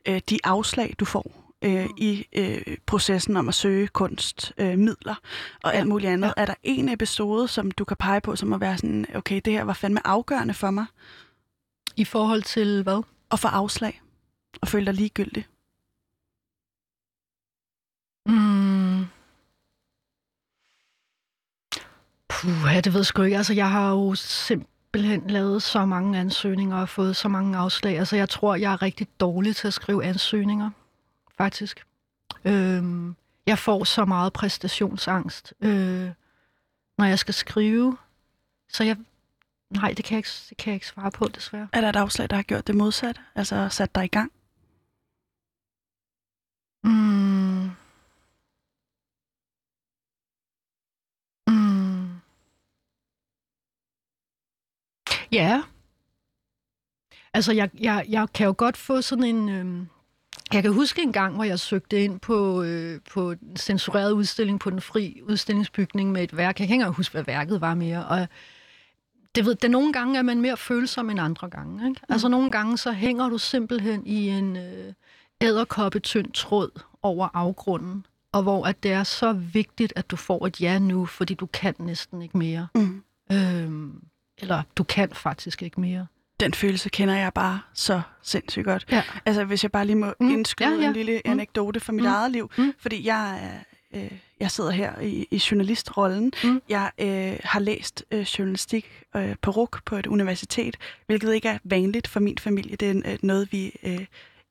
øh, 0.07 0.21
de 0.29 0.39
afslag, 0.43 0.95
du 0.99 1.05
får 1.05 1.40
øh, 1.61 1.89
i 1.97 2.27
øh, 2.33 2.77
processen 2.85 3.37
om 3.37 3.47
at 3.47 3.53
søge 3.53 3.87
kunstmidler 3.87 4.71
øh, 4.71 4.79
midler 4.79 5.15
og 5.63 5.75
alt 5.75 5.87
muligt 5.87 6.11
andet. 6.11 6.33
Ja. 6.37 6.41
Er 6.41 6.45
der 6.45 6.53
en 6.63 6.89
episode, 6.89 7.47
som 7.47 7.71
du 7.71 7.85
kan 7.85 7.97
pege 7.97 8.21
på, 8.21 8.35
som 8.35 8.53
at 8.53 8.61
være 8.61 8.77
sådan, 8.77 9.05
okay, 9.15 9.41
det 9.45 9.53
her 9.53 9.63
var 9.63 9.73
fandme 9.73 10.07
afgørende 10.07 10.53
for 10.53 10.71
mig? 10.71 10.85
I 11.95 12.05
forhold 12.05 12.43
til 12.43 12.83
hvad? 12.83 13.03
At 13.31 13.39
få 13.39 13.47
afslag 13.47 14.01
og 14.61 14.67
føle 14.67 14.85
dig 14.85 14.93
ligegyldig. 14.93 15.47
Mm. 18.25 19.05
Puh, 22.29 22.73
ja, 22.73 22.81
det 22.81 22.93
ved 22.93 22.99
jeg 22.99 23.05
sgu 23.05 23.21
ikke. 23.21 23.37
Altså, 23.37 23.53
jeg 23.53 23.71
har 23.71 23.91
jo 23.91 24.15
simpelthen 24.15 25.27
lavet 25.27 25.63
så 25.63 25.85
mange 25.85 26.19
ansøgninger 26.19 26.77
og 26.77 26.89
fået 26.89 27.15
så 27.15 27.27
mange 27.27 27.57
afslag. 27.57 27.99
Altså, 27.99 28.15
jeg 28.15 28.29
tror, 28.29 28.55
jeg 28.55 28.73
er 28.73 28.81
rigtig 28.81 29.07
dårlig 29.19 29.55
til 29.55 29.67
at 29.67 29.73
skrive 29.73 30.05
ansøgninger 30.05 30.69
faktisk. 31.41 31.85
Øhm, 32.45 33.15
jeg 33.45 33.59
får 33.59 33.83
så 33.83 34.05
meget 34.05 34.33
præstationsangst, 34.33 35.53
øh, 35.61 36.09
når 36.97 37.05
jeg 37.05 37.19
skal 37.19 37.33
skrive. 37.33 37.97
Så 38.69 38.83
jeg... 38.83 38.97
Nej, 39.69 39.93
det 39.97 40.05
kan 40.05 40.15
jeg, 40.15 40.19
ikke, 40.19 40.29
det 40.49 40.57
kan 40.57 40.71
jeg 40.71 40.75
ikke 40.75 40.87
svare 40.87 41.11
på, 41.11 41.27
desværre. 41.27 41.67
Er 41.73 41.81
der 41.81 41.89
et 41.89 41.95
afslag, 41.95 42.29
der 42.29 42.35
har 42.35 42.43
gjort 42.43 42.67
det 42.67 42.75
modsatte? 42.75 43.21
Altså 43.35 43.69
sat 43.69 43.95
dig 43.95 44.03
i 44.05 44.07
gang? 44.07 44.31
Mm. 46.83 47.71
Mm. 51.47 52.21
Ja. 55.31 55.63
Altså, 57.33 57.51
jeg, 57.53 57.69
jeg, 57.79 58.05
jeg 58.09 58.27
kan 58.33 58.45
jo 58.45 58.55
godt 58.57 58.77
få 58.77 59.01
sådan 59.01 59.23
en... 59.23 59.49
Øhm, 59.49 59.89
jeg 60.53 60.63
kan 60.63 60.73
huske 60.73 61.01
en 61.01 61.11
gang, 61.11 61.35
hvor 61.35 61.43
jeg 61.43 61.59
søgte 61.59 62.03
ind 62.03 62.19
på, 62.19 62.63
øh, 62.63 62.99
på 63.11 63.31
en 63.31 63.57
censureret 63.57 64.11
udstilling 64.11 64.59
på 64.59 64.69
den 64.69 64.81
fri 64.81 65.21
udstillingsbygning 65.23 66.11
med 66.11 66.23
et 66.23 66.37
værk. 66.37 66.47
Jeg 66.47 66.55
kan 66.55 66.63
ikke 66.63 66.73
engang 66.73 66.95
huske, 66.95 67.13
hvad 67.13 67.23
værket 67.23 67.61
var 67.61 67.75
mere. 67.75 68.05
Og 68.05 68.27
det 69.35 69.45
ved, 69.45 69.55
det 69.55 69.71
nogle 69.71 69.93
gange 69.93 70.17
er 70.17 70.21
man 70.21 70.41
mere 70.41 70.57
følsom 70.57 71.09
end 71.09 71.19
andre 71.19 71.49
gange. 71.49 71.89
Ikke? 71.89 72.01
Altså 72.09 72.27
nogle 72.27 72.51
gange 72.51 72.77
så 72.77 72.91
hænger 72.91 73.29
du 73.29 73.37
simpelthen 73.37 74.05
i 74.05 74.29
en 74.29 74.57
øh, 74.57 74.93
æderkoppetynd 75.41 76.31
tråd 76.31 76.69
over 77.01 77.29
afgrunden, 77.33 78.05
og 78.31 78.43
hvor 78.43 78.65
at 78.65 78.83
det 78.83 78.91
er 78.91 79.03
så 79.03 79.33
vigtigt, 79.33 79.93
at 79.95 80.11
du 80.11 80.15
får 80.15 80.47
et 80.47 80.61
ja 80.61 80.79
nu, 80.79 81.05
fordi 81.05 81.33
du 81.33 81.45
kan 81.45 81.75
næsten 81.79 82.21
ikke 82.21 82.37
mere. 82.37 82.67
Mm. 82.75 83.03
Øhm, 83.31 84.03
eller 84.37 84.63
du 84.77 84.83
kan 84.83 85.09
faktisk 85.09 85.63
ikke 85.63 85.81
mere. 85.81 86.07
Den 86.41 86.53
følelse 86.53 86.89
kender 86.89 87.15
jeg 87.15 87.33
bare 87.33 87.61
så 87.73 88.01
sindssygt 88.23 88.65
godt. 88.65 88.85
Ja. 88.91 89.03
Altså, 89.25 89.43
hvis 89.43 89.63
jeg 89.63 89.71
bare 89.71 89.85
lige 89.85 89.95
må 89.95 90.13
Mm. 90.19 90.29
indskyde 90.31 90.69
Ja, 90.69 90.75
ja. 90.81 90.87
en 90.87 90.93
lille 90.93 91.21
Mm. 91.25 91.31
anekdote 91.31 91.79
fra 91.79 91.93
mit 91.93 92.03
Mm. 92.03 92.07
eget 92.09 92.31
liv. 92.31 92.51
Mm. 92.57 92.73
Fordi 92.79 93.05
jeg 93.07 93.39
er... 93.43 93.59
Øh, 93.99 94.11
jeg 94.39 94.51
sidder 94.51 94.71
her 94.71 94.99
i, 94.99 95.27
i 95.31 95.41
journalistrollen. 95.51 96.31
Mm. 96.43 96.61
Jeg 96.69 96.91
øh, 96.99 97.39
har 97.43 97.59
læst 97.59 98.03
øh, 98.11 98.21
journalistik 98.21 99.03
øh, 99.15 99.35
på 99.41 99.51
RUK 99.51 99.81
på 99.85 99.95
et 99.95 100.07
universitet, 100.07 100.77
hvilket 101.05 101.33
ikke 101.33 101.49
er 101.49 101.57
vanligt 101.63 102.07
for 102.07 102.19
min 102.19 102.37
familie. 102.37 102.75
Det 102.75 102.89
er 103.05 103.11
øh, 103.13 103.17
noget, 103.23 103.51
vi 103.51 103.71
øh, 103.83 104.05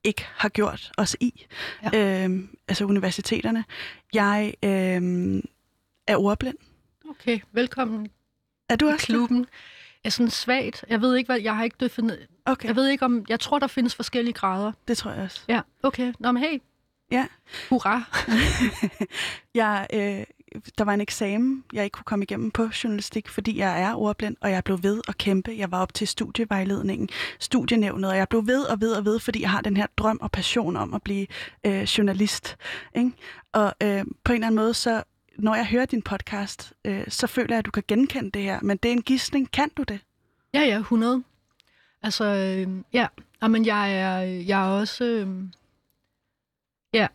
ikke 0.05 0.27
har 0.37 0.49
gjort 0.49 0.93
os 0.99 1.17
i. 1.21 1.47
Ja. 1.93 2.25
Øh, 2.29 2.41
altså 2.69 2.85
universiteterne. 2.85 3.65
Jeg 4.15 4.55
øh, 4.65 5.43
er 6.07 6.17
ordblind. 6.17 6.57
Okay, 7.11 7.41
velkommen 7.53 8.09
Er 8.69 8.77
du 8.77 8.89
i 8.89 8.93
også 8.93 9.07
det? 9.29 9.49
Er 10.05 10.11
sådan 10.11 10.31
svagt. 10.31 10.85
Jeg 10.89 11.01
ved 11.01 11.17
ikke, 11.17 11.29
hvad 11.29 11.41
jeg 11.41 11.57
har 11.57 11.65
ikke 11.65 11.77
defineret. 11.81 12.27
Okay, 12.45 12.69
Jeg 12.69 12.77
ved 12.77 12.89
ikke 12.89 13.05
om... 13.05 13.25
Jeg 13.29 13.41
tror, 13.41 13.59
der 13.59 13.67
findes 13.67 13.95
forskellige 13.95 14.35
grader. 14.35 14.73
det 14.89 14.97
tror 14.99 15.11
jeg 15.11 15.23
også. 15.23 15.41
Ja, 15.49 15.61
okay. 15.83 16.13
Nå, 16.19 16.33
men 16.33 16.43
hey. 16.43 16.59
Ja. 17.13 17.27
Hurra. 17.69 18.03
Jeg, 19.55 19.87
øh, 19.93 20.25
der 20.79 20.85
var 20.85 20.95
en 20.95 21.01
eksamen, 21.01 21.65
jeg 21.73 21.85
ikke 21.85 21.95
kunne 21.95 22.05
komme 22.05 22.23
igennem 22.23 22.51
på 22.51 22.69
journalistik, 22.85 23.29
fordi 23.29 23.59
jeg 23.59 23.83
er 23.83 23.95
ordblind, 23.95 24.37
og 24.41 24.51
jeg 24.51 24.65
blev 24.65 24.83
ved 24.83 25.01
at 25.09 25.19
kæmpe. 25.19 25.55
Jeg 25.59 25.71
var 25.71 25.81
op 25.83 25.95
til 25.95 26.09
studievejledningen, 26.09 27.09
studienævnet, 27.39 28.11
og 28.11 28.17
jeg 28.17 28.29
blev 28.29 28.47
ved 28.47 28.63
og 28.63 28.81
ved 28.81 28.93
og 28.93 29.05
ved, 29.05 29.19
fordi 29.21 29.43
jeg 29.43 29.51
har 29.51 29.61
den 29.61 29.77
her 29.77 29.87
drøm 29.97 30.19
og 30.23 30.31
passion 30.33 30.77
om 30.77 30.95
at 30.95 31.03
blive 31.03 31.27
øh, 31.67 31.83
journalist. 31.83 32.57
Ikke? 32.97 33.11
Og 33.53 33.75
øh, 33.83 34.05
på 34.25 34.33
en 34.33 34.35
eller 34.37 34.47
anden 34.47 34.55
måde, 34.61 34.75
så 34.75 35.03
når 35.43 35.55
jeg 35.55 35.67
hører 35.67 35.87
din 35.87 36.03
podcast, 36.03 36.73
øh, 36.85 37.05
så 37.09 37.27
føler 37.27 37.55
jeg, 37.55 37.59
at 37.59 37.67
du 37.67 37.71
kan 37.71 37.83
genkende 37.89 38.31
det 38.31 38.43
her. 38.43 38.61
Men 38.63 38.77
det 38.77 38.89
er 38.89 38.93
en 38.93 39.03
gidsning. 39.03 39.51
Kan 39.53 39.71
du 39.77 39.83
det? 39.83 40.01
Ja, 40.55 40.61
ja, 40.61 40.79
100. 40.79 41.25
Altså, 42.03 42.25
øh, 42.25 42.69
ja. 42.93 43.07
Jamen, 43.43 43.67
jeg 43.67 43.95
er, 44.01 44.19
jeg 44.21 44.61
er 44.67 44.71
også... 44.71 45.05
Øh, 45.05 45.29
ja. 46.95 47.07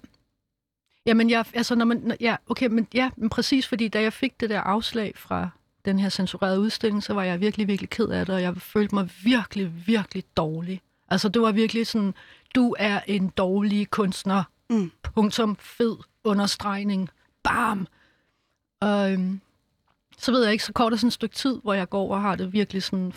Jamen, 1.05 1.29
jeg, 1.29 1.45
altså, 1.53 1.75
når 1.75 1.85
man, 1.85 1.97
når- 1.97 2.15
ja, 2.19 2.35
okay, 2.47 2.67
men 2.67 2.87
ja, 2.93 3.09
men 3.17 3.29
præcis, 3.29 3.67
fordi 3.67 3.87
da 3.87 4.01
jeg 4.01 4.13
fik 4.13 4.39
det 4.39 4.49
der 4.49 4.61
afslag 4.61 5.13
fra 5.17 5.49
den 5.85 5.99
her 5.99 6.09
censurerede 6.09 6.59
udstilling, 6.59 7.03
så 7.03 7.13
var 7.13 7.23
jeg 7.23 7.41
virkelig, 7.41 7.67
virkelig 7.67 7.89
ked 7.89 8.07
af 8.07 8.25
det, 8.25 8.35
og 8.35 8.41
jeg 8.41 8.57
følte 8.57 8.95
mig 8.95 9.09
virkelig, 9.23 9.87
virkelig 9.87 10.23
dårlig. 10.37 10.81
Altså, 11.07 11.29
det 11.29 11.41
var 11.41 11.51
virkelig 11.51 11.87
sådan, 11.87 12.13
du 12.55 12.75
er 12.79 12.99
en 13.07 13.29
dårlig 13.29 13.89
kunstner. 13.89 14.43
Mm. 14.69 14.91
Punktum, 15.03 15.55
fed 15.59 15.95
understregning. 16.23 17.09
Bam! 17.43 17.87
Og 18.81 19.11
øhm, 19.11 19.41
så 20.17 20.31
ved 20.31 20.43
jeg 20.43 20.51
ikke, 20.51 20.63
så 20.63 20.73
går 20.73 20.89
der 20.89 20.97
sådan 20.97 21.07
et 21.07 21.13
stykke 21.13 21.35
tid, 21.35 21.59
hvor 21.63 21.73
jeg 21.73 21.89
går 21.89 22.15
og 22.15 22.21
har 22.21 22.35
det 22.35 22.53
virkelig 22.53 22.83
sådan, 22.83 23.13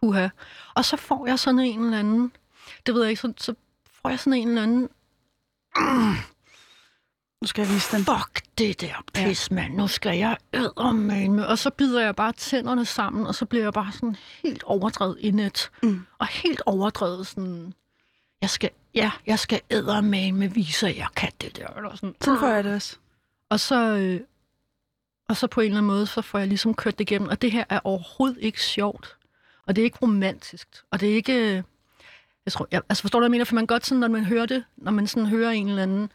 puha. 0.00 0.28
Og 0.74 0.84
så 0.84 0.96
får 0.96 1.26
jeg 1.26 1.38
sådan 1.38 1.60
en 1.60 1.84
eller 1.84 1.98
anden, 1.98 2.32
det 2.86 2.94
ved 2.94 3.02
jeg 3.02 3.10
ikke, 3.10 3.20
så, 3.20 3.32
så 3.36 3.54
får 4.02 4.08
jeg 4.08 4.18
sådan 4.20 4.32
en 4.32 4.48
eller 4.48 4.62
anden, 4.62 4.88
Nu 7.40 7.46
skal 7.46 7.62
jeg 7.62 7.74
vise 7.74 7.96
den. 7.96 8.04
fuck 8.04 8.42
det 8.58 8.80
der 8.80 9.04
pis, 9.14 9.50
mand, 9.50 9.74
nu 9.74 9.86
skal 9.86 10.18
jeg 10.18 10.36
med. 11.30 11.44
Og 11.44 11.58
så 11.58 11.70
bider 11.70 12.00
jeg 12.00 12.16
bare 12.16 12.32
tænderne 12.32 12.84
sammen, 12.84 13.26
og 13.26 13.34
så 13.34 13.46
bliver 13.46 13.64
jeg 13.64 13.72
bare 13.72 13.92
sådan 13.92 14.16
helt 14.42 14.62
overdrevet 14.62 15.16
indet. 15.20 15.70
Mm. 15.82 16.06
Og 16.18 16.26
helt 16.26 16.62
overdrevet 16.66 17.26
sådan, 17.26 17.74
jeg 18.40 18.50
skal, 18.50 18.70
ja, 18.94 19.10
jeg 19.26 19.38
skal 19.38 19.60
med 20.32 20.48
vise, 20.48 20.88
at 20.88 20.96
jeg 20.96 21.08
kan 21.16 21.32
det 21.40 21.56
der. 21.56 21.66
Eller 21.66 21.94
sådan. 21.94 22.14
Sådan 22.20 22.40
får 22.40 22.48
jeg 22.48 22.64
det 22.64 22.74
også. 22.74 22.96
Og 23.50 23.60
så, 23.60 23.76
øh, 23.76 24.20
og 25.28 25.36
så 25.36 25.46
på 25.46 25.60
en 25.60 25.64
eller 25.66 25.78
anden 25.78 25.86
måde, 25.86 26.06
så 26.06 26.22
får 26.22 26.38
jeg 26.38 26.48
ligesom 26.48 26.74
kørt 26.74 26.98
det 26.98 27.10
igennem. 27.10 27.28
Og 27.28 27.42
det 27.42 27.52
her 27.52 27.64
er 27.68 27.80
overhovedet 27.84 28.38
ikke 28.40 28.62
sjovt. 28.62 29.16
Og 29.66 29.76
det 29.76 29.82
er 29.82 29.84
ikke 29.84 29.98
romantisk. 30.02 30.68
Og 30.90 31.00
det 31.00 31.10
er 31.10 31.14
ikke... 31.14 31.32
øh, 31.56 31.62
Jeg 32.46 32.52
tror, 32.52 32.68
jeg, 32.70 32.80
altså 32.88 33.00
forstår 33.02 33.18
du, 33.18 33.22
hvad 33.22 33.26
jeg 33.26 33.30
mener? 33.30 33.44
For 33.44 33.54
man 33.54 33.66
godt 33.66 33.86
sådan, 33.86 34.00
når 34.00 34.08
man 34.08 34.24
hører 34.24 34.46
det, 34.46 34.64
når 34.76 34.92
man 34.92 35.06
sådan 35.06 35.26
hører 35.26 35.50
en 35.50 35.68
eller 35.68 35.82
anden 35.82 36.10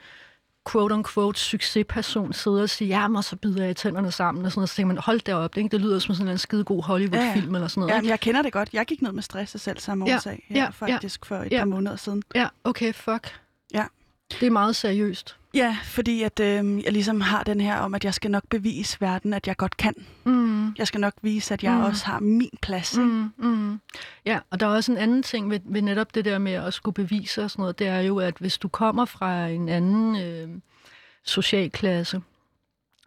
quote-unquote 0.70 1.40
succesperson 1.40 2.34
sidde 2.34 2.64
og 2.64 2.70
sige, 2.70 2.88
ja, 2.88 3.16
og 3.18 3.24
så 3.24 3.36
bider 3.36 3.66
jeg 3.66 3.76
tænderne 3.76 4.12
sammen, 4.12 4.46
og 4.46 4.52
sådan 4.52 4.60
noget, 4.60 4.70
så 4.70 4.76
tænker 4.76 4.88
man, 4.88 4.98
hold 4.98 5.20
derop, 5.22 5.56
det, 5.56 5.62
ikke? 5.62 5.72
det 5.72 5.82
lyder 5.82 6.00
som 6.00 6.16
sådan 6.16 6.32
en 6.32 6.38
skide 6.38 6.64
god 6.64 6.84
Hollywood-film 6.84 7.56
eller 7.56 7.68
sådan 7.68 7.82
noget. 7.82 7.94
Ja, 7.96 8.02
men 8.02 8.10
jeg 8.10 8.20
kender 8.20 8.42
det 8.42 8.54
godt. 8.54 8.70
Jeg 8.74 8.86
gik 8.86 9.02
ned 9.02 9.12
med 9.12 9.24
stress 9.24 9.56
af 9.56 9.62
selv 9.62 9.80
samme 9.80 10.06
Ja, 10.08 10.16
årsag 10.16 10.46
ja, 10.50 10.56
ja, 10.56 10.70
faktisk 10.70 11.26
for 11.26 11.36
et 11.38 11.52
ja. 11.52 11.58
par 11.58 11.66
måneder 11.66 11.96
siden. 11.96 12.24
Ja, 12.36 12.48
okay, 12.64 12.94
fuck. 12.94 13.40
Ja. 13.74 13.86
Det 14.40 14.46
er 14.48 14.52
meget 14.52 14.76
seriøst. 14.76 15.36
Ja, 15.54 15.78
fordi 15.84 16.24
at 16.24 16.40
øh, 16.40 16.84
jeg 16.84 16.92
ligesom 16.94 17.22
har 17.22 17.44
den 17.44 17.62
her 17.62 17.78
om, 17.78 17.96
at 17.96 18.06
jeg 18.06 18.14
skal 18.14 18.32
nok 18.32 18.44
bevise 18.50 19.02
verden, 19.02 19.34
at 19.34 19.48
jeg 19.48 19.58
godt 19.58 19.78
kan. 19.78 19.94
Mm. 20.24 20.74
Jeg 20.78 20.88
skal 20.88 21.02
nok 21.02 21.14
vise, 21.22 21.54
at 21.54 21.64
jeg 21.64 21.72
Mm. 21.74 21.84
også 21.84 22.06
har 22.06 22.20
min 22.20 22.50
plads. 22.62 22.98
Mm. 22.98 23.04
Mm, 23.04 23.48
mm. 23.48 23.80
Ja, 24.26 24.40
og 24.50 24.60
der 24.60 24.66
er 24.66 24.70
også 24.70 24.92
en 24.92 24.98
anden 24.98 25.24
ting 25.24 25.50
ved, 25.50 25.60
ved 25.66 25.82
netop 25.82 26.16
det 26.16 26.26
der 26.26 26.38
med 26.38 26.54
at 26.54 26.74
skulle 26.74 26.94
bevise 26.96 27.44
og 27.44 27.52
sådan 27.52 27.62
noget, 27.62 27.80
det 27.80 27.88
er 27.88 28.00
jo, 28.00 28.18
at 28.20 28.36
hvis 28.40 28.58
du 28.58 28.68
kommer 28.68 29.06
fra 29.06 29.48
en 29.48 29.70
anden 29.70 30.16
øh, 30.22 30.50
socialklasse, 31.26 32.22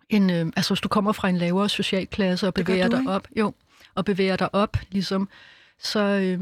en, 0.08 0.30
øh, 0.30 0.46
altså 0.56 0.74
hvis 0.74 0.80
du 0.80 0.88
kommer 0.88 1.12
fra 1.12 1.28
en 1.28 1.36
lavere 1.38 1.68
socialklasse 1.68 2.46
og 2.48 2.56
Det 2.56 2.66
gør 2.66 2.72
bevæger 2.72 2.88
du, 2.88 2.96
dig 2.96 3.00
ikke? 3.02 3.12
op, 3.12 3.28
jo, 3.36 3.54
og 3.94 4.04
bevæger 4.04 4.36
dig 4.36 4.54
op, 4.54 4.76
ligesom, 4.90 5.28
så, 5.78 6.00
øh, 6.00 6.40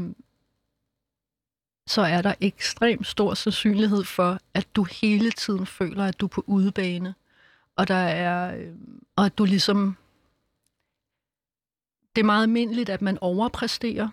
så 1.87 2.01
er 2.01 2.21
der 2.21 2.33
ekstremt 2.41 3.07
stor 3.07 3.33
sandsynlighed 3.33 4.03
for, 4.03 4.39
at 4.53 4.67
du 4.75 4.83
hele 4.83 5.31
tiden 5.31 5.65
føler, 5.65 6.05
at 6.05 6.19
du 6.19 6.25
er 6.25 6.29
på 6.29 6.43
udebane, 6.47 7.15
og 7.75 7.87
der 7.87 7.95
er, 7.95 8.57
øh, 8.57 8.73
og 9.15 9.25
at 9.25 9.37
du 9.37 9.45
ligesom 9.45 9.97
det 12.15 12.21
er 12.21 12.25
meget 12.25 12.43
almindeligt, 12.43 12.89
at 12.89 13.01
man 13.01 13.17
overpræsterer, 13.21 14.09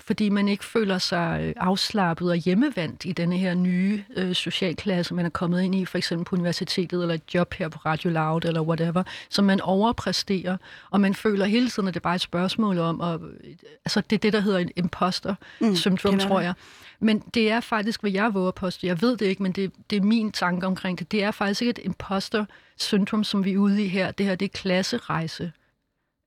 fordi 0.00 0.28
man 0.28 0.48
ikke 0.48 0.64
føler 0.64 0.98
sig 0.98 1.40
øh, 1.42 1.54
afslappet 1.56 2.30
og 2.30 2.36
hjemmevandt 2.36 3.04
i 3.04 3.12
denne 3.12 3.38
her 3.38 3.54
nye 3.54 4.04
øh, 4.16 4.34
socialklasse, 4.34 5.14
man 5.14 5.24
er 5.26 5.30
kommet 5.30 5.62
ind 5.62 5.74
i, 5.74 5.84
for 5.84 5.98
eksempel 5.98 6.24
på 6.24 6.36
universitetet, 6.36 7.02
eller 7.02 7.14
et 7.14 7.34
job 7.34 7.54
her 7.54 7.68
på 7.68 7.78
Radio 7.78 8.10
Loud, 8.10 8.44
eller 8.44 8.60
whatever. 8.60 9.02
Så 9.28 9.42
man 9.42 9.60
overpræsterer, 9.60 10.56
og 10.90 11.00
man 11.00 11.14
føler 11.14 11.44
hele 11.44 11.68
tiden, 11.68 11.88
at 11.88 11.94
det 11.94 12.00
er 12.00 12.02
bare 12.02 12.14
et 12.14 12.20
spørgsmål 12.20 12.78
om, 12.78 13.00
og, 13.00 13.20
øh, 13.44 13.54
altså 13.84 14.00
det 14.10 14.16
er 14.16 14.20
det, 14.20 14.32
der 14.32 14.40
hedder 14.40 14.58
en 14.58 14.70
imposter-syndrom, 14.76 15.92
Mm, 15.92 15.96
kender 15.96 16.28
tror 16.28 16.40
jeg. 16.40 16.54
Men 17.00 17.18
det 17.34 17.50
er 17.50 17.60
faktisk, 17.60 18.00
hvad 18.00 18.10
jeg 18.10 18.34
våger 18.34 18.48
at 18.48 18.54
påstå. 18.54 18.86
Jeg 18.86 19.02
ved 19.02 19.16
det 19.16 19.26
ikke, 19.26 19.42
men 19.42 19.52
det, 19.52 19.72
det 19.90 19.96
er 19.96 20.02
min 20.02 20.32
tanke 20.32 20.66
omkring 20.66 20.98
det. 20.98 21.12
Det 21.12 21.24
er 21.24 21.30
faktisk 21.30 21.62
ikke 21.62 21.70
et 21.70 21.78
imposter-syndrom, 21.84 23.24
som 23.24 23.44
vi 23.44 23.52
er 23.52 23.58
ude 23.58 23.84
i 23.84 23.88
her. 23.88 24.10
Det 24.10 24.26
her, 24.26 24.34
det 24.34 24.44
er 24.46 24.58
klasserejse 24.58 25.52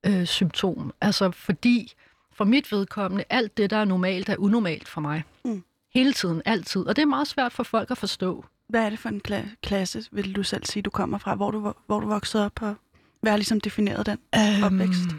øh, 0.06 0.26
symptom. 0.26 0.94
Altså 1.02 1.32
fordi, 1.32 1.94
for 2.34 2.44
mit 2.44 2.72
vedkommende, 2.72 3.24
alt 3.30 3.58
det, 3.58 3.70
der 3.70 3.78
er 3.78 3.86
normalt, 3.86 4.30
er 4.30 4.36
unormalt 4.38 4.88
for 4.88 5.02
mig. 5.02 5.24
Mm. 5.46 5.64
Hele 5.94 6.14
tiden, 6.14 6.42
altid. 6.46 6.82
Og 6.82 6.96
det 6.96 7.02
er 7.02 7.06
meget 7.06 7.28
svært 7.28 7.54
for 7.54 7.64
folk 7.64 7.92
at 7.92 7.98
forstå. 7.98 8.46
Hvad 8.70 8.86
er 8.86 8.90
det 8.90 9.00
for 9.00 9.10
en 9.10 9.22
kla- 9.28 9.56
klasse, 9.64 10.04
vil 10.12 10.36
du 10.36 10.44
selv 10.44 10.66
sige, 10.66 10.84
du 10.84 10.90
kommer 10.90 11.18
fra? 11.18 11.36
Hvor 11.36 11.52
du, 11.52 11.70
vo- 11.70 11.84
hvor 11.86 12.00
du 12.00 12.08
voksede 12.08 12.46
op, 12.46 12.62
og 12.62 12.76
hvad 13.22 13.32
har 13.32 13.38
ligesom 13.38 13.60
defineret 13.62 14.06
den 14.06 14.18
opvækst? 14.64 15.10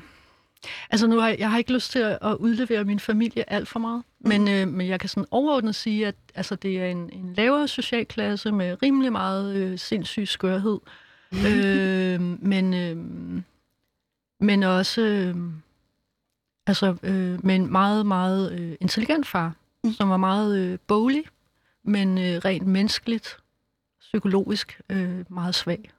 Altså 0.91 1.07
nu 1.07 1.19
har 1.21 1.29
jeg, 1.29 1.39
jeg 1.39 1.51
har 1.51 1.59
ikke 1.59 1.73
lyst 1.73 1.91
til 1.91 1.99
at, 1.99 2.35
udlevere 2.39 2.85
min 2.85 3.01
familie 3.01 3.53
alt 3.53 3.69
for 3.69 3.79
meget, 3.79 4.03
mm. 4.21 4.29
men, 4.29 4.49
øh, 4.49 4.69
men 4.69 4.87
jeg 4.87 5.01
kan 5.01 5.09
sådan 5.09 5.27
overordnet 5.31 5.75
sige, 5.75 6.07
at 6.07 6.15
altså, 6.35 6.55
det 6.57 6.81
er 6.81 6.87
en, 6.87 7.11
en 7.13 7.35
lavere 7.35 7.69
socialklasse 7.69 8.53
med 8.53 8.83
rimelig 8.83 9.13
meget 9.13 9.57
øh, 9.57 9.79
sindssyg 9.79 10.29
skørhed. 10.29 10.79
øh, 11.47 12.21
men, 12.43 12.75
øh, 12.75 12.97
men 14.41 14.63
også 14.63 15.01
øh, 15.01 15.37
altså, 16.67 16.97
øh, 17.03 17.47
med 17.47 17.55
en 17.57 17.73
meget, 17.73 18.07
meget 18.07 18.53
øh, 18.53 18.77
intelligent 18.81 19.27
far, 19.27 19.55
mm. 19.85 19.93
som 19.93 20.11
var 20.11 20.17
meget 20.17 20.59
øh, 20.59 20.79
boglig, 20.87 21.25
men 21.85 22.19
øh, 22.19 22.41
rent 22.45 22.67
menneskeligt, 22.67 23.37
psykologisk 24.01 24.81
øh, 24.91 25.25
meget 25.29 25.55
svag. 25.55 25.91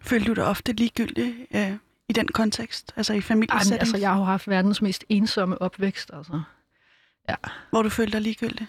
Følte 0.00 0.26
du 0.26 0.32
dig 0.32 0.44
ofte 0.44 0.72
ligegyldig 0.72 1.34
øh, 1.54 1.72
i 2.08 2.12
den 2.12 2.28
kontekst, 2.28 2.92
altså 2.96 3.12
i 3.12 3.20
familiesætning, 3.20 3.80
altså, 3.80 3.96
jeg 3.96 4.10
har 4.10 4.18
jo 4.18 4.24
haft 4.24 4.48
verdens 4.48 4.82
mest 4.82 5.04
ensomme 5.08 5.62
opvækst, 5.62 6.10
altså. 6.14 6.40
Ja. 7.28 7.34
hvor 7.70 7.82
du 7.82 7.88
følte 7.88 8.12
dig 8.12 8.20
ligegyldig? 8.20 8.66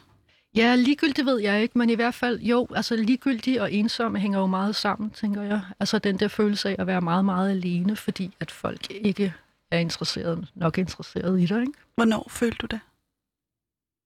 Ja, 0.56 0.76
ligegyldigt 0.76 1.26
ved 1.26 1.40
jeg 1.40 1.62
ikke, 1.62 1.78
men 1.78 1.90
i 1.90 1.94
hvert 1.94 2.14
fald, 2.14 2.40
jo, 2.40 2.68
altså 2.76 2.96
ligegyldig 2.96 3.62
og 3.62 3.74
ensom 3.74 4.16
hænger 4.16 4.40
jo 4.40 4.46
meget 4.46 4.76
sammen, 4.76 5.10
tænker 5.10 5.42
jeg. 5.42 5.62
Altså 5.80 6.00
den 6.00 6.20
der 6.20 6.28
følelse 6.28 6.70
af 6.70 6.76
at 6.80 6.88
være 6.88 7.02
meget, 7.02 7.26
meget 7.26 7.50
alene, 7.50 7.96
fordi 7.96 8.36
at 8.40 8.52
folk 8.52 8.92
ikke 8.92 9.34
er 9.72 9.80
interesseret, 9.80 10.52
nok 10.56 10.78
interesseret 10.78 11.42
i 11.42 11.46
dig, 11.46 11.62
ikke? 11.62 11.74
Hvornår 11.96 12.28
følte 12.30 12.58
du 12.58 12.66
det? 12.66 12.80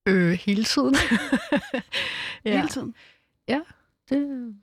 Øh, 0.08 0.32
hele 0.32 0.64
tiden. 0.64 0.96
Ja. 2.46 2.52
Hele 2.52 2.68
tiden? 2.68 2.96
det, 4.10 4.56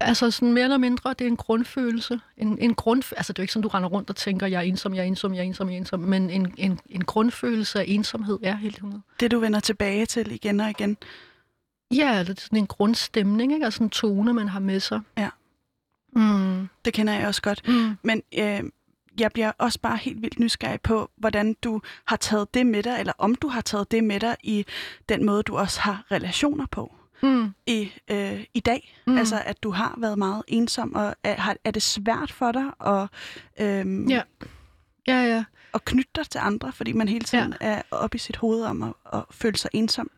altså 0.00 0.30
sådan 0.30 0.52
mere 0.52 0.64
eller 0.64 0.78
mindre, 0.78 1.10
det 1.10 1.20
er 1.20 1.28
en 1.28 1.36
grundfølelse. 1.36 2.20
En, 2.36 2.58
en 2.58 2.74
grund, 2.74 3.02
altså 3.16 3.32
det 3.32 3.38
er 3.38 3.42
jo 3.42 3.44
ikke 3.44 3.52
sådan, 3.52 3.62
du 3.62 3.68
render 3.68 3.88
rundt 3.88 4.10
og 4.10 4.16
tænker, 4.16 4.46
jeg 4.46 4.58
er 4.58 4.62
ensom, 4.62 4.94
jeg 4.94 5.00
er 5.00 5.06
ensom, 5.06 5.34
jeg 5.34 5.40
er 5.40 5.44
ensom, 5.44 5.68
jeg 5.68 5.74
er 5.74 5.80
ensom, 5.80 6.00
men 6.00 6.30
en, 6.30 6.54
en, 6.56 6.80
en 6.88 7.04
grundfølelse 7.04 7.80
af 7.80 7.84
ensomhed 7.88 8.38
er 8.42 8.56
helt 8.56 8.74
100. 8.74 9.02
Det, 9.20 9.30
du 9.30 9.38
vender 9.38 9.60
tilbage 9.60 10.06
til 10.06 10.32
igen 10.32 10.60
og 10.60 10.70
igen. 10.70 10.96
Ja, 11.94 12.24
det 12.26 12.38
er 12.38 12.40
sådan 12.40 12.58
en 12.58 12.66
grundstemning, 12.66 13.52
ikke? 13.52 13.64
Altså 13.64 13.82
en 13.82 13.90
tone, 13.90 14.32
man 14.32 14.48
har 14.48 14.60
med 14.60 14.80
sig. 14.80 15.00
Ja. 15.18 15.28
Mm. 16.12 16.68
Det 16.84 16.92
kender 16.92 17.12
jeg 17.12 17.26
også 17.26 17.42
godt. 17.42 17.68
Mm. 17.68 17.96
Men 18.02 18.22
øh, 18.38 18.62
jeg 19.20 19.32
bliver 19.32 19.52
også 19.58 19.78
bare 19.80 19.96
helt 19.96 20.22
vildt 20.22 20.38
nysgerrig 20.38 20.80
på, 20.80 21.10
hvordan 21.16 21.54
du 21.54 21.80
har 22.06 22.16
taget 22.16 22.54
det 22.54 22.66
med 22.66 22.82
dig, 22.82 22.96
eller 23.00 23.12
om 23.18 23.34
du 23.34 23.48
har 23.48 23.60
taget 23.60 23.90
det 23.90 24.04
med 24.04 24.20
dig 24.20 24.36
i 24.42 24.64
den 25.08 25.24
måde, 25.24 25.42
du 25.42 25.56
også 25.56 25.80
har 25.80 26.04
relationer 26.10 26.66
på 26.70 26.94
Mm. 27.22 27.50
i, 27.66 27.92
øh, 28.10 28.44
i 28.54 28.60
dag. 28.60 28.96
Mm. 29.06 29.18
Altså, 29.18 29.42
at 29.44 29.62
du 29.62 29.70
har 29.70 29.94
været 29.98 30.18
meget 30.18 30.42
ensom, 30.48 30.94
og 30.94 31.14
er, 31.24 31.54
er 31.64 31.70
det 31.70 31.82
svært 31.82 32.32
for 32.32 32.52
dig 32.52 32.64
at, 32.86 33.08
øh, 33.60 34.10
Ja. 34.10 34.22
Ja, 35.06 35.24
ja. 35.24 35.44
at 35.74 35.84
knytte 35.84 36.10
dig 36.14 36.30
til 36.30 36.38
andre, 36.42 36.72
fordi 36.72 36.92
man 36.92 37.08
hele 37.08 37.24
tiden 37.24 37.54
ja. 37.60 37.66
er 37.66 37.82
oppe 37.90 38.14
i 38.14 38.18
sit 38.18 38.36
hoved 38.36 38.62
om 38.62 38.82
at, 38.82 38.92
at 39.12 39.22
føle 39.30 39.56
sig 39.56 39.70
ensom? 39.72 40.10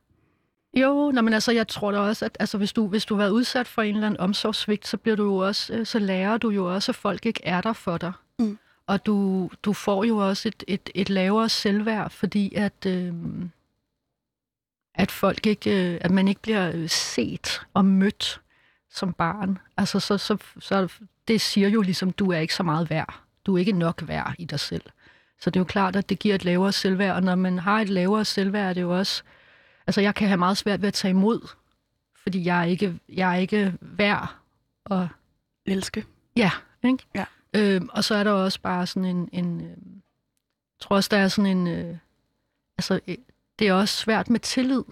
Jo, 0.74 1.10
nå, 1.14 1.20
men 1.22 1.32
altså, 1.34 1.52
jeg 1.52 1.68
tror 1.68 1.92
da 1.92 1.98
også, 1.98 2.24
at 2.24 2.36
altså, 2.40 2.58
hvis, 2.58 2.72
du, 2.72 2.86
hvis 2.86 3.04
du 3.04 3.14
har 3.14 3.18
været 3.22 3.30
udsat 3.30 3.66
for 3.66 3.82
en 3.82 3.94
eller 3.94 4.06
anden 4.06 4.20
omsorgssvigt, 4.20 4.86
så, 4.86 4.96
bliver 4.96 5.16
du 5.16 5.24
jo 5.24 5.36
også, 5.36 5.74
øh, 5.74 5.86
så 5.86 5.98
lærer 5.98 6.36
du 6.38 6.50
jo 6.50 6.74
også, 6.74 6.92
at 6.92 6.96
folk 6.96 7.26
ikke 7.26 7.40
er 7.44 7.60
der 7.60 7.72
for 7.72 7.98
dig. 7.98 8.12
Mm. 8.38 8.58
Og 8.86 9.06
du, 9.06 9.50
du 9.62 9.72
får 9.72 10.04
jo 10.04 10.16
også 10.16 10.48
et, 10.48 10.64
et, 10.68 10.90
et 10.94 11.10
lavere 11.10 11.48
selvværd, 11.48 12.10
fordi 12.10 12.54
at, 12.54 12.86
øh, 12.86 13.14
at 14.94 15.10
folk 15.10 15.46
ikke, 15.46 15.92
øh, 15.92 15.98
at 16.00 16.10
man 16.10 16.28
ikke 16.28 16.42
bliver 16.42 16.86
set 16.86 17.60
og 17.74 17.84
mødt 17.84 18.40
som 18.90 19.12
barn. 19.12 19.58
Altså, 19.76 20.00
så, 20.00 20.18
så, 20.18 20.36
så 20.58 20.92
det 21.28 21.40
siger 21.40 21.68
jo 21.68 21.82
ligesom, 21.82 22.10
du 22.10 22.32
er 22.32 22.38
ikke 22.38 22.54
så 22.54 22.62
meget 22.62 22.90
værd. 22.90 23.20
Du 23.46 23.54
er 23.54 23.58
ikke 23.58 23.72
nok 23.72 24.02
værd 24.08 24.34
i 24.38 24.44
dig 24.44 24.60
selv. 24.60 24.82
Så 25.40 25.50
det 25.50 25.56
er 25.56 25.60
jo 25.60 25.64
klart, 25.64 25.96
at 25.96 26.08
det 26.08 26.18
giver 26.18 26.34
et 26.34 26.44
lavere 26.44 26.72
selvværd, 26.72 27.16
og 27.16 27.22
når 27.22 27.34
man 27.34 27.58
har 27.58 27.80
et 27.80 27.88
lavere 27.88 28.24
selvværd, 28.24 28.68
er 28.68 28.72
det 28.72 28.80
jo 28.82 28.98
også 28.98 29.22
Altså, 29.86 30.00
jeg 30.00 30.14
kan 30.14 30.28
have 30.28 30.38
meget 30.38 30.56
svært 30.56 30.80
ved 30.80 30.88
at 30.88 30.94
tage 30.94 31.10
imod, 31.10 31.48
fordi 32.22 32.44
jeg 32.44 32.60
er 32.60 32.64
ikke, 32.64 32.98
jeg 33.08 33.30
er 33.34 33.38
ikke 33.38 33.74
værd 33.80 34.34
og 34.84 35.08
Elske. 35.66 36.04
ja, 36.36 36.50
ikke? 36.84 37.04
Ja. 37.14 37.24
Øhm, 37.56 37.88
og 37.92 38.04
så 38.04 38.14
er 38.14 38.24
der 38.24 38.30
også 38.30 38.60
bare 38.60 38.86
sådan 38.86 39.04
en, 39.04 39.28
en 39.32 39.60
øh, 39.60 39.70
jeg 40.76 40.80
tror 40.80 40.96
også, 40.96 41.08
der 41.10 41.16
er 41.16 41.28
sådan 41.28 41.56
en, 41.56 41.66
øh, 41.66 41.96
altså, 42.78 43.00
øh, 43.06 43.16
det 43.58 43.68
er 43.68 43.72
også 43.72 43.96
svært 43.96 44.30
med 44.30 44.40
tillid, 44.40 44.84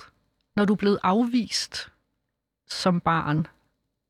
når 0.56 0.64
du 0.64 0.72
er 0.72 0.76
blevet 0.76 0.98
afvist 1.02 1.88
som 2.68 3.00
barn 3.00 3.46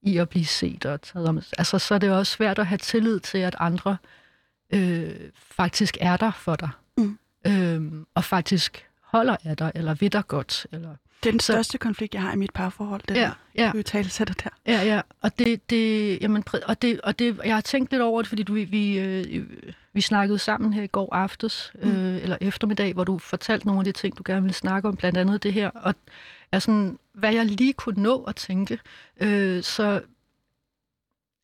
i 0.03 0.19
at 0.19 0.29
blive 0.29 0.45
set 0.45 0.87
og 0.87 1.03
taget 1.03 1.29
om. 1.29 1.43
Altså, 1.59 1.79
så 1.79 1.95
er 1.95 1.99
det 1.99 2.13
også 2.13 2.33
svært 2.33 2.59
at 2.59 2.67
have 2.67 2.79
tillid 2.79 3.21
til, 3.21 3.39
at 3.39 3.57
andre 3.59 3.97
øh, 4.71 5.31
faktisk 5.37 5.97
er 6.01 6.17
der 6.17 6.31
for 6.31 6.57
dig. 6.57 6.71
Mm. 6.97 7.19
Øhm, 7.47 8.07
og 8.15 8.25
faktisk 8.25 8.87
holder 9.01 9.37
af 9.45 9.57
dig, 9.57 9.73
eller 9.75 9.95
ved 9.95 10.11
dig 10.11 10.27
godt. 10.27 10.67
Eller... 10.73 10.97
Den 11.25 11.41
Så- 11.41 11.53
største 11.53 11.79
konflikt, 11.79 12.15
jeg 12.15 12.23
har 12.23 12.33
i 12.33 12.37
mit 12.37 12.53
parforhold. 12.53 13.03
Det 13.09 13.17
Ja, 13.17 13.31
ja. 13.55 13.71
du 13.75 13.83
tale 13.83 14.09
sætter 14.09 14.35
der. 14.35 14.51
Ja, 14.67 14.83
ja, 14.83 15.01
og 15.21 15.39
det, 15.39 15.71
det, 15.71 16.19
jamen, 16.23 16.45
og 16.67 16.83
det, 16.83 17.01
og 17.01 17.19
det, 17.19 17.41
jeg 17.45 17.55
har 17.55 17.61
tænkt 17.61 17.91
lidt 17.91 18.03
over 18.03 18.23
det, 18.23 18.29
fordi 18.29 18.43
du, 18.43 18.53
vi, 18.55 18.99
øh, 18.99 19.47
vi 19.93 20.01
snakkede 20.01 20.39
sammen 20.39 20.73
her 20.73 20.83
i 20.83 20.87
går 20.87 21.15
aftes, 21.15 21.73
øh, 21.83 22.17
eller 22.23 22.37
eftermiddag, 22.41 22.93
hvor 22.93 23.05
du 23.05 23.19
fortalte 23.19 23.67
nogle 23.67 23.81
af 23.81 23.85
de 23.85 23.93
ting, 23.93 24.19
du 24.19 24.23
gerne 24.27 24.43
ville 24.43 24.55
snakke 24.55 24.89
om, 24.89 24.97
blandt 24.97 25.19
andet 25.19 25.43
det 25.43 25.53
her, 25.53 25.71
og 25.71 25.95
sådan, 26.59 26.99
hvad 27.15 27.35
jeg 27.35 27.47
lige 27.47 27.73
kunne 27.73 28.03
nå 28.03 28.23
at 28.23 28.37
tænke. 28.37 28.79
Øh, 29.21 29.63
så 29.63 30.01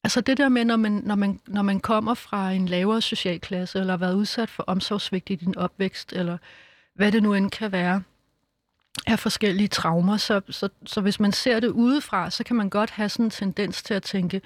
altså 0.04 0.20
det 0.20 0.36
der 0.38 0.48
med, 0.48 0.64
når 0.64 0.76
man, 0.76 0.92
når, 0.92 1.14
man, 1.14 1.40
når 1.46 1.62
man 1.62 1.80
kommer 1.80 2.14
fra 2.14 2.50
en 2.52 2.66
lavere 2.68 3.00
social 3.02 3.40
klasse, 3.40 3.78
eller 3.80 3.92
har 3.92 3.98
været 3.98 4.14
udsat 4.14 4.50
for 4.50 4.62
omsorgsvigt 4.66 5.30
i 5.30 5.34
din 5.34 5.56
opvækst, 5.58 6.12
eller 6.12 6.38
hvad 6.94 7.12
det 7.12 7.22
nu 7.22 7.34
end 7.34 7.50
kan 7.50 7.72
være, 7.72 8.02
af 9.06 9.18
forskellige 9.18 9.68
traumer, 9.68 10.16
så, 10.16 10.40
så, 10.50 10.68
så 10.86 11.00
hvis 11.00 11.20
man 11.20 11.32
ser 11.32 11.60
det 11.60 11.68
udefra, 11.68 12.30
så 12.30 12.44
kan 12.44 12.56
man 12.56 12.70
godt 12.70 12.90
have 12.90 13.08
sådan 13.08 13.26
en 13.26 13.30
tendens 13.30 13.82
til 13.82 13.94
at 13.94 14.02
tænke, 14.02 14.40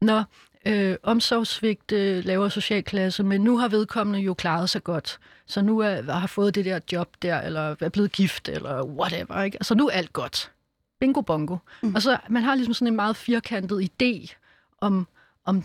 når 0.00 0.24
øh, 0.66 0.96
omsorgsvigt 1.02 1.92
øh, 1.92 2.24
laver 2.24 2.48
social 2.48 2.82
klasse, 2.82 3.22
men 3.22 3.40
nu 3.40 3.58
har 3.58 3.68
vedkommende 3.68 4.20
jo 4.20 4.34
klaret 4.34 4.70
sig 4.70 4.84
godt, 4.84 5.18
så 5.46 5.62
nu 5.62 5.78
er, 5.78 6.12
har 6.12 6.26
fået 6.26 6.54
det 6.54 6.64
der 6.64 6.80
job 6.92 7.08
der, 7.22 7.40
eller 7.40 7.76
er 7.80 7.88
blevet 7.88 8.12
gift, 8.12 8.48
eller 8.48 8.84
whatever, 8.84 9.42
ikke? 9.42 9.56
Altså 9.56 9.74
nu 9.74 9.86
er 9.86 9.92
alt 9.92 10.12
godt. 10.12 10.52
Bingo 11.00 11.20
bongo. 11.20 11.56
Mm. 11.82 11.94
Og 11.94 12.02
så 12.02 12.18
man 12.28 12.42
har 12.42 12.54
ligesom 12.54 12.74
sådan 12.74 12.88
en 12.88 12.96
meget 12.96 13.16
firkantet 13.16 13.88
idé 13.90 14.34
om, 14.80 15.08
om 15.44 15.64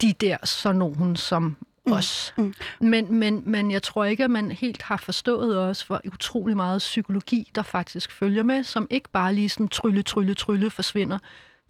de 0.00 0.12
der 0.12 0.36
sådan 0.44 0.78
nogen 0.78 1.16
som. 1.16 1.56
Os. 1.92 2.34
Mm. 2.36 2.54
Men, 2.80 3.14
men, 3.14 3.42
men 3.46 3.70
jeg 3.70 3.82
tror 3.82 4.04
ikke, 4.04 4.24
at 4.24 4.30
man 4.30 4.50
helt 4.50 4.82
har 4.82 4.96
forstået 4.96 5.58
også, 5.58 5.86
hvor 5.86 6.00
utrolig 6.12 6.56
meget 6.56 6.78
psykologi, 6.78 7.50
der 7.54 7.62
faktisk 7.62 8.12
følger 8.12 8.42
med, 8.42 8.64
som 8.64 8.86
ikke 8.90 9.08
bare 9.10 9.34
lige 9.34 9.48
sådan 9.48 9.68
trylle, 9.68 10.02
trylle, 10.02 10.34
trylle 10.34 10.70
forsvinder. 10.70 11.18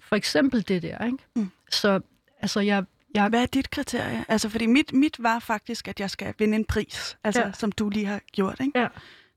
For 0.01 0.17
eksempel 0.17 0.69
det 0.69 0.83
der, 0.83 1.05
ikke? 1.07 1.19
Mm. 1.37 1.51
Så 1.71 2.01
altså, 2.41 2.61
jeg, 2.61 2.85
jeg, 3.15 3.29
Hvad 3.29 3.43
er 3.43 3.47
dit 3.47 3.71
kriterie? 3.71 4.25
Altså, 4.29 4.49
fordi 4.49 4.67
mit, 4.67 4.93
mit 4.93 5.17
var 5.19 5.39
faktisk, 5.39 5.89
at 5.89 6.01
jeg 6.01 6.11
skal 6.11 6.35
vinde 6.39 6.57
en 6.57 6.65
pris, 6.65 7.17
altså, 7.25 7.41
Ja. 7.43 7.53
som 7.53 7.73
du 7.73 7.89
lige 7.89 8.07
har 8.07 8.21
gjort. 8.33 8.61
Ikke? 8.61 8.79
Ja. 8.81 8.89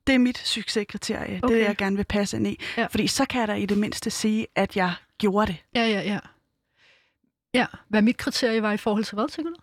Det 0.08 0.16
er 0.16 0.20
mit 0.20 0.38
succeskriterie. 0.38 1.40
Okay. 1.44 1.56
Er 1.56 1.60
det, 1.60 1.66
jeg 1.68 1.78
gerne 1.78 1.96
vil 1.96 2.04
passe 2.06 2.38
ind 2.38 2.48
i. 2.48 2.60
Ja. 2.78 2.86
Fordi 2.86 3.08
så 3.08 3.26
kan 3.26 3.40
jeg 3.40 3.48
da 3.48 3.54
i 3.54 3.66
det 3.66 3.78
mindste 3.78 4.10
sige, 4.10 4.48
at 4.56 4.76
jeg 4.76 4.94
gjorde 5.18 5.48
det. 5.48 5.58
ja, 5.76 5.88
ja, 5.88 6.02
ja. 6.02 6.20
Ja, 7.54 7.66
hvad 7.88 8.02
mit 8.02 8.18
kriterie 8.18 8.62
var 8.62 8.72
i 8.72 8.78
forhold 8.78 9.04
til 9.04 9.16
hvad, 9.16 9.28
tænker 9.30 9.52
du? 9.52 9.58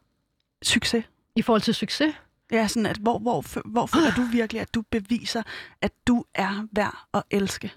Succes. 0.63 1.05
I 1.37 1.43
forhold 1.43 1.63
til 1.63 1.75
succes? 1.75 2.15
Ja, 2.53 2.69
sådan 2.69 2.87
at 2.87 2.97
hvor, 2.97 3.19
hvor, 3.19 3.69
hvor 3.71 3.87
føler 3.87 4.11
du 4.17 4.23
virkelig, 4.23 4.61
at 4.63 4.75
du 4.75 4.83
beviser, 4.91 5.43
at 5.81 5.93
du 6.07 6.25
er 6.35 6.67
værd 6.73 7.07
at 7.15 7.23
elske? 7.31 7.73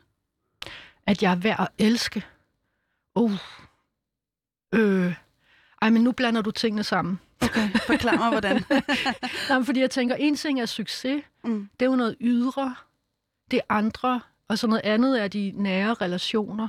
At 1.08 1.24
jeg 1.24 1.32
er 1.32 1.36
værd 1.36 1.60
at 1.60 1.68
elske? 1.86 2.26
Uh. 3.16 3.32
Øh. 4.76 5.14
Ej, 5.82 5.90
men 5.90 6.04
nu 6.04 6.12
blander 6.12 6.42
du 6.42 6.52
tingene 6.52 6.84
sammen. 6.84 7.20
Okay, 7.42 7.70
forklar 7.88 8.16
mig, 8.18 8.30
hvordan. 8.30 8.64
Nej, 9.50 9.58
men 9.58 9.66
fordi 9.66 9.80
jeg 9.80 9.92
tænker, 9.92 10.16
en 10.16 10.36
ting 10.36 10.62
er 10.62 10.66
succes, 10.66 11.24
Mm. 11.44 11.70
det 11.80 11.86
er 11.86 11.90
jo 11.90 11.96
noget 11.96 12.16
ydre, 12.22 12.76
det 13.52 13.58
er 13.58 13.74
andre, 13.76 14.22
og 14.48 14.58
så 14.60 14.68
noget 14.68 14.82
andet 14.84 15.22
er 15.24 15.28
de 15.28 15.52
nære 15.56 15.94
relationer 15.94 16.68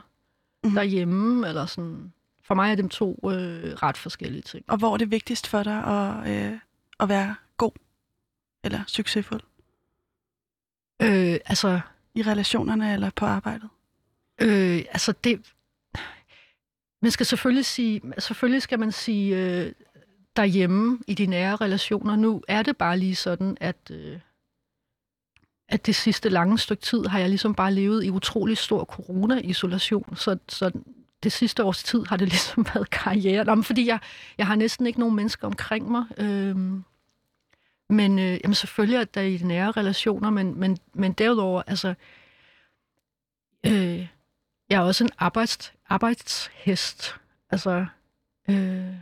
Mhm. 0.65 0.75
derhjemme, 0.75 1.49
eller 1.49 1.67
sådan. 1.67 2.13
For 2.51 2.55
mig 2.55 2.71
er 2.71 2.75
dem 2.75 2.89
to 2.89 3.21
øh, 3.25 3.73
ret 3.73 3.97
forskellige 3.97 4.43
ting. 4.43 4.65
Og 4.69 4.79
hvor 4.79 4.93
er 4.93 4.97
det 4.97 5.11
vigtigst 5.11 5.47
for 5.47 5.63
dig 5.63 5.85
at, 5.85 6.29
øh, 6.31 6.59
at 7.01 7.09
være 7.09 7.35
god 7.57 7.73
eller 8.65 8.81
succesfuld? 8.87 9.41
Øh, 11.03 11.39
altså, 11.47 11.81
I 12.15 12.23
relationerne 12.23 12.93
eller 12.93 13.11
på 13.17 13.27
arbejdet? 13.27 13.69
øh, 14.41 14.85
altså 14.91 15.13
det... 15.25 15.53
Man 17.03 17.11
skal 17.11 17.27
selvfølgelig 17.27 17.65
sige, 17.65 18.03
selvfølgelig 18.19 18.63
skal 18.63 18.79
man 18.79 18.93
sige 18.93 19.37
øh, 19.37 19.73
derhjemme 20.37 20.99
i 21.07 21.15
de 21.15 21.27
nære 21.27 21.57
relationer. 21.57 22.17
Nu 22.17 22.43
er 22.49 22.63
det 22.63 22.77
bare 22.77 22.99
lige 22.99 23.17
sådan, 23.17 23.57
at, 23.61 23.91
øh, 23.91 24.19
at 25.69 25.87
det 25.87 25.95
sidste 25.95 26.29
lange 26.29 26.59
stykke 26.59 26.83
tid 26.83 27.07
har 27.07 27.19
jeg 27.19 27.29
ligesom 27.29 27.55
bare 27.55 27.75
levet 27.75 28.05
i 28.05 28.11
utrolig 28.11 28.59
stor 28.59 28.85
corona-isolation. 28.85 30.17
Så, 30.17 30.39
så 30.49 30.71
det 31.23 31.33
sidste 31.33 31.65
års 31.65 31.83
tid 31.83 32.07
har 32.07 32.17
det 32.17 32.29
ligesom 32.35 32.67
været 32.75 32.91
karriere. 32.91 33.45
Nå, 33.45 33.55
men 33.55 33.65
fordi 33.65 33.87
jeg, 33.87 33.99
jeg 34.39 34.47
har 34.47 34.57
næsten 34.57 34.87
ikke 34.87 35.01
nogen 35.01 35.17
mennesker 35.17 35.47
omkring 35.47 35.91
mig. 35.91 36.05
Øhm, 36.17 36.85
men 37.89 38.19
øh, 38.19 38.39
jamen 38.45 38.55
selvfølgelig 38.55 38.97
er 38.97 39.05
der 39.05 39.21
i 39.21 39.37
de 39.37 39.47
nære 39.47 39.71
relationer, 39.71 40.31
men, 40.31 40.61
men, 40.61 40.79
men 40.93 41.13
derudover, 41.13 41.63
altså, 41.67 41.95
øh, 43.67 44.09
jeg 44.71 44.77
er 44.77 44.81
også 44.81 45.05
en 45.05 45.11
arbejds, 45.19 45.73
arbejdshest. 45.89 47.17
Altså, 47.51 47.87
øh, 48.51 48.95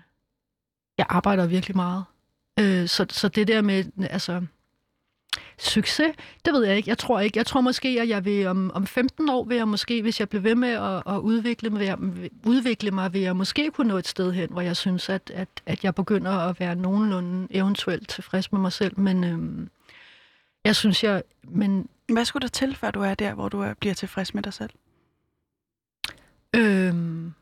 jeg 0.99 1.07
arbejder 1.09 1.47
virkelig 1.47 1.77
meget. 1.77 2.05
Øh, 2.61 2.89
så, 2.89 3.07
så 3.11 3.29
det 3.29 3.49
der 3.49 3.62
med, 3.62 3.85
altså, 4.11 4.47
succes, 5.59 6.12
det 6.45 6.53
ved 6.53 6.64
jeg 6.64 6.76
ikke. 6.76 6.89
Jeg 6.89 6.99
tror 6.99 7.20
ikke. 7.20 7.39
Jeg 7.39 7.47
tror 7.47 7.61
måske, 7.61 7.89
at 8.01 8.09
jeg 8.09 8.24
vil 8.24 8.47
om, 8.47 8.70
om 8.74 8.86
15 8.86 9.28
år, 9.28 9.45
vil 9.45 9.57
jeg 9.57 9.68
måske, 9.68 10.03
hvis 10.03 10.20
jeg 10.20 10.28
bliver 10.28 10.43
ved 10.43 10.55
med 10.55 10.68
at, 10.68 11.03
at 11.14 11.18
udvikle, 11.18 11.70
mig, 11.70 11.97
udvikle 12.45 12.91
mig, 12.91 13.12
vil 13.12 13.20
jeg 13.20 13.36
måske 13.36 13.70
kunne 13.70 13.89
nå 13.89 13.97
et 13.99 14.09
sted 14.09 14.32
hen, 14.32 14.51
hvor 14.51 14.61
jeg 14.61 14.76
synes, 14.76 15.09
at, 15.09 15.30
at, 15.34 15.49
at 15.66 15.84
jeg 15.84 15.95
begynder 15.95 16.30
at 16.30 16.61
være 16.61 16.74
nogenlunde 16.74 17.47
eventuelt 17.51 18.09
tilfreds 18.09 18.53
med 18.53 18.61
mig 18.61 18.72
selv. 18.72 19.01
Men 19.01 19.24
øhm, 19.24 19.68
jeg 20.64 20.76
synes, 20.76 21.05
jeg... 21.05 21.22
Men, 21.43 21.89
Hvad 22.12 22.24
skulle 22.24 22.43
der 22.43 22.49
til, 22.49 22.76
før 22.76 22.91
du 22.91 23.01
er 23.01 23.14
der, 23.14 23.34
hvor 23.34 23.49
du 23.49 23.61
er, 23.61 23.74
bliver 23.74 23.95
tilfreds 23.95 24.34
med 24.34 24.43
dig 24.43 24.53
selv? 24.53 24.70
øhm, 26.57 27.32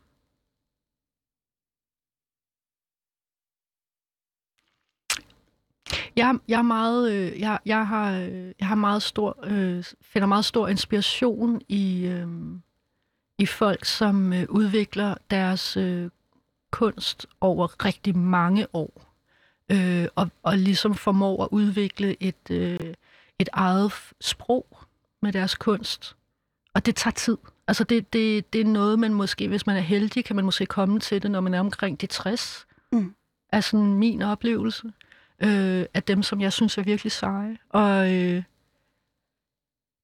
Jeg, 6.17 6.37
jeg, 6.47 6.57
er 6.57 6.63
meget, 6.63 7.11
øh, 7.11 7.39
jeg, 7.39 7.59
jeg, 7.65 7.87
har, 7.87 8.11
øh, 8.11 8.53
jeg 8.59 8.67
har 8.67 8.75
meget 8.75 9.03
stor, 9.03 9.37
øh, 9.43 9.83
finder 10.01 10.27
meget 10.27 10.45
stor 10.45 10.67
inspiration 10.67 11.61
i, 11.67 12.05
øh, 12.05 12.27
i 13.37 13.45
folk, 13.45 13.85
som 13.85 14.33
øh, 14.33 14.45
udvikler 14.49 15.15
deres 15.31 15.77
øh, 15.77 16.09
kunst 16.71 17.25
over 17.41 17.85
rigtig 17.85 18.17
mange 18.17 18.67
år. 18.73 19.13
Øh, 19.71 20.07
og, 20.15 20.29
og 20.43 20.57
ligesom 20.57 20.95
formår 20.95 21.43
at 21.43 21.49
udvikle 21.51 22.23
et, 22.23 22.49
øh, 22.51 22.93
et 23.39 23.49
eget 23.53 23.93
sprog 24.21 24.79
med 25.21 25.33
deres 25.33 25.55
kunst. 25.55 26.15
Og 26.73 26.85
det 26.85 26.95
tager 26.95 27.13
tid. 27.13 27.37
Altså 27.67 27.83
det, 27.83 28.13
det, 28.13 28.53
det 28.53 28.61
er 28.61 28.65
noget, 28.65 28.99
man 28.99 29.13
måske, 29.13 29.47
hvis 29.47 29.67
man 29.67 29.77
er 29.77 29.81
heldig, 29.81 30.25
kan 30.25 30.35
man 30.35 30.45
måske 30.45 30.65
komme 30.65 30.99
til 30.99 31.23
det, 31.23 31.31
når 31.31 31.41
man 31.41 31.53
er 31.53 31.59
omkring 31.59 32.01
de 32.01 32.05
60. 32.05 32.67
Mm. 32.91 33.13
Sådan 33.61 33.93
min 33.93 34.21
oplevelse 34.21 34.91
øh, 35.43 35.85
af 35.93 36.03
dem, 36.03 36.23
som 36.23 36.41
jeg 36.41 36.53
synes 36.53 36.77
er 36.77 36.81
virkelig 36.81 37.11
seje. 37.11 37.57
Og, 37.69 38.13
øh, 38.13 38.43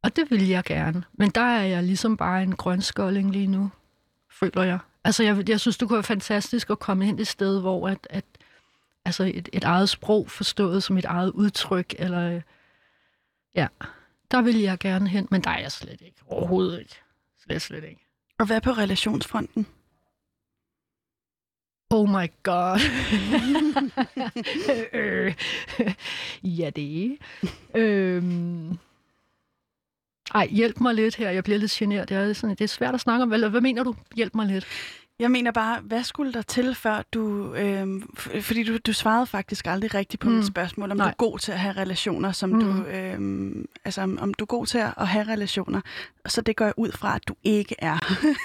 og 0.04 0.16
det 0.16 0.32
vil 0.32 0.48
jeg 0.48 0.64
gerne. 0.64 1.04
Men 1.14 1.30
der 1.30 1.42
er 1.42 1.64
jeg 1.64 1.84
ligesom 1.84 2.18
bare 2.18 2.44
en 2.44 2.56
grønskolding 2.56 3.32
lige 3.32 3.48
nu, 3.48 3.72
føler 4.32 4.64
jeg. 4.64 4.80
Altså, 5.04 5.24
jeg, 5.24 5.50
jeg 5.50 5.60
synes, 5.60 5.78
det 5.78 5.88
kunne 5.88 5.98
være 5.98 6.04
fantastisk 6.04 6.70
at 6.70 6.80
komme 6.80 7.06
hen 7.06 7.20
et 7.20 7.28
sted, 7.28 7.62
hvor 7.62 7.88
at, 7.88 8.08
at 8.10 8.26
altså 9.06 9.24
et, 9.24 9.50
et 9.54 9.64
eget 9.64 9.90
sprog 9.90 10.32
forstået 10.32 10.84
som 10.84 10.98
et 10.98 11.06
eget 11.06 11.30
udtryk, 11.30 11.96
eller 12.00 12.36
øh, 12.36 12.42
ja, 13.56 13.68
der 14.32 14.42
vil 14.42 14.60
jeg 14.60 14.80
gerne 14.80 15.10
hen, 15.10 15.28
men 15.32 15.42
der 15.44 15.50
er 15.50 15.60
jeg 15.60 15.72
slet 15.72 16.02
ikke. 16.02 16.22
Overhovedet 16.28 16.80
ikke. 16.80 16.96
Slet, 17.44 17.62
slet 17.62 17.84
ikke. 17.84 18.08
Og 18.40 18.46
hvad 18.46 18.62
på 18.62 18.72
relationsfronten? 18.72 19.68
Oh 21.96 22.10
my 22.10 22.28
god. 22.44 22.80
øh, 24.94 25.34
ja, 26.60 26.70
det 26.70 27.06
er. 27.06 27.18
Øhm. 27.76 28.78
Ej, 30.36 30.48
hjælp 30.48 30.80
mig 30.80 30.94
lidt 30.94 31.16
her. 31.16 31.30
Jeg 31.30 31.44
bliver 31.44 31.60
lidt 31.60 31.72
generet. 31.72 32.10
Det 32.10 32.18
er, 32.18 32.34
sådan, 32.34 32.56
det 32.56 32.64
er 32.64 32.68
svært 32.68 32.94
at 32.94 33.02
snakke 33.02 33.24
om. 33.24 33.30
Hvad, 33.30 33.50
hvad 33.50 33.62
mener 33.62 33.84
du? 33.84 33.96
Hjælp 34.16 34.36
mig 34.36 34.48
lidt. 34.48 34.66
Jeg 35.20 35.32
mener 35.32 35.52
bare, 35.52 35.82
hvad 35.82 36.04
skulle 36.04 36.34
der 36.34 36.42
til, 36.42 36.76
før 36.76 37.04
du... 37.14 37.54
Øh, 37.54 38.02
fordi 38.42 38.64
du, 38.64 38.78
du 38.78 38.94
svarede 38.94 39.26
faktisk 39.26 39.68
aldrig 39.68 39.94
rigtigt 39.94 40.22
på 40.22 40.30
mm. 40.30 40.36
mit 40.36 40.46
spørgsmål, 40.46 40.92
om 40.92 40.98
Nej. 40.98 41.06
du 41.06 41.10
er 41.10 41.16
god 41.16 41.40
til 41.40 41.52
at 41.52 41.60
have 41.60 41.76
relationer, 41.78 42.32
som 42.32 42.50
mm. 42.50 42.60
du... 42.60 42.84
Øh, 42.84 43.66
altså, 43.86 44.02
om, 44.02 44.20
om 44.22 44.34
du 44.34 44.44
er 44.44 44.48
god 44.48 44.66
til 44.66 44.78
at 44.78 45.08
have 45.08 45.28
relationer. 45.28 45.82
Så 46.26 46.42
det 46.42 46.56
går 46.56 46.66
jeg 46.66 46.74
ud 46.78 46.92
fra, 46.92 47.16
at 47.16 47.28
du 47.28 47.36
ikke 47.44 47.76
er. 47.80 47.98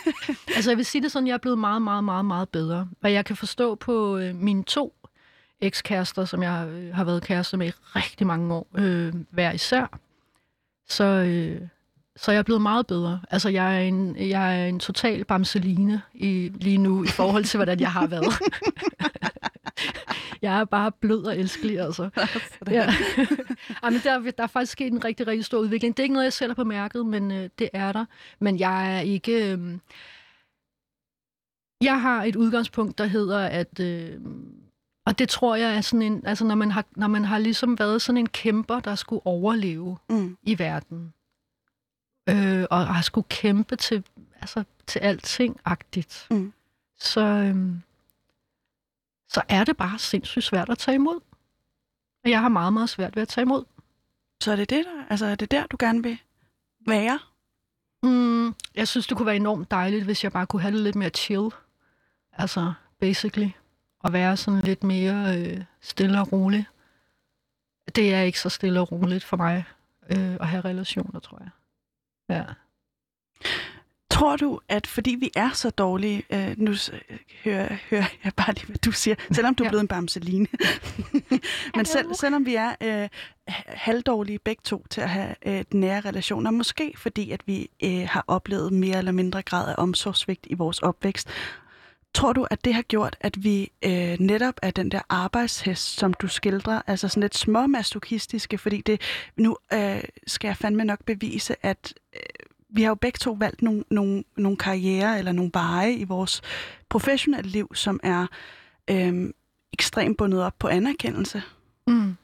altså, 0.56 0.70
jeg 0.70 0.76
vil 0.76 0.84
sige 0.84 1.02
det 1.02 1.12
sådan, 1.12 1.26
jeg 1.26 1.34
er 1.34 1.38
blevet 1.38 1.58
meget, 1.58 1.82
meget, 1.82 2.04
meget, 2.04 2.24
meget 2.24 2.48
bedre. 2.48 2.88
Hvad 3.00 3.10
jeg 3.10 3.24
kan 3.24 3.36
forstå 3.36 3.74
på 3.74 4.18
øh, 4.18 4.34
mine 4.34 4.64
to 4.64 4.94
ekskærester, 5.60 6.24
som 6.24 6.42
jeg 6.42 6.68
øh, 6.68 6.94
har 6.94 7.04
været 7.04 7.22
kæreste 7.22 7.56
med 7.56 7.66
i 7.68 7.70
rigtig 7.70 8.26
mange 8.26 8.54
år, 8.54 8.66
øh, 8.74 9.14
hver 9.30 9.52
især, 9.52 9.98
så... 10.88 11.04
Øh, 11.04 11.60
så 12.18 12.32
jeg 12.32 12.38
er 12.38 12.42
blevet 12.42 12.62
meget 12.62 12.86
bedre. 12.86 13.20
Altså, 13.30 13.48
jeg 13.48 13.76
er 13.76 13.80
en, 13.80 14.16
jeg 14.16 14.60
er 14.60 14.66
en 14.66 14.80
total 14.80 15.24
bamseline 15.24 16.02
i, 16.14 16.50
lige 16.54 16.78
nu, 16.78 17.04
i 17.04 17.06
forhold 17.06 17.44
til, 17.44 17.58
hvordan 17.58 17.80
jeg 17.80 17.92
har 17.92 18.06
været. 18.06 18.32
jeg 20.42 20.60
er 20.60 20.64
bare 20.64 20.92
blød 20.92 21.24
og 21.24 21.38
elskelig, 21.38 21.80
altså. 21.80 22.10
ja. 22.70 22.94
Jamen, 23.84 24.00
der, 24.04 24.30
der 24.30 24.42
er 24.42 24.46
faktisk 24.46 24.72
sket 24.72 24.92
en 24.92 25.04
rigtig, 25.04 25.26
rigtig 25.26 25.44
stor 25.44 25.58
udvikling. 25.58 25.96
Det 25.96 26.02
er 26.02 26.04
ikke 26.04 26.12
noget, 26.12 26.24
jeg 26.24 26.32
selv 26.32 26.50
har 26.50 26.54
på 26.54 26.64
mærket, 26.64 27.06
men 27.06 27.30
øh, 27.30 27.50
det 27.58 27.68
er 27.72 27.92
der. 27.92 28.04
Men 28.38 28.58
jeg 28.58 28.96
er 28.96 29.00
ikke... 29.00 29.52
Øh, 29.52 29.78
jeg 31.82 32.00
har 32.00 32.24
et 32.24 32.36
udgangspunkt, 32.36 32.98
der 32.98 33.06
hedder, 33.06 33.38
at... 33.38 33.80
Øh, 33.80 34.20
og 35.06 35.18
det 35.18 35.28
tror 35.28 35.56
jeg 35.56 35.76
er 35.76 35.80
sådan 35.80 36.02
en... 36.02 36.26
Altså, 36.26 36.44
når 36.44 36.54
man 36.54 36.70
har, 36.70 36.84
når 36.96 37.06
man 37.06 37.24
har 37.24 37.38
ligesom 37.38 37.78
været 37.78 38.02
sådan 38.02 38.18
en 38.18 38.28
kæmper, 38.28 38.80
der 38.80 38.94
skulle 38.94 39.26
overleve 39.26 39.96
mm. 40.10 40.36
i 40.42 40.58
verden, 40.58 41.12
øh, 42.28 42.66
og 42.70 42.94
har 42.94 43.02
skulle 43.02 43.26
kæmpe 43.28 43.76
til, 43.76 44.04
altså, 44.40 44.64
til 44.86 44.98
alting-agtigt, 44.98 46.26
mm. 46.30 46.52
så, 46.98 47.20
øh, 47.20 47.56
så 49.28 49.42
er 49.48 49.64
det 49.64 49.76
bare 49.76 49.98
sindssygt 49.98 50.44
svært 50.44 50.68
at 50.68 50.78
tage 50.78 50.94
imod. 50.94 51.20
Og 52.24 52.30
jeg 52.30 52.40
har 52.40 52.48
meget, 52.48 52.72
meget 52.72 52.88
svært 52.88 53.16
ved 53.16 53.22
at 53.22 53.28
tage 53.28 53.42
imod. 53.42 53.64
Så 54.40 54.52
er 54.52 54.56
det 54.56 54.70
det 54.70 54.84
der? 54.84 55.04
Altså 55.10 55.26
er 55.26 55.34
det 55.34 55.50
der, 55.50 55.66
du 55.66 55.76
gerne 55.80 56.02
vil 56.02 56.18
være? 56.86 57.18
Mm, 58.02 58.54
jeg 58.74 58.88
synes, 58.88 59.06
det 59.06 59.16
kunne 59.16 59.26
være 59.26 59.36
enormt 59.36 59.70
dejligt, 59.70 60.04
hvis 60.04 60.24
jeg 60.24 60.32
bare 60.32 60.46
kunne 60.46 60.62
have 60.62 60.74
det 60.74 60.80
lidt 60.80 60.96
mere 60.96 61.10
chill. 61.10 61.50
Altså, 62.32 62.72
basically. 63.00 63.50
At 64.04 64.12
være 64.12 64.36
sådan 64.36 64.60
lidt 64.60 64.84
mere 64.84 65.38
øh, 65.38 65.64
stille 65.80 66.20
og 66.20 66.32
rolig. 66.32 66.66
Det 67.94 68.14
er 68.14 68.20
ikke 68.20 68.40
så 68.40 68.48
stille 68.48 68.80
og 68.80 68.92
roligt 68.92 69.24
for 69.24 69.36
mig 69.36 69.64
øh, 70.10 70.34
at 70.40 70.46
have 70.46 70.64
relationer, 70.64 71.20
tror 71.20 71.38
jeg. 71.40 71.50
Ja. 72.28 72.44
Tror 74.10 74.36
du, 74.36 74.60
at 74.68 74.86
fordi 74.86 75.16
vi 75.20 75.30
er 75.36 75.50
så 75.52 75.70
dårlige, 75.70 76.22
øh, 76.30 76.54
nu 76.56 76.74
hører, 77.44 77.76
hører 77.90 78.04
jeg 78.24 78.32
bare 78.36 78.54
lige, 78.54 78.66
hvad 78.66 78.76
du 78.76 78.92
siger, 78.92 79.14
selvom 79.32 79.54
du 79.54 79.64
er 79.64 79.68
blevet 79.68 79.82
en 79.82 79.88
bamseline, 79.88 80.46
men 81.76 81.84
selv, 81.84 82.14
selvom 82.14 82.46
vi 82.46 82.54
er 82.54 82.74
øh, 82.82 83.08
halvdårlige 83.66 84.38
begge 84.38 84.60
to 84.64 84.86
til 84.90 85.00
at 85.00 85.10
have 85.10 85.34
øh, 85.46 85.64
nære 85.74 86.00
relationer, 86.00 86.50
måske 86.50 86.94
fordi, 86.96 87.30
at 87.30 87.40
vi 87.46 87.70
øh, 87.84 88.08
har 88.08 88.24
oplevet 88.26 88.72
mere 88.72 88.98
eller 88.98 89.12
mindre 89.12 89.42
grad 89.42 89.68
af 89.70 89.74
omsorgsvigt 89.78 90.46
i 90.50 90.54
vores 90.54 90.78
opvækst, 90.78 91.28
Tror 92.14 92.32
du, 92.32 92.46
at 92.50 92.64
det 92.64 92.74
har 92.74 92.82
gjort, 92.82 93.16
at 93.20 93.44
vi 93.44 93.72
øh, 93.84 94.16
netop 94.20 94.54
er 94.62 94.70
den 94.70 94.90
der 94.90 95.00
arbejdshest, 95.08 95.98
som 95.98 96.12
du 96.12 96.28
skildrer, 96.28 96.82
altså 96.86 97.08
sådan 97.08 97.20
lidt 97.20 97.36
småmasochistiske, 97.36 98.58
fordi 98.58 98.80
det 98.80 99.00
nu 99.36 99.56
øh, 99.72 100.00
skal 100.26 100.48
jeg 100.48 100.56
fandme 100.56 100.84
nok 100.84 101.04
bevise, 101.04 101.66
at 101.66 101.94
vi 102.68 102.82
har 102.82 102.88
jo 102.88 102.94
begge 102.94 103.18
to 103.18 103.32
valgt 103.32 103.62
nogle, 103.62 103.84
nogle, 103.90 104.24
nogle 104.36 104.56
karriere 104.56 105.18
eller 105.18 105.32
nogle 105.32 105.50
veje 105.54 105.92
i 105.92 106.04
vores 106.04 106.42
professionelle 106.88 107.50
liv, 107.50 107.74
som 107.74 108.00
er 108.02 108.26
øh, 108.90 109.30
ekstremt 109.72 110.18
bundet 110.18 110.42
op 110.42 110.54
på 110.58 110.68
anerkendelse. 110.68 111.42
Mm. 111.86 112.16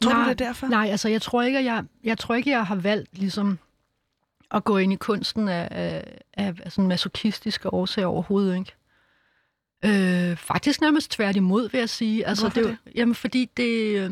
Tror 0.00 0.12
nej, 0.12 0.22
du 0.22 0.28
det 0.28 0.40
er 0.40 0.46
derfor? 0.46 0.66
Nej, 0.66 0.88
altså 0.90 1.08
jeg 1.08 1.22
tror 1.22 1.42
ikke, 1.42 1.58
at 1.58 1.64
jeg, 1.64 1.84
jeg 2.04 2.18
tror 2.18 2.34
ikke, 2.34 2.50
jeg 2.50 2.66
har 2.66 2.74
valgt 2.76 3.18
ligesom 3.18 3.58
at 4.50 4.64
gå 4.64 4.78
ind 4.78 4.92
i 4.92 4.96
kunsten 4.96 5.48
af, 5.48 5.68
af, 6.32 6.54
af 6.62 6.72
sådan 6.72 6.88
masochistiske 6.88 7.72
årsager 7.74 8.06
overhovedet, 8.06 8.56
ikke? 8.58 8.72
Øh, 9.84 10.36
faktisk 10.36 10.80
nærmest 10.80 11.10
tværtimod, 11.10 11.70
vil 11.70 11.78
jeg 11.78 11.88
sige. 11.88 12.26
Altså, 12.26 12.44
Hvorfor 12.44 12.60
det? 12.60 12.78
det? 12.84 12.94
Jamen, 12.94 13.14
fordi 13.14 13.50
det... 13.56 13.98
Øh, 13.98 14.10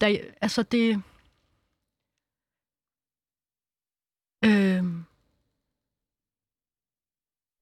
der, 0.00 0.16
altså, 0.40 0.62
det... 0.62 1.02
Øh, 4.44 4.84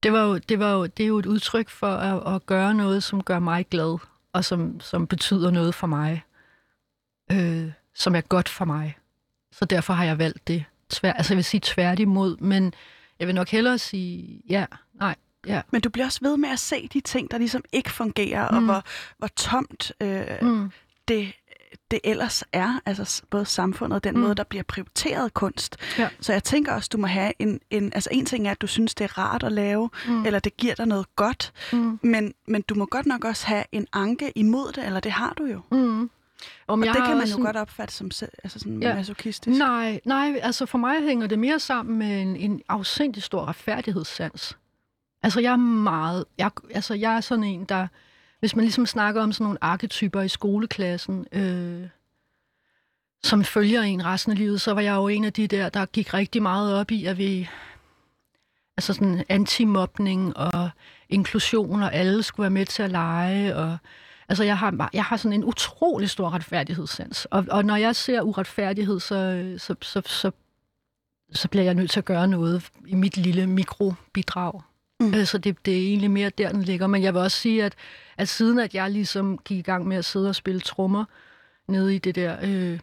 det 0.03 0.13
var 0.13 0.23
jo, 0.23 0.37
det 0.37 0.59
var 0.59 0.73
jo, 0.73 0.85
det 0.85 1.03
er 1.03 1.07
jo 1.07 1.19
et 1.19 1.25
udtryk 1.25 1.69
for 1.69 1.87
at, 1.87 2.35
at 2.35 2.45
gøre 2.45 2.73
noget, 2.73 3.03
som 3.03 3.23
gør 3.23 3.39
mig 3.39 3.67
glad, 3.69 3.97
og 4.33 4.45
som, 4.45 4.79
som 4.79 5.07
betyder 5.07 5.51
noget 5.51 5.75
for 5.75 5.87
mig, 5.87 6.23
øh, 7.31 7.71
som 7.95 8.15
er 8.15 8.21
godt 8.21 8.49
for 8.49 8.65
mig. 8.65 8.97
Så 9.51 9.65
derfor 9.65 9.93
har 9.93 10.05
jeg 10.05 10.17
valgt 10.17 10.47
det 10.47 10.65
tvær, 10.89 11.13
altså 11.13 11.33
jeg 11.33 11.35
vil 11.37 11.45
sige 11.45 11.61
tværtimod, 11.63 12.37
men 12.37 12.73
jeg 13.19 13.27
vil 13.27 13.35
nok 13.35 13.49
hellere 13.49 13.77
sige 13.77 14.41
ja, 14.49 14.65
nej, 14.93 15.15
ja. 15.47 15.61
Men 15.71 15.81
du 15.81 15.89
bliver 15.89 16.05
også 16.05 16.19
ved 16.21 16.37
med 16.37 16.49
at 16.49 16.59
se 16.59 16.87
de 16.93 17.01
ting, 17.01 17.31
der 17.31 17.37
ligesom 17.37 17.63
ikke 17.71 17.91
fungerer, 17.91 18.51
mm. 18.51 18.57
og 18.57 18.63
hvor, 18.63 18.83
hvor 19.17 19.27
tomt 19.27 19.91
øh, 20.01 20.25
mm. 20.41 20.71
det, 21.07 21.33
det 21.91 21.99
ellers 22.03 22.43
er, 22.51 22.79
altså 22.85 23.23
både 23.29 23.45
samfundet 23.45 23.95
og 23.95 24.03
den 24.03 24.13
mm. 24.13 24.19
måde, 24.19 24.35
der 24.35 24.43
bliver 24.43 24.63
prioriteret 24.63 25.33
kunst. 25.33 25.77
Ja. 25.97 26.09
Så 26.19 26.33
jeg 26.33 26.43
tænker 26.43 26.73
også, 26.73 26.89
du 26.93 26.97
må 26.97 27.07
have 27.07 27.33
en, 27.39 27.59
en, 27.69 27.93
altså 27.93 28.09
en 28.11 28.25
ting 28.25 28.47
er, 28.47 28.51
at 28.51 28.61
du 28.61 28.67
synes, 28.67 28.95
det 28.95 29.03
er 29.03 29.17
rart 29.17 29.43
at 29.43 29.51
lave, 29.51 29.89
mm. 30.07 30.25
eller 30.25 30.39
det 30.39 30.57
giver 30.57 30.75
dig 30.75 30.85
noget 30.85 31.15
godt, 31.15 31.53
mm. 31.73 31.99
men, 32.03 32.33
men 32.47 32.61
du 32.61 32.75
må 32.75 32.85
godt 32.85 33.05
nok 33.05 33.25
også 33.25 33.47
have 33.47 33.63
en 33.71 33.87
anke 33.93 34.31
imod 34.35 34.71
det, 34.71 34.85
eller 34.85 34.99
det 34.99 35.11
har 35.11 35.33
du 35.33 35.45
jo. 35.45 35.61
Mm. 35.71 36.09
Om 36.67 36.81
og 36.81 36.87
det 36.87 36.95
kan 36.95 37.17
man 37.17 37.25
jo 37.25 37.27
sådan... 37.27 37.45
godt 37.45 37.55
opfatte 37.55 37.93
som 37.93 38.11
altså 38.43 38.59
sådan 38.59 38.81
ja. 38.81 38.95
masochistisk. 38.95 39.59
Nej, 39.59 39.99
nej, 40.05 40.39
altså 40.43 40.65
for 40.65 40.77
mig 40.77 41.01
hænger 41.01 41.27
det 41.27 41.39
mere 41.39 41.59
sammen 41.59 41.97
med 41.97 42.21
en, 42.21 42.35
en 42.35 42.61
afsindig 42.69 43.23
stor 43.23 43.45
retfærdighedssans. 43.45 44.57
Altså 45.23 45.39
jeg 45.39 45.51
er 45.51 45.57
meget, 45.57 46.25
jeg, 46.37 46.51
altså 46.71 46.93
jeg 46.93 47.15
er 47.15 47.21
sådan 47.21 47.43
en, 47.43 47.65
der 47.65 47.87
hvis 48.39 48.55
man 48.55 48.65
ligesom 48.65 48.85
snakker 48.85 49.23
om 49.23 49.31
sådan 49.31 49.43
nogle 49.43 49.57
arketyper 49.61 50.21
i 50.21 50.27
skoleklassen, 50.27 51.27
øh, 51.31 51.87
som 53.23 53.43
følger 53.43 53.81
en 53.81 54.05
resten 54.05 54.31
af 54.31 54.37
livet, 54.37 54.61
så 54.61 54.73
var 54.73 54.81
jeg 54.81 54.95
jo 54.95 55.07
en 55.07 55.23
af 55.23 55.33
de 55.33 55.47
der, 55.47 55.69
der 55.69 55.85
gik 55.85 56.13
rigtig 56.13 56.41
meget 56.41 56.75
op 56.75 56.91
i, 56.91 57.05
at 57.05 57.17
vi 57.17 57.49
altså 58.77 58.93
sådan 58.93 59.25
antimobning 59.29 60.37
og 60.37 60.69
inklusion, 61.09 61.83
og 61.83 61.93
alle 61.93 62.23
skulle 62.23 62.43
være 62.43 62.49
med 62.49 62.65
til 62.65 62.83
at 62.83 62.91
lege, 62.91 63.55
og 63.55 63.77
altså 64.29 64.43
jeg 64.43 64.57
har, 64.57 64.89
jeg 64.93 65.03
har 65.03 65.17
sådan 65.17 65.33
en 65.33 65.43
utrolig 65.43 66.09
stor 66.09 66.29
retfærdighedssans, 66.29 67.25
og, 67.25 67.45
og 67.51 67.65
når 67.65 67.75
jeg 67.75 67.95
ser 67.95 68.21
uretfærdighed, 68.21 68.99
så, 68.99 69.53
så, 69.57 69.75
så, 69.81 70.01
så, 70.05 70.31
så 71.31 71.47
bliver 71.47 71.63
jeg 71.63 71.73
nødt 71.73 71.91
til 71.91 71.99
at 71.99 72.05
gøre 72.05 72.27
noget 72.27 72.69
i 72.87 72.95
mit 72.95 73.17
lille 73.17 73.47
mikrobidrag. 73.47 74.61
Mm. 74.99 75.13
Øh, 75.13 75.25
så 75.25 75.37
det, 75.37 75.65
det 75.65 75.73
er 75.73 75.81
egentlig 75.81 76.11
mere 76.11 76.29
der, 76.29 76.51
den 76.51 76.63
ligger. 76.63 76.87
Men 76.87 77.03
jeg 77.03 77.13
vil 77.13 77.21
også 77.21 77.37
sige, 77.37 77.63
at, 77.63 77.75
at 78.17 78.29
siden 78.29 78.59
at 78.59 78.75
jeg 78.75 78.91
ligesom 78.91 79.37
gik 79.37 79.57
i 79.57 79.61
gang 79.61 79.87
med 79.87 79.97
at 79.97 80.05
sidde 80.05 80.29
og 80.29 80.35
spille 80.35 80.61
trommer 80.61 81.05
nede 81.67 81.95
i 81.95 81.97
det 81.97 82.15
der 82.15 82.37
øh, 82.43 82.79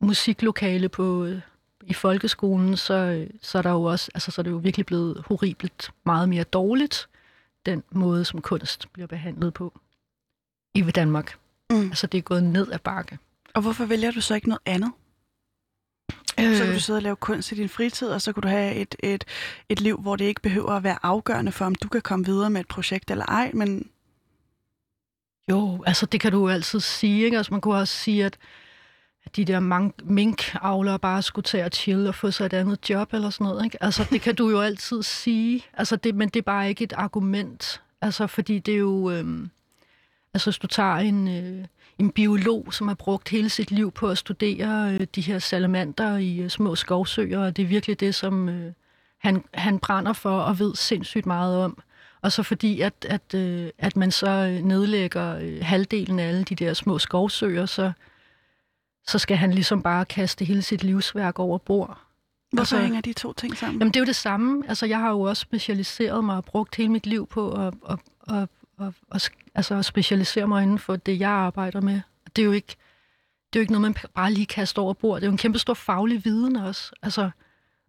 musiklokale 0.00 0.88
på, 0.88 1.24
øh, 1.24 1.40
i 1.82 1.94
folkeskolen, 1.94 2.76
så, 2.76 3.26
så, 3.42 3.58
er 3.58 3.62
der 3.62 3.70
jo 3.70 3.82
også, 3.82 4.10
altså, 4.14 4.30
så 4.30 4.40
er 4.40 4.42
det 4.42 4.50
jo 4.50 4.56
virkelig 4.56 4.86
blevet 4.86 5.24
horribelt 5.26 5.90
meget 6.04 6.28
mere 6.28 6.44
dårligt, 6.44 7.08
den 7.66 7.82
måde, 7.90 8.24
som 8.24 8.40
kunst 8.40 8.92
bliver 8.92 9.06
behandlet 9.06 9.54
på 9.54 9.80
i 10.74 10.82
Danmark. 10.82 11.38
Mm. 11.70 11.82
Altså, 11.82 12.06
det 12.06 12.18
er 12.18 12.22
gået 12.22 12.44
ned 12.44 12.72
ad 12.72 12.78
bakke. 12.78 13.18
Og 13.54 13.62
hvorfor 13.62 13.84
vælger 13.84 14.10
du 14.10 14.20
så 14.20 14.34
ikke 14.34 14.48
noget 14.48 14.62
andet? 14.66 14.92
Øh. 16.38 16.56
Så 16.56 16.64
kan 16.64 16.74
du 16.74 16.80
sidde 16.80 16.96
og 16.96 17.02
lave 17.02 17.16
kunst 17.16 17.52
i 17.52 17.54
din 17.54 17.68
fritid, 17.68 18.08
og 18.08 18.22
så 18.22 18.32
kunne 18.32 18.42
du 18.42 18.48
have 18.48 18.74
et, 18.74 18.94
et, 18.98 19.24
et 19.68 19.80
liv, 19.80 19.96
hvor 19.96 20.16
det 20.16 20.24
ikke 20.24 20.42
behøver 20.42 20.70
at 20.70 20.82
være 20.82 20.98
afgørende 21.02 21.52
for, 21.52 21.64
om 21.64 21.74
du 21.74 21.88
kan 21.88 22.00
komme 22.00 22.24
videre 22.24 22.50
med 22.50 22.60
et 22.60 22.68
projekt 22.68 23.10
eller 23.10 23.24
ej, 23.24 23.50
men... 23.54 23.90
Jo, 25.50 25.82
altså 25.86 26.06
det 26.06 26.20
kan 26.20 26.32
du 26.32 26.38
jo 26.38 26.48
altid 26.48 26.80
sige, 26.80 27.24
ikke? 27.24 27.36
Altså 27.36 27.52
man 27.52 27.60
kunne 27.60 27.76
også 27.76 27.94
sige, 27.94 28.24
at 28.24 28.38
de 29.36 29.44
der 29.44 29.90
mink-avlere 30.04 30.98
bare 30.98 31.22
skulle 31.22 31.44
tage 31.44 31.64
og 31.64 31.70
chill 31.74 32.06
og 32.06 32.14
få 32.14 32.30
sig 32.30 32.46
et 32.46 32.52
andet 32.52 32.90
job 32.90 33.14
eller 33.14 33.30
sådan 33.30 33.44
noget. 33.44 33.64
Ikke? 33.64 33.82
Altså, 33.82 34.06
det 34.10 34.20
kan 34.20 34.34
du 34.34 34.50
jo 34.50 34.60
altid 34.60 35.02
sige, 35.02 35.64
altså, 35.72 35.96
det, 35.96 36.14
men 36.14 36.28
det 36.28 36.38
er 36.38 36.42
bare 36.42 36.68
ikke 36.68 36.84
et 36.84 36.92
argument. 36.92 37.82
Altså, 38.00 38.26
fordi 38.26 38.58
det 38.58 38.74
er 38.74 38.78
jo... 38.78 39.10
Øhm, 39.10 39.50
altså, 40.34 40.50
hvis 40.50 40.58
du 40.58 40.66
tager 40.66 40.94
en, 40.96 41.28
øh, 41.28 41.64
en 41.98 42.10
biolog, 42.10 42.74
som 42.74 42.88
har 42.88 42.94
brugt 42.94 43.28
hele 43.28 43.50
sit 43.50 43.70
liv 43.70 43.92
på 43.92 44.08
at 44.08 44.18
studere 44.18 44.94
øh, 44.94 45.06
de 45.14 45.20
her 45.20 45.38
salamander 45.38 46.16
i 46.16 46.38
øh, 46.38 46.50
små 46.50 46.76
skovsøer, 46.76 47.38
og 47.38 47.56
det 47.56 47.62
er 47.62 47.66
virkelig 47.66 48.00
det, 48.00 48.14
som 48.14 48.48
øh, 48.48 48.72
han, 49.18 49.44
han 49.54 49.78
brænder 49.78 50.12
for 50.12 50.38
og 50.40 50.58
ved 50.58 50.74
sindssygt 50.74 51.26
meget 51.26 51.56
om. 51.56 51.78
Og 52.22 52.32
så 52.32 52.42
fordi, 52.42 52.80
at, 52.80 52.94
at, 53.08 53.34
øh, 53.34 53.70
at 53.78 53.96
man 53.96 54.10
så 54.10 54.60
nedlægger 54.62 55.38
øh, 55.38 55.58
halvdelen 55.62 56.18
af 56.18 56.28
alle 56.28 56.44
de 56.44 56.54
der 56.54 56.74
små 56.74 56.98
skovsøer, 56.98 57.66
så 57.66 57.92
så 59.08 59.18
skal 59.18 59.36
han 59.36 59.50
ligesom 59.50 59.82
bare 59.82 60.04
kaste 60.04 60.44
hele 60.44 60.62
sit 60.62 60.84
livsværk 60.84 61.38
over 61.38 61.58
bord. 61.58 61.98
Hvorfor 62.52 62.60
altså, 62.60 62.78
hænger 62.78 63.00
de 63.00 63.12
to 63.12 63.32
ting 63.32 63.56
sammen? 63.56 63.78
Jamen, 63.78 63.92
det 63.92 63.96
er 63.96 64.00
jo 64.00 64.06
det 64.06 64.16
samme. 64.16 64.64
Altså, 64.68 64.86
jeg 64.86 64.98
har 64.98 65.10
jo 65.10 65.20
også 65.20 65.40
specialiseret 65.40 66.24
mig 66.24 66.36
og 66.36 66.44
brugt 66.44 66.74
hele 66.74 66.88
mit 66.88 67.06
liv 67.06 67.26
på 67.26 67.52
at, 67.52 67.74
at, 67.88 67.98
at, 68.36 68.48
at, 68.80 68.92
at, 69.12 69.30
altså, 69.54 69.74
at 69.74 69.84
specialisere 69.84 70.48
mig 70.48 70.62
inden 70.62 70.78
for 70.78 70.96
det, 70.96 71.20
jeg 71.20 71.30
arbejder 71.30 71.80
med. 71.80 72.00
Det 72.36 72.42
er 72.42 72.46
jo 72.46 72.52
ikke, 72.52 72.76
det 73.52 73.58
er 73.58 73.60
jo 73.60 73.60
ikke 73.60 73.72
noget, 73.72 73.82
man 73.82 73.94
bare 74.14 74.32
lige 74.32 74.46
kaster 74.46 74.82
over 74.82 74.94
bord. 74.94 75.20
Det 75.20 75.26
er 75.26 75.28
jo 75.28 75.32
en 75.32 75.38
kæmpe 75.38 75.58
stor 75.58 75.74
faglig 75.74 76.24
viden 76.24 76.56
også. 76.56 76.92
Altså, 77.02 77.30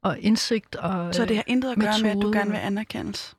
og 0.02 0.20
indsigt 0.20 0.76
og 0.76 1.16
Så 1.16 1.26
det 1.26 1.36
har 1.36 1.44
intet 1.48 1.72
at 1.72 1.78
gøre 1.78 1.88
metode. 1.88 2.04
med, 2.04 2.12
at 2.12 2.22
du 2.22 2.32
gerne 2.32 2.52
vil 2.52 2.58
anerkendes? 2.58 3.36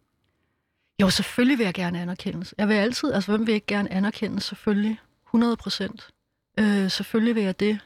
Jo, 1.00 1.10
selvfølgelig 1.10 1.58
vil 1.58 1.64
jeg 1.64 1.74
gerne 1.74 2.00
anerkendes. 2.00 2.54
Jeg 2.58 2.68
vil 2.68 2.74
altid, 2.74 3.12
altså 3.12 3.32
hvem 3.32 3.46
vil 3.46 3.54
ikke 3.54 3.66
gerne 3.66 3.92
anerkendes? 3.92 4.44
Selvfølgelig. 4.44 4.98
100 5.26 5.56
procent. 5.56 6.08
Øh, 6.58 6.90
selvfølgelig 6.90 7.34
vil 7.34 7.42
jeg 7.42 7.60
det. 7.60 7.78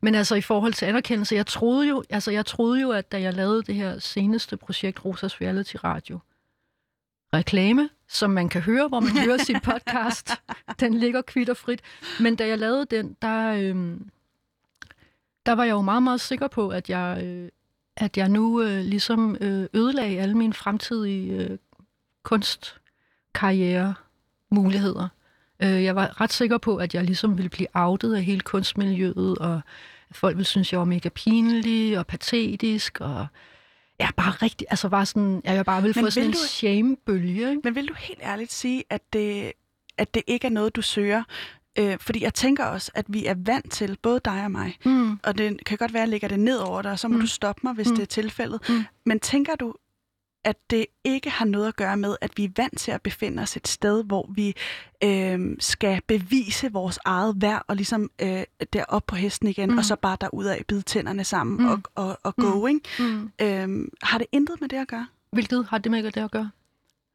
Men 0.00 0.14
altså 0.14 0.34
i 0.34 0.40
forhold 0.40 0.72
til 0.72 0.86
anerkendelse, 0.86 1.34
jeg 1.34 1.46
troede 1.46 1.88
jo, 1.88 2.04
altså 2.10 2.30
jeg 2.30 2.46
troede 2.46 2.80
jo, 2.80 2.90
at 2.90 3.12
da 3.12 3.20
jeg 3.20 3.34
lavede 3.34 3.62
det 3.62 3.74
her 3.74 3.98
seneste 3.98 4.56
projekt, 4.56 5.04
Rosas 5.04 5.40
Reality 5.40 5.76
Radio, 5.84 6.18
reklame, 7.34 7.88
som 8.10 8.30
man 8.30 8.48
kan 8.48 8.60
høre, 8.60 8.88
hvor 8.88 9.00
man 9.00 9.18
hører 9.26 9.38
sin 9.38 9.60
podcast, 9.60 10.30
den 10.80 10.94
ligger 10.94 11.22
kvitt 11.22 11.48
og 11.48 11.56
frit. 11.56 11.80
Men 12.20 12.36
da 12.36 12.48
jeg 12.48 12.58
lavede 12.58 12.86
den, 12.90 13.16
der, 13.22 13.52
øh, 13.52 13.96
der 15.46 15.52
var 15.52 15.64
jeg 15.64 15.72
jo 15.72 15.80
meget, 15.80 16.02
meget 16.02 16.20
sikker 16.20 16.48
på, 16.48 16.68
at 16.68 16.90
jeg, 16.90 17.20
øh, 17.24 17.48
at 17.96 18.16
jeg 18.16 18.28
nu 18.28 18.62
øh, 18.62 18.84
ligesom 18.84 19.36
øh, 19.40 19.66
ødelagde 19.74 20.20
alle 20.20 20.36
mine 20.36 20.52
fremtidige 20.52 21.32
øh, 21.32 21.58
kunstkarriere 22.22 23.94
muligheder. 24.50 25.08
Øh, 25.62 25.84
jeg 25.84 25.96
var 25.96 26.20
ret 26.20 26.32
sikker 26.32 26.58
på, 26.58 26.76
at 26.76 26.94
jeg 26.94 27.04
ligesom 27.04 27.36
ville 27.36 27.48
blive 27.48 27.68
outet 27.74 28.14
af 28.14 28.24
hele 28.24 28.40
kunstmiljøet, 28.40 29.38
og 29.38 29.60
folk 30.12 30.36
ville 30.36 30.46
synes, 30.46 30.72
jeg 30.72 30.78
var 30.78 30.84
mega 30.84 31.08
pinlig 31.08 31.98
og 31.98 32.06
patetisk, 32.06 33.00
og 33.00 33.26
jeg 34.00 34.10
bare 34.16 34.30
rigtig, 34.30 34.66
altså 34.70 34.88
var 34.88 35.04
sådan, 35.04 35.40
jeg 35.44 35.64
bare 35.64 35.82
ville 35.82 35.94
få 35.94 36.02
vil 36.02 36.12
sådan 36.12 36.28
en 36.28 36.34
shame-bølge. 36.34 37.50
Ikke? 37.50 37.60
Men 37.64 37.74
vil 37.74 37.88
du 37.88 37.94
helt 37.94 38.20
ærligt 38.22 38.52
sige, 38.52 38.84
at 38.90 39.00
det, 39.12 39.52
at 39.98 40.14
det 40.14 40.22
ikke 40.26 40.46
er 40.46 40.50
noget, 40.50 40.76
du 40.76 40.82
søger? 40.82 41.22
Øh, 41.78 41.98
fordi 42.00 42.22
jeg 42.22 42.34
tænker 42.34 42.64
også, 42.64 42.90
at 42.94 43.04
vi 43.08 43.26
er 43.26 43.34
vant 43.36 43.72
til, 43.72 43.98
både 44.02 44.20
dig 44.24 44.44
og 44.44 44.50
mig, 44.50 44.76
mm. 44.84 45.18
og 45.22 45.38
det 45.38 45.64
kan 45.66 45.78
godt 45.78 45.92
være, 45.92 46.02
at 46.02 46.06
jeg 46.06 46.10
lægger 46.10 46.28
det 46.28 46.40
ned 46.40 46.58
over 46.58 46.82
dig, 46.82 46.90
og 46.90 46.98
så 46.98 47.08
må 47.08 47.14
mm. 47.14 47.20
du 47.20 47.26
stoppe 47.26 47.60
mig, 47.64 47.74
hvis 47.74 47.88
mm. 47.88 47.94
det 47.96 48.02
er 48.02 48.06
tilfældet. 48.06 48.68
Mm. 48.68 48.84
Men 49.06 49.20
tænker 49.20 49.56
du, 49.56 49.74
at 50.44 50.56
det 50.70 50.86
ikke 51.04 51.30
har 51.30 51.44
noget 51.44 51.68
at 51.68 51.76
gøre 51.76 51.96
med, 51.96 52.16
at 52.20 52.30
vi 52.36 52.44
er 52.44 52.48
vant 52.56 52.78
til 52.78 52.90
at 52.90 53.02
befinde 53.02 53.42
os 53.42 53.56
et 53.56 53.68
sted, 53.68 54.04
hvor 54.04 54.30
vi 54.34 54.54
øh, 55.04 55.56
skal 55.58 56.02
bevise 56.06 56.72
vores 56.72 56.98
eget 57.04 57.34
værd, 57.42 57.64
og 57.68 57.76
ligesom 57.76 58.10
øh, 58.22 58.42
derop 58.72 59.06
på 59.06 59.16
hesten 59.16 59.48
igen, 59.48 59.70
mm. 59.70 59.78
og 59.78 59.84
så 59.84 59.96
bare 59.96 60.16
af 60.54 60.64
bide 60.68 60.82
tænderne 60.82 61.24
sammen 61.24 61.58
mm. 61.58 61.68
og, 61.68 61.80
og, 61.94 62.18
og 62.22 62.34
mm. 62.38 62.44
go, 62.44 62.66
ikke? 62.66 62.80
Mm. 62.98 63.32
Øh, 63.42 63.88
har 64.02 64.18
det 64.18 64.26
intet 64.32 64.60
med 64.60 64.68
det 64.68 64.76
at 64.76 64.88
gøre? 64.88 65.06
Hvilket 65.32 65.66
har 65.66 65.78
det 65.78 65.90
med 65.90 66.02
det 66.02 66.16
at 66.16 66.30
gøre? 66.30 66.50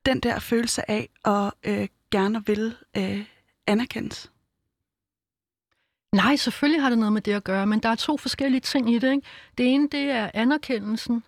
Den 0.06 0.20
der 0.20 0.40
følelse 0.40 0.92
af 0.92 1.10
at 1.26 1.52
øh, 1.64 1.88
gerne 2.12 2.46
vil 2.46 2.76
øh, 2.98 3.26
anerkendes. 3.68 4.32
Nej, 6.16 6.36
selvfølgelig 6.36 6.82
har 6.82 6.90
det 6.90 6.98
noget 6.98 7.14
med 7.14 7.22
det 7.22 7.34
at 7.34 7.44
gøre, 7.44 7.68
men 7.68 7.80
der 7.80 7.90
er 7.90 7.96
to 7.96 8.18
forskellige 8.18 8.62
ting 8.62 8.94
i 8.94 9.00
det. 9.00 9.12
Ikke? 9.12 9.28
Det 9.58 9.74
ene, 9.74 9.88
det 9.92 10.02
er 10.02 10.32
anerkendelsen, 10.34 11.24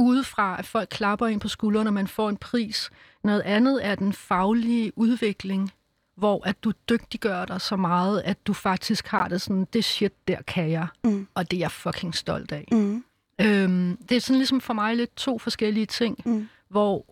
udefra, 0.00 0.58
at 0.58 0.66
folk 0.66 0.88
klapper 0.88 1.26
ind 1.26 1.40
på 1.40 1.48
skulderen, 1.48 1.84
når 1.84 1.92
man 1.92 2.08
får 2.08 2.28
en 2.28 2.36
pris. 2.36 2.90
Noget 3.24 3.40
andet 3.40 3.86
er 3.86 3.94
den 3.94 4.12
faglige 4.12 4.92
udvikling, 4.98 5.72
hvor 6.16 6.46
at 6.46 6.64
du 6.64 6.72
dygtiggør 6.88 7.44
dig 7.44 7.60
så 7.60 7.76
meget, 7.76 8.22
at 8.24 8.46
du 8.46 8.52
faktisk 8.52 9.06
har 9.06 9.28
det 9.28 9.40
sådan, 9.40 9.64
det 9.72 9.84
shit, 9.84 10.28
der 10.28 10.42
kan 10.42 10.70
jeg, 10.70 10.86
mm. 11.04 11.28
og 11.34 11.50
det 11.50 11.56
er 11.56 11.60
jeg 11.60 11.72
fucking 11.72 12.14
stolt 12.14 12.52
af. 12.52 12.68
Mm. 12.72 13.04
Øhm, 13.40 13.96
det 13.96 14.16
er 14.16 14.20
sådan 14.20 14.38
ligesom 14.38 14.60
for 14.60 14.74
mig 14.74 14.96
lidt 14.96 15.16
to 15.16 15.38
forskellige 15.38 15.86
ting, 15.86 16.22
mm. 16.24 16.48
hvor 16.68 17.06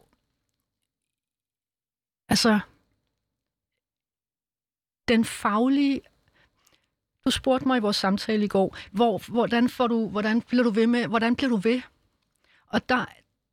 altså 2.29 2.61
den 5.09 5.25
faglige 5.25 6.01
du 7.25 7.31
spurgte 7.31 7.69
mig 7.69 7.77
i 7.77 7.81
vores 7.81 7.97
samtale 7.97 8.45
i 8.45 8.49
går, 8.49 8.77
hvor, 8.91 9.23
hvordan, 9.29 9.69
får 9.69 9.87
du, 9.87 10.09
hvordan 10.09 10.43
bliver 10.43 10.65
du 10.65 10.71
ved 10.71 10.87
med, 10.87 11.07
hvordan 11.07 11.37
bliver 11.37 11.51
du 11.51 11.57
ved 11.57 11.81
og 12.69 12.89
der, 12.89 13.05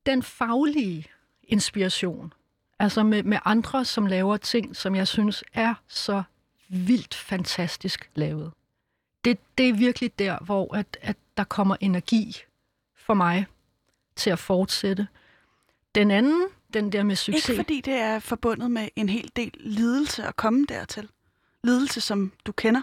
den 0.06 0.24
faglige 0.24 1.06
inspiration, 1.44 2.34
altså 2.80 3.04
med, 3.04 3.24
med 3.24 3.40
andre, 3.46 3.86
som 3.86 4.06
laver 4.06 4.38
ting, 4.38 4.76
som 4.76 4.96
jeg 4.96 5.08
synes 5.08 5.44
er 5.54 5.74
så 5.88 6.24
vildt 6.68 7.16
fantastisk 7.16 8.10
lavet. 8.16 8.52
Det, 9.26 9.38
det 9.58 9.70
er 9.70 9.74
virkelig 9.74 10.20
der, 10.20 10.38
hvor 10.40 10.76
at, 10.76 10.98
at 11.02 11.18
der 11.38 11.44
kommer 11.44 11.76
energi 11.80 12.38
for 12.96 13.14
mig 13.14 13.46
til 14.16 14.30
at 14.30 14.40
fortsætte. 14.40 15.08
Den 15.96 16.12
anden, 16.12 16.48
den 16.74 16.92
der 16.92 17.04
med 17.04 17.16
succes... 17.16 17.50
Ikke 17.50 17.60
fordi 17.60 17.82
det 17.82 17.94
er 17.94 18.20
forbundet 18.20 18.72
med 18.72 18.90
en 18.96 19.10
hel 19.10 19.32
del 19.36 19.52
lidelse 19.60 20.24
at 20.24 20.36
komme 20.36 20.66
dertil. 20.70 21.10
Lidelse, 21.64 22.02
som 22.02 22.32
du 22.46 22.52
kender. 22.52 22.82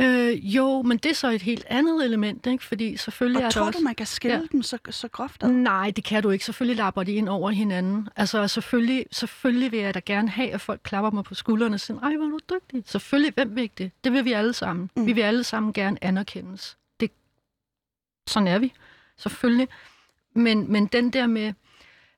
Øh, 0.00 0.54
jo, 0.56 0.82
men 0.82 0.98
det 0.98 1.10
er 1.10 1.14
så 1.14 1.30
et 1.30 1.42
helt 1.42 1.64
andet 1.68 2.04
element, 2.04 2.46
ikke? 2.46 2.64
fordi 2.64 2.96
selvfølgelig 2.96 3.42
og 3.42 3.46
er 3.46 3.50
tror 3.50 3.66
også... 3.66 3.78
du, 3.78 3.84
man 3.84 3.94
kan 3.94 4.06
skille 4.06 4.36
ja. 4.36 4.42
dem 4.52 4.62
så, 4.62 4.78
så 4.90 5.08
groft 5.08 5.42
ad? 5.42 5.48
Nej, 5.48 5.90
det 5.90 6.04
kan 6.04 6.22
du 6.22 6.30
ikke. 6.30 6.44
Selvfølgelig 6.44 6.76
lapper 6.76 7.02
de 7.02 7.12
ind 7.12 7.28
over 7.28 7.50
hinanden. 7.50 8.08
Altså 8.16 8.48
selvfølgelig, 8.48 9.06
selvfølgelig 9.10 9.72
vil 9.72 9.80
jeg 9.80 9.94
da 9.94 10.00
gerne 10.06 10.28
have, 10.28 10.50
at 10.50 10.60
folk 10.60 10.80
klapper 10.84 11.10
mig 11.10 11.24
på 11.24 11.34
skuldrene 11.34 11.74
og 11.74 11.80
siger, 11.80 12.00
ej, 12.00 12.16
hvor 12.16 12.26
er 12.26 12.30
du 12.30 12.38
dygtig. 12.54 12.82
Selvfølgelig, 12.86 13.32
hvem 13.34 13.56
vil 13.56 13.62
ikke 13.62 13.74
det? 13.78 13.90
Det 14.04 14.12
vil 14.12 14.24
vi 14.24 14.32
alle 14.32 14.52
sammen. 14.52 14.90
Mm. 14.96 15.06
Vi 15.06 15.12
vil 15.12 15.22
alle 15.22 15.44
sammen 15.44 15.72
gerne 15.72 16.04
anerkendes. 16.04 16.76
Det, 17.00 17.10
sådan 18.26 18.48
er 18.48 18.58
vi, 18.58 18.72
selvfølgelig. 19.16 19.68
Men, 20.34 20.72
men 20.72 20.86
den 20.86 21.10
der 21.10 21.26
med, 21.26 21.52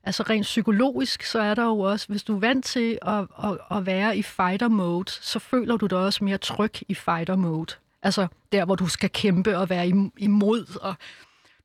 altså 0.05 0.23
rent 0.23 0.43
psykologisk, 0.43 1.23
så 1.23 1.39
er 1.39 1.53
der 1.53 1.63
jo 1.63 1.79
også, 1.79 2.07
hvis 2.07 2.23
du 2.23 2.35
er 2.35 2.39
vant 2.39 2.65
til 2.65 2.99
at, 3.01 3.25
at, 3.43 3.57
at 3.71 3.85
være 3.85 4.17
i 4.17 4.21
fighter 4.21 4.67
mode, 4.67 5.11
så 5.11 5.39
føler 5.39 5.77
du 5.77 5.85
dig 5.85 5.97
også 5.97 6.23
mere 6.23 6.37
tryg 6.37 6.71
i 6.87 6.93
fighter 6.93 7.35
mode. 7.35 7.75
Altså 8.03 8.27
der, 8.51 8.65
hvor 8.65 8.75
du 8.75 8.87
skal 8.87 9.09
kæmpe 9.09 9.57
og 9.57 9.69
være 9.69 9.87
imod 10.17 10.79
og 10.81 10.95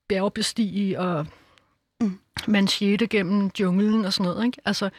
bjergbestige 0.08 1.00
og 1.00 1.26
mm. 2.00 2.18
manchete 2.48 3.06
gennem 3.06 3.50
junglen 3.60 4.04
og 4.04 4.12
sådan 4.12 4.30
noget. 4.30 4.46
Ikke? 4.46 4.58
Altså, 4.64 4.90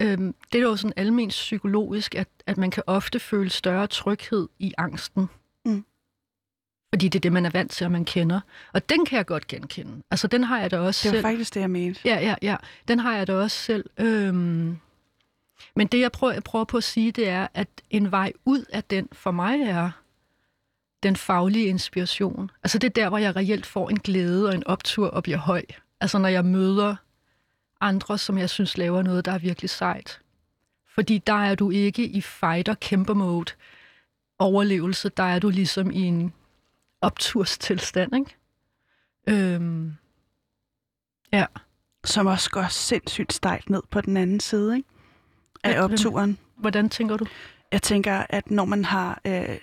øhm, 0.00 0.34
det 0.52 0.58
er 0.58 0.62
jo 0.62 0.76
sådan 0.76 0.92
almindeligt 0.96 1.30
psykologisk, 1.30 2.14
at, 2.14 2.28
at 2.46 2.56
man 2.56 2.70
kan 2.70 2.82
ofte 2.86 3.18
føle 3.18 3.50
større 3.50 3.86
tryghed 3.86 4.48
i 4.58 4.74
angsten. 4.78 5.26
Mm. 5.64 5.84
Fordi 6.94 7.08
det 7.08 7.18
er 7.18 7.20
det, 7.20 7.32
man 7.32 7.46
er 7.46 7.50
vant 7.50 7.70
til, 7.70 7.84
og 7.84 7.90
man 7.92 8.04
kender. 8.04 8.40
Og 8.72 8.88
den 8.88 9.04
kan 9.04 9.16
jeg 9.16 9.26
godt 9.26 9.46
genkende. 9.46 10.02
Altså, 10.10 10.26
den 10.26 10.44
har 10.44 10.60
jeg 10.60 10.70
da 10.70 10.78
også 10.78 11.08
Det 11.08 11.10
var 11.10 11.16
selv. 11.16 11.24
faktisk 11.24 11.54
det, 11.54 11.60
jeg 11.60 11.70
mente. 11.70 12.00
Ja, 12.04 12.20
ja, 12.20 12.34
ja. 12.42 12.56
Den 12.88 12.98
har 12.98 13.16
jeg 13.16 13.26
da 13.26 13.34
også 13.34 13.56
selv. 13.56 13.84
Øhm, 13.98 14.78
men 15.76 15.86
det, 15.86 16.00
jeg 16.00 16.12
prøver, 16.12 16.32
jeg 16.32 16.44
prøver 16.44 16.64
på 16.64 16.76
at 16.76 16.84
sige, 16.84 17.12
det 17.12 17.28
er, 17.28 17.46
at 17.54 17.68
en 17.90 18.10
vej 18.10 18.32
ud 18.44 18.64
af 18.72 18.84
den 18.84 19.08
for 19.12 19.30
mig 19.30 19.60
er 19.60 19.90
den 21.02 21.16
faglige 21.16 21.66
inspiration. 21.66 22.50
Altså 22.64 22.78
det 22.78 22.88
er 22.88 23.02
der, 23.02 23.08
hvor 23.08 23.18
jeg 23.18 23.36
reelt 23.36 23.66
får 23.66 23.90
en 23.90 23.98
glæde 23.98 24.48
og 24.48 24.54
en 24.54 24.66
optur 24.66 25.08
og 25.08 25.22
bliver 25.22 25.38
høj. 25.38 25.62
Altså 26.00 26.18
når 26.18 26.28
jeg 26.28 26.44
møder 26.44 26.96
andre, 27.80 28.18
som 28.18 28.38
jeg 28.38 28.50
synes 28.50 28.78
laver 28.78 29.02
noget, 29.02 29.24
der 29.24 29.32
er 29.32 29.38
virkelig 29.38 29.70
sejt. 29.70 30.20
Fordi 30.94 31.18
der 31.18 31.44
er 31.44 31.54
du 31.54 31.70
ikke 31.70 32.06
i 32.06 32.20
fighter 32.20 32.74
kæmper 32.74 33.14
mode 33.14 33.52
overlevelse, 34.38 35.08
der 35.08 35.22
er 35.22 35.38
du 35.38 35.48
ligesom 35.48 35.90
i 35.90 36.00
en 36.00 36.32
opturstilstand, 37.04 38.14
ikke? 38.16 38.36
Øhm, 39.54 39.92
ja. 41.32 41.46
Som 42.04 42.26
også 42.26 42.50
går 42.50 42.66
sindssygt 42.70 43.32
stejlt 43.32 43.70
ned 43.70 43.82
på 43.90 44.00
den 44.00 44.16
anden 44.16 44.40
side 44.40 44.76
ikke? 44.76 44.88
af 45.64 45.80
opturen. 45.84 46.38
Hvordan 46.56 46.88
tænker 46.90 47.16
du? 47.16 47.26
Jeg 47.72 47.82
tænker, 47.82 48.26
at 48.30 48.50
når 48.50 48.64
man 48.64 48.84
har 48.84 49.20
øh, 49.26 49.56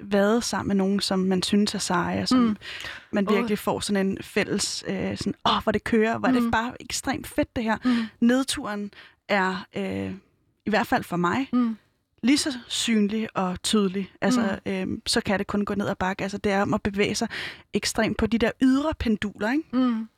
været 0.00 0.44
sammen 0.44 0.68
med 0.68 0.76
nogen, 0.76 1.00
som 1.00 1.18
man 1.18 1.42
synes 1.42 1.74
er 1.74 1.78
seje, 1.78 2.22
og 2.22 2.28
som 2.28 2.38
Mm. 2.38 2.56
man 3.12 3.28
virkelig 3.30 3.58
får 3.58 3.80
sådan 3.80 4.06
en 4.06 4.18
fælles, 4.22 4.84
øh, 4.88 5.16
sådan, 5.16 5.34
åh, 5.48 5.62
hvor 5.62 5.72
det 5.72 5.84
kører, 5.84 6.18
hvor 6.18 6.28
Mm. 6.28 6.34
det 6.42 6.52
bare 6.52 6.82
ekstremt 6.82 7.26
fedt 7.26 7.56
det 7.56 7.64
her. 7.64 7.76
Mm. 7.84 7.94
Nedturen 8.20 8.90
er, 9.28 9.66
øh, 9.76 10.12
i 10.66 10.70
hvert 10.70 10.86
fald 10.86 11.04
for 11.04 11.16
mig, 11.16 11.48
Mm. 11.52 11.76
Lige 12.22 12.38
så 12.38 12.58
synlig 12.68 13.28
og 13.36 13.62
tydelig. 13.62 14.12
Altså, 14.20 14.58
mm. 14.66 14.72
øh, 14.72 14.86
så 15.06 15.20
kan 15.20 15.38
det 15.38 15.46
kun 15.46 15.64
gå 15.64 15.74
ned 15.74 15.88
ad 15.88 15.94
bakke. 15.96 16.22
Altså, 16.22 16.38
det 16.38 16.52
er 16.52 16.62
om 16.62 16.74
at 16.74 16.82
bevæge 16.82 17.14
sig 17.14 17.28
ekstremt 17.74 18.16
på 18.18 18.26
de 18.26 18.38
der 18.38 18.50
ydre 18.62 18.92
penduler, 18.98 19.50
ikke? 19.52 19.64
Mm. 19.72 20.08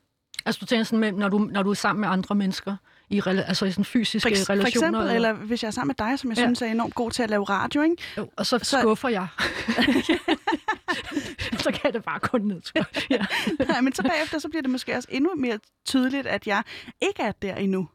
Altså 0.46 0.59
du 0.61 0.66
tænker 0.66 0.84
sådan, 0.84 0.98
med, 0.98 1.12
når, 1.12 1.28
du, 1.28 1.38
når 1.38 1.62
du 1.62 1.70
er 1.70 1.74
sammen 1.74 2.01
med 2.01 2.09
andre 2.09 2.34
mennesker, 2.34 2.76
i, 3.11 3.22
altså 3.26 3.64
i 3.66 3.70
sådan 3.70 3.84
fysiske 3.84 4.28
For, 4.28 4.34
eks- 4.34 4.46
for 4.46 4.53
relationer, 4.53 4.88
eksempel, 4.88 5.14
eller 5.16 5.32
hvis 5.32 5.62
jeg 5.62 5.66
er 5.68 5.72
sammen 5.72 5.94
med 5.98 6.07
dig, 6.09 6.18
som 6.18 6.30
jeg 6.30 6.38
Ja. 6.38 6.44
synes 6.44 6.62
er 6.62 6.66
enormt 6.66 6.94
god 6.94 7.11
til 7.11 7.22
at 7.22 7.30
lave 7.30 7.44
radio, 7.44 7.82
ikke? 7.82 7.96
Jo, 8.16 8.30
og 8.36 8.46
så, 8.46 8.59
Så- 8.59 8.64
så 8.64 8.80
skuffer 8.80 9.09
jeg. 9.09 9.26
så 11.64 11.72
kan 11.82 11.92
det 11.92 12.05
bare 12.05 12.20
kun 12.20 12.40
nedtur. 12.40 12.84
Ja. 13.11 13.26
Nej, 13.68 13.80
men 13.80 13.92
så 13.94 14.03
bagefter, 14.03 14.38
så 14.38 14.48
bliver 14.48 14.62
det 14.62 14.70
måske 14.70 14.96
også 14.96 15.09
endnu 15.12 15.30
mere 15.36 15.59
tydeligt, 15.86 16.26
at 16.26 16.46
jeg 16.46 16.62
ikke 17.03 17.22
er 17.22 17.32
der 17.32 17.55
endnu. 17.55 17.88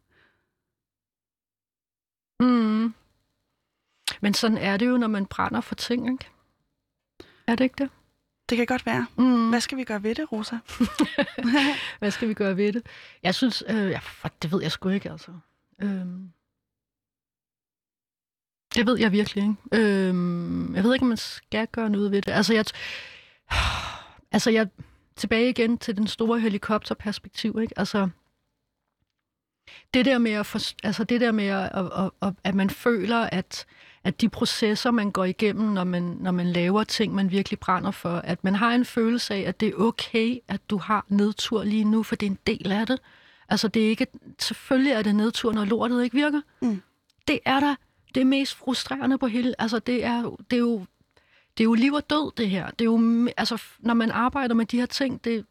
Mm. 2.40 2.94
Men 4.22 4.34
sådan 4.34 4.58
er 4.58 4.78
det 4.78 4.88
jo, 4.88 4.98
når 4.98 5.08
man 5.08 5.26
brænder 5.26 5.62
for 5.62 5.76
ting, 5.76 6.12
ikke? 6.12 6.28
Er 7.48 7.56
det 7.56 7.64
ikke 7.64 7.76
det? 7.78 7.90
Det 8.50 8.58
kan 8.58 8.66
godt 8.66 8.86
være. 8.86 9.08
Mm. 9.18 9.50
Hvad 9.50 9.62
skal 9.62 9.78
vi 9.78 9.84
gøre 9.84 10.04
ved 10.04 10.16
det, 10.16 10.32
Rosa? 10.32 10.56
Hvad 12.00 12.12
skal 12.12 12.30
vi 12.30 12.34
gøre 12.34 12.58
ved 12.58 12.74
det? 12.74 12.86
Jeg 13.24 13.36
synes, 13.36 13.64
øh, 13.70 13.90
ja, 13.90 14.00
for, 14.00 14.28
det 14.42 14.52
ved 14.52 14.62
jeg 14.62 14.72
sgu 14.72 14.90
ikke, 14.90 15.12
altså. 15.12 15.32
Øhm. 15.82 16.32
Det 18.76 18.86
ved 18.86 19.00
jeg 19.00 19.12
virkelig 19.12 19.44
ikke. 19.44 19.84
Øhm, 19.84 20.76
jeg 20.76 20.84
ved 20.84 20.94
ikke, 20.94 21.04
om 21.04 21.08
man 21.08 21.18
skal 21.18 21.68
gøre 21.68 21.90
noget 21.90 22.12
ved 22.12 22.22
det. 22.22 22.32
Altså, 22.32 22.54
jeg, 22.54 22.66
altså, 24.32 24.52
jeg 24.52 24.68
tilbage 25.16 25.50
igen 25.50 25.78
til 25.78 25.98
den 25.98 26.08
store 26.08 26.40
helikopterperspektiv, 26.40 27.60
ikke? 27.62 27.80
Altså, 27.80 28.10
det 29.94 30.06
der 30.06 30.18
med, 30.18 30.32
at, 30.32 30.46
for, 30.46 30.60
altså 30.84 31.04
det 31.04 31.22
der 31.22 31.32
med 31.32 31.48
at, 31.48 31.72
at, 31.76 32.12
at, 32.22 32.34
at 32.44 32.56
man 32.56 32.70
føler, 32.70 33.18
at, 33.20 33.66
at 34.06 34.22
de 34.22 34.30
processer, 34.30 34.92
man 34.92 35.12
går 35.12 35.26
igennem, 35.26 35.70
når 35.70 35.84
man, 35.84 36.04
når 36.04 36.32
man 36.32 36.48
laver 36.48 36.84
ting, 36.84 37.16
man 37.16 37.32
virkelig 37.32 37.60
brænder 37.60 37.92
for, 37.92 38.10
at 38.10 38.44
man 38.44 38.56
har 38.56 38.72
en 38.72 38.86
følelse 38.86 39.34
af, 39.34 39.40
at 39.40 39.60
det 39.60 39.70
er 39.70 39.76
okay, 39.76 40.40
at 40.48 40.70
du 40.70 40.78
har 40.78 41.06
nedtur 41.10 41.64
lige 41.64 41.84
nu, 41.84 42.04
for 42.04 42.16
det 42.16 42.26
er 42.26 42.30
en 42.30 42.40
del 42.48 42.72
af 42.72 42.88
det. 42.88 43.00
Altså 43.50 43.68
det 43.68 43.86
er 43.86 43.90
ikke, 43.90 44.08
selvfølgelig 44.40 44.92
er 44.92 45.02
det 45.02 45.16
nedtur, 45.16 45.54
når 45.54 45.66
lortet 45.66 46.04
ikke 46.04 46.16
virker. 46.16 46.42
Mm. 46.62 46.82
Det 47.28 47.40
er 47.46 47.60
der 47.60 47.76
det 48.16 48.28
mest 48.28 48.56
frustrerende 48.56 49.18
på 49.18 49.28
hele, 49.28 49.62
altså 49.62 49.80
det 49.80 50.04
er, 50.04 50.36
det 50.52 50.56
er 50.56 50.62
jo 50.62 50.86
det 51.58 51.64
er 51.64 51.66
jo 51.66 51.74
liv 51.74 51.94
og 51.94 52.10
død, 52.10 52.32
det 52.38 52.50
her. 52.50 52.72
Det 52.72 52.82
er 52.82 52.86
jo, 52.86 53.28
altså, 53.38 53.62
når 53.80 53.94
man 53.94 54.12
arbejder 54.12 54.56
med 54.56 54.66
de 54.66 54.80
her 54.80 54.86
ting, 54.86 55.24
det, 55.24 55.46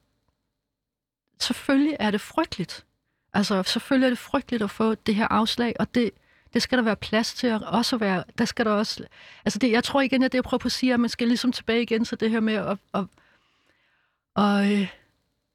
selvfølgelig 1.40 1.96
er 2.00 2.10
det 2.10 2.20
frygteligt. 2.20 2.84
Altså, 3.32 3.62
selvfølgelig 3.62 4.06
er 4.06 4.10
det 4.10 4.18
frygteligt 4.18 4.62
at 4.62 4.70
få 4.70 4.94
det 4.94 5.14
her 5.14 5.28
afslag, 5.28 5.74
og 5.78 5.94
det, 5.94 6.10
det 6.54 6.62
skal 6.62 6.78
der 6.78 6.84
være 6.84 6.96
plads 6.96 7.34
til 7.34 7.46
at 7.46 7.62
også 7.62 7.96
være, 7.96 8.24
der 8.38 8.44
skal 8.44 8.64
der 8.64 8.70
også, 8.70 9.04
altså 9.44 9.58
det, 9.58 9.70
jeg 9.70 9.84
tror 9.84 10.00
igen, 10.00 10.22
at 10.22 10.32
det 10.32 10.36
jeg 10.36 10.44
prøver 10.44 10.58
på 10.58 10.68
at 10.68 10.72
sige, 10.72 10.94
at 10.94 11.00
man 11.00 11.10
skal 11.10 11.28
ligesom 11.28 11.52
tilbage 11.52 11.82
igen 11.82 12.04
til 12.04 12.20
det 12.20 12.30
her 12.30 12.40
med 12.40 12.54
at, 12.54 12.78
at, 12.94 13.04
at, 14.36 14.72
øh, 14.72 14.88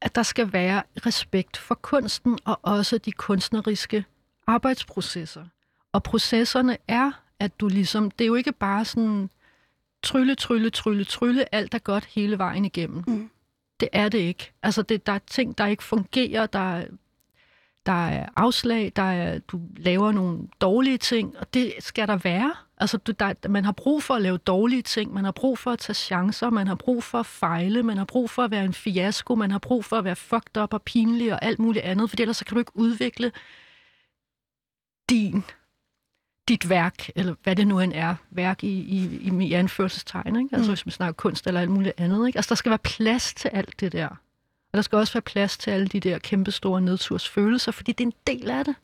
at 0.02 0.16
der 0.16 0.24
skal 0.24 0.54
være 0.54 0.84
respekt 1.06 1.58
for 1.58 1.76
kunsten, 1.76 2.40
og 2.46 2.60
også 2.62 2.98
de 2.98 3.12
kunstneriske 3.12 4.06
arbejdsprocesser. 4.48 5.46
Og 5.94 6.04
processerne 6.04 6.78
er, 6.88 7.12
at 7.40 7.60
du 7.60 7.68
ligesom, 7.68 8.12
det 8.12 8.24
er 8.26 8.28
jo 8.28 8.36
ikke 8.36 8.52
bare 8.52 8.86
sådan, 8.86 9.30
trylle, 10.04 10.36
trylle, 10.36 10.70
trylle, 10.70 11.04
trylle, 11.04 11.56
alt 11.56 11.74
er 11.74 11.80
godt 11.80 12.06
hele 12.06 12.38
vejen 12.38 12.66
igennem. 12.66 13.04
Mm. 13.08 13.30
Det 13.80 13.90
er 13.92 14.10
det 14.10 14.18
ikke. 14.18 14.52
Altså, 14.64 14.82
det, 14.82 15.06
der 15.06 15.14
er 15.14 15.20
ting, 15.20 15.58
der 15.58 15.66
ikke 15.66 15.84
fungerer, 15.84 16.46
der 16.46 16.76
er, 16.76 16.86
der 17.86 18.08
er 18.08 18.30
afslag, 18.36 18.92
der 18.96 19.02
er, 19.04 19.40
du 19.40 19.62
laver 19.78 20.12
nogle 20.12 20.48
dårlige 20.62 20.98
ting, 20.98 21.38
og 21.38 21.54
det 21.54 21.74
skal 21.80 22.08
der 22.08 22.18
være. 22.18 22.54
Altså, 22.78 22.98
du, 22.98 23.12
der, 23.12 23.34
man 23.50 23.66
har 23.66 23.72
brug 23.72 24.04
for 24.04 24.14
at 24.14 24.22
lave 24.22 24.38
dårlige 24.38 24.82
ting, 24.82 25.14
man 25.14 25.24
har 25.24 25.32
brug 25.32 25.58
for 25.58 25.72
at 25.72 25.80
tage 25.80 25.94
chancer, 25.94 26.50
man 26.50 26.68
har 26.68 26.76
brug 26.76 27.04
for 27.04 27.20
at 27.20 27.26
fejle, 27.26 27.84
man 27.84 27.98
har 27.98 28.06
brug 28.06 28.30
for 28.30 28.44
at 28.44 28.52
være 28.52 28.66
en 28.66 28.74
fiasko, 28.74 29.36
man 29.36 29.52
har 29.52 29.60
brug 29.60 29.86
for 29.86 29.96
at 29.96 30.04
være 30.04 30.16
fucked 30.16 30.58
up 30.62 30.74
og 30.74 30.82
pinlig 30.82 31.34
og 31.34 31.44
alt 31.46 31.60
muligt 31.60 31.86
andet, 31.86 32.10
for 32.10 32.18
ellers 32.20 32.38
så 32.38 32.46
kan 32.46 32.56
du 32.56 32.60
ikke 32.60 32.72
udvikle 32.78 33.32
din 35.10 35.44
dit 36.48 36.70
værk, 36.70 37.10
eller 37.16 37.36
hvad 37.44 37.56
det 37.56 37.68
nu 37.68 37.80
end 37.80 37.94
er, 37.96 38.16
værk 38.30 38.64
i, 38.64 38.68
i, 38.68 39.20
i, 39.22 39.46
i 39.48 39.54
anførselstegn, 39.54 40.36
ikke? 40.36 40.56
Altså 40.56 40.70
Mm. 40.70 40.74
hvis 40.74 40.86
man 40.86 40.92
snakker 40.92 41.14
kunst 41.14 41.48
eller 41.48 41.62
alt 41.62 41.70
muligt 41.70 41.94
andet, 41.98 42.28
ikke? 42.28 42.38
Altså 42.38 42.50
der 42.50 42.56
skal 42.56 42.70
være 42.70 42.80
plads 42.80 43.34
til 43.34 43.48
alt 43.48 43.80
det 43.80 43.92
der. 43.92 44.10
Og 44.72 44.78
der 44.78 44.82
skal 44.82 44.98
også 44.98 45.14
være 45.14 45.22
plads 45.22 45.58
til 45.58 45.72
alle 45.72 45.88
de 45.88 46.00
der 46.00 46.20
kæmpe 46.20 46.52
store 46.52 46.82
nedtursfølelser, 46.82 47.72
fordi 47.72 47.92
det 47.92 48.04
er 48.04 48.08
en 48.08 48.14
del 48.28 48.50
af 48.50 48.66
det. 48.66 48.76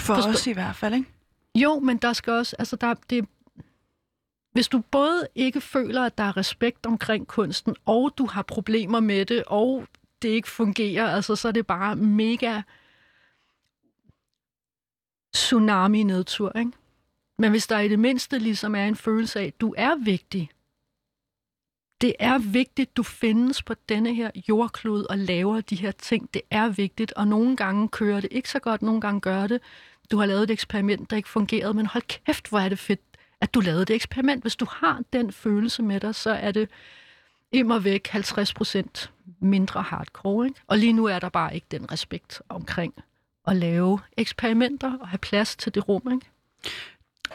For 0.00 0.14
Forstå- 0.14 0.28
os 0.30 0.46
i 0.46 0.52
hvert 0.52 0.76
fald, 0.76 0.94
ikke? 0.94 1.10
Jo, 1.54 1.78
men 1.78 1.96
der 1.96 2.12
skal 2.12 2.32
også, 2.32 2.56
altså 2.58 2.76
der, 2.76 2.94
det, 3.10 3.28
hvis 4.52 4.68
du 4.68 4.78
både 4.90 5.28
ikke 5.34 5.60
føler, 5.60 6.02
at 6.02 6.18
der 6.18 6.24
er 6.24 6.36
respekt 6.36 6.86
omkring 6.86 7.26
kunsten, 7.26 7.76
og 7.86 8.12
du 8.18 8.26
har 8.26 8.42
problemer 8.42 9.00
med 9.00 9.26
det, 9.26 9.44
og 9.46 9.86
det 10.22 10.28
ikke 10.28 10.48
fungerer, 10.48 11.10
altså 11.14 11.36
så 11.36 11.48
er 11.48 11.52
det 11.52 11.66
bare 11.66 11.96
mega 11.96 12.62
tsunami-nedtur, 15.34 16.52
ikke? 16.58 16.72
Men 17.38 17.50
hvis 17.50 17.66
der 17.66 17.78
i 17.78 17.88
det 17.88 17.98
mindste 17.98 18.38
ligesom 18.38 18.74
er 18.74 18.84
en 18.86 18.96
følelse 18.96 19.40
af, 19.40 19.44
at 19.44 19.60
du 19.60 19.74
er 19.76 19.94
vigtig, 20.04 20.50
det 22.00 22.14
er 22.18 22.38
vigtigt, 22.38 22.96
du 22.96 23.02
findes 23.02 23.62
på 23.62 23.74
denne 23.88 24.14
her 24.14 24.30
jordklode 24.48 25.06
og 25.06 25.18
laver 25.18 25.60
de 25.60 25.76
her 25.76 25.90
ting. 25.90 26.34
Det 26.34 26.42
er 26.50 26.68
vigtigt, 26.68 27.12
og 27.12 27.28
nogle 27.28 27.56
gange 27.56 27.88
kører 27.88 28.20
det 28.20 28.28
ikke 28.32 28.50
så 28.50 28.58
godt, 28.58 28.82
nogle 28.82 29.00
gange 29.00 29.20
gør 29.20 29.46
det. 29.46 29.60
Du 30.10 30.18
har 30.18 30.26
lavet 30.26 30.42
et 30.42 30.50
eksperiment, 30.50 31.10
der 31.10 31.16
ikke 31.16 31.28
fungerede, 31.28 31.74
men 31.74 31.86
hold 31.86 32.02
kæft, 32.24 32.48
hvor 32.48 32.58
er 32.58 32.68
det 32.68 32.78
fedt, 32.78 33.00
at 33.40 33.54
du 33.54 33.60
lavede 33.60 33.84
det 33.84 33.94
eksperiment. 33.94 34.44
Hvis 34.44 34.56
du 34.56 34.66
har 34.70 35.02
den 35.12 35.32
følelse 35.32 35.82
med 35.82 36.00
dig, 36.00 36.14
så 36.14 36.30
er 36.30 36.52
det 36.52 36.68
immer 37.52 37.78
væk 37.78 38.06
50 38.06 38.54
procent 38.54 39.12
mindre 39.40 39.82
hardcore. 39.82 40.46
Ikke? 40.46 40.60
Og 40.66 40.78
lige 40.78 40.92
nu 40.92 41.04
er 41.04 41.18
der 41.18 41.28
bare 41.28 41.54
ikke 41.54 41.66
den 41.70 41.92
respekt 41.92 42.42
omkring 42.48 42.94
at 43.46 43.56
lave 43.56 44.00
eksperimenter 44.16 44.98
og 44.98 45.08
have 45.08 45.18
plads 45.18 45.56
til 45.56 45.74
det 45.74 45.88
rum. 45.88 46.12
Ikke? 46.12 46.26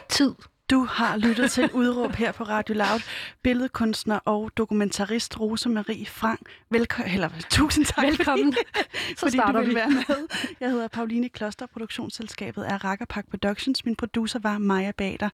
Tid. 0.08 0.34
Du 0.72 0.84
har 0.84 1.16
lyttet 1.16 1.50
til 1.50 1.70
udråb 1.72 2.12
her 2.12 2.32
på 2.32 2.44
Radio 2.44 2.74
Loud. 2.74 3.00
Billedkunstner 3.42 4.18
og 4.24 4.50
dokumentarist 4.56 5.40
Rose 5.40 5.68
Marie 5.68 6.06
Frank. 6.06 6.40
Velkommen, 6.70 7.14
eller 7.14 7.28
tusind 7.50 7.84
tak. 7.84 8.04
Velkommen. 8.04 8.54
Fordi, 8.54 9.14
Så 9.16 9.20
fordi 9.20 9.36
du 9.36 9.42
starter 9.42 9.60
ville 9.60 9.74
vi. 9.74 9.74
være 9.74 9.88
med. 9.90 10.28
Jeg 10.60 10.70
hedder 10.70 10.88
Pauline 10.88 11.28
Kloster, 11.28 11.66
produktionsselskabet 11.66 12.70
er 12.70 12.84
Rakkerpak 12.84 13.24
Productions. 13.30 13.84
Min 13.84 13.96
producer 13.96 14.38
var 14.38 14.58
Maja 14.58 14.92
Bader. 14.98 15.28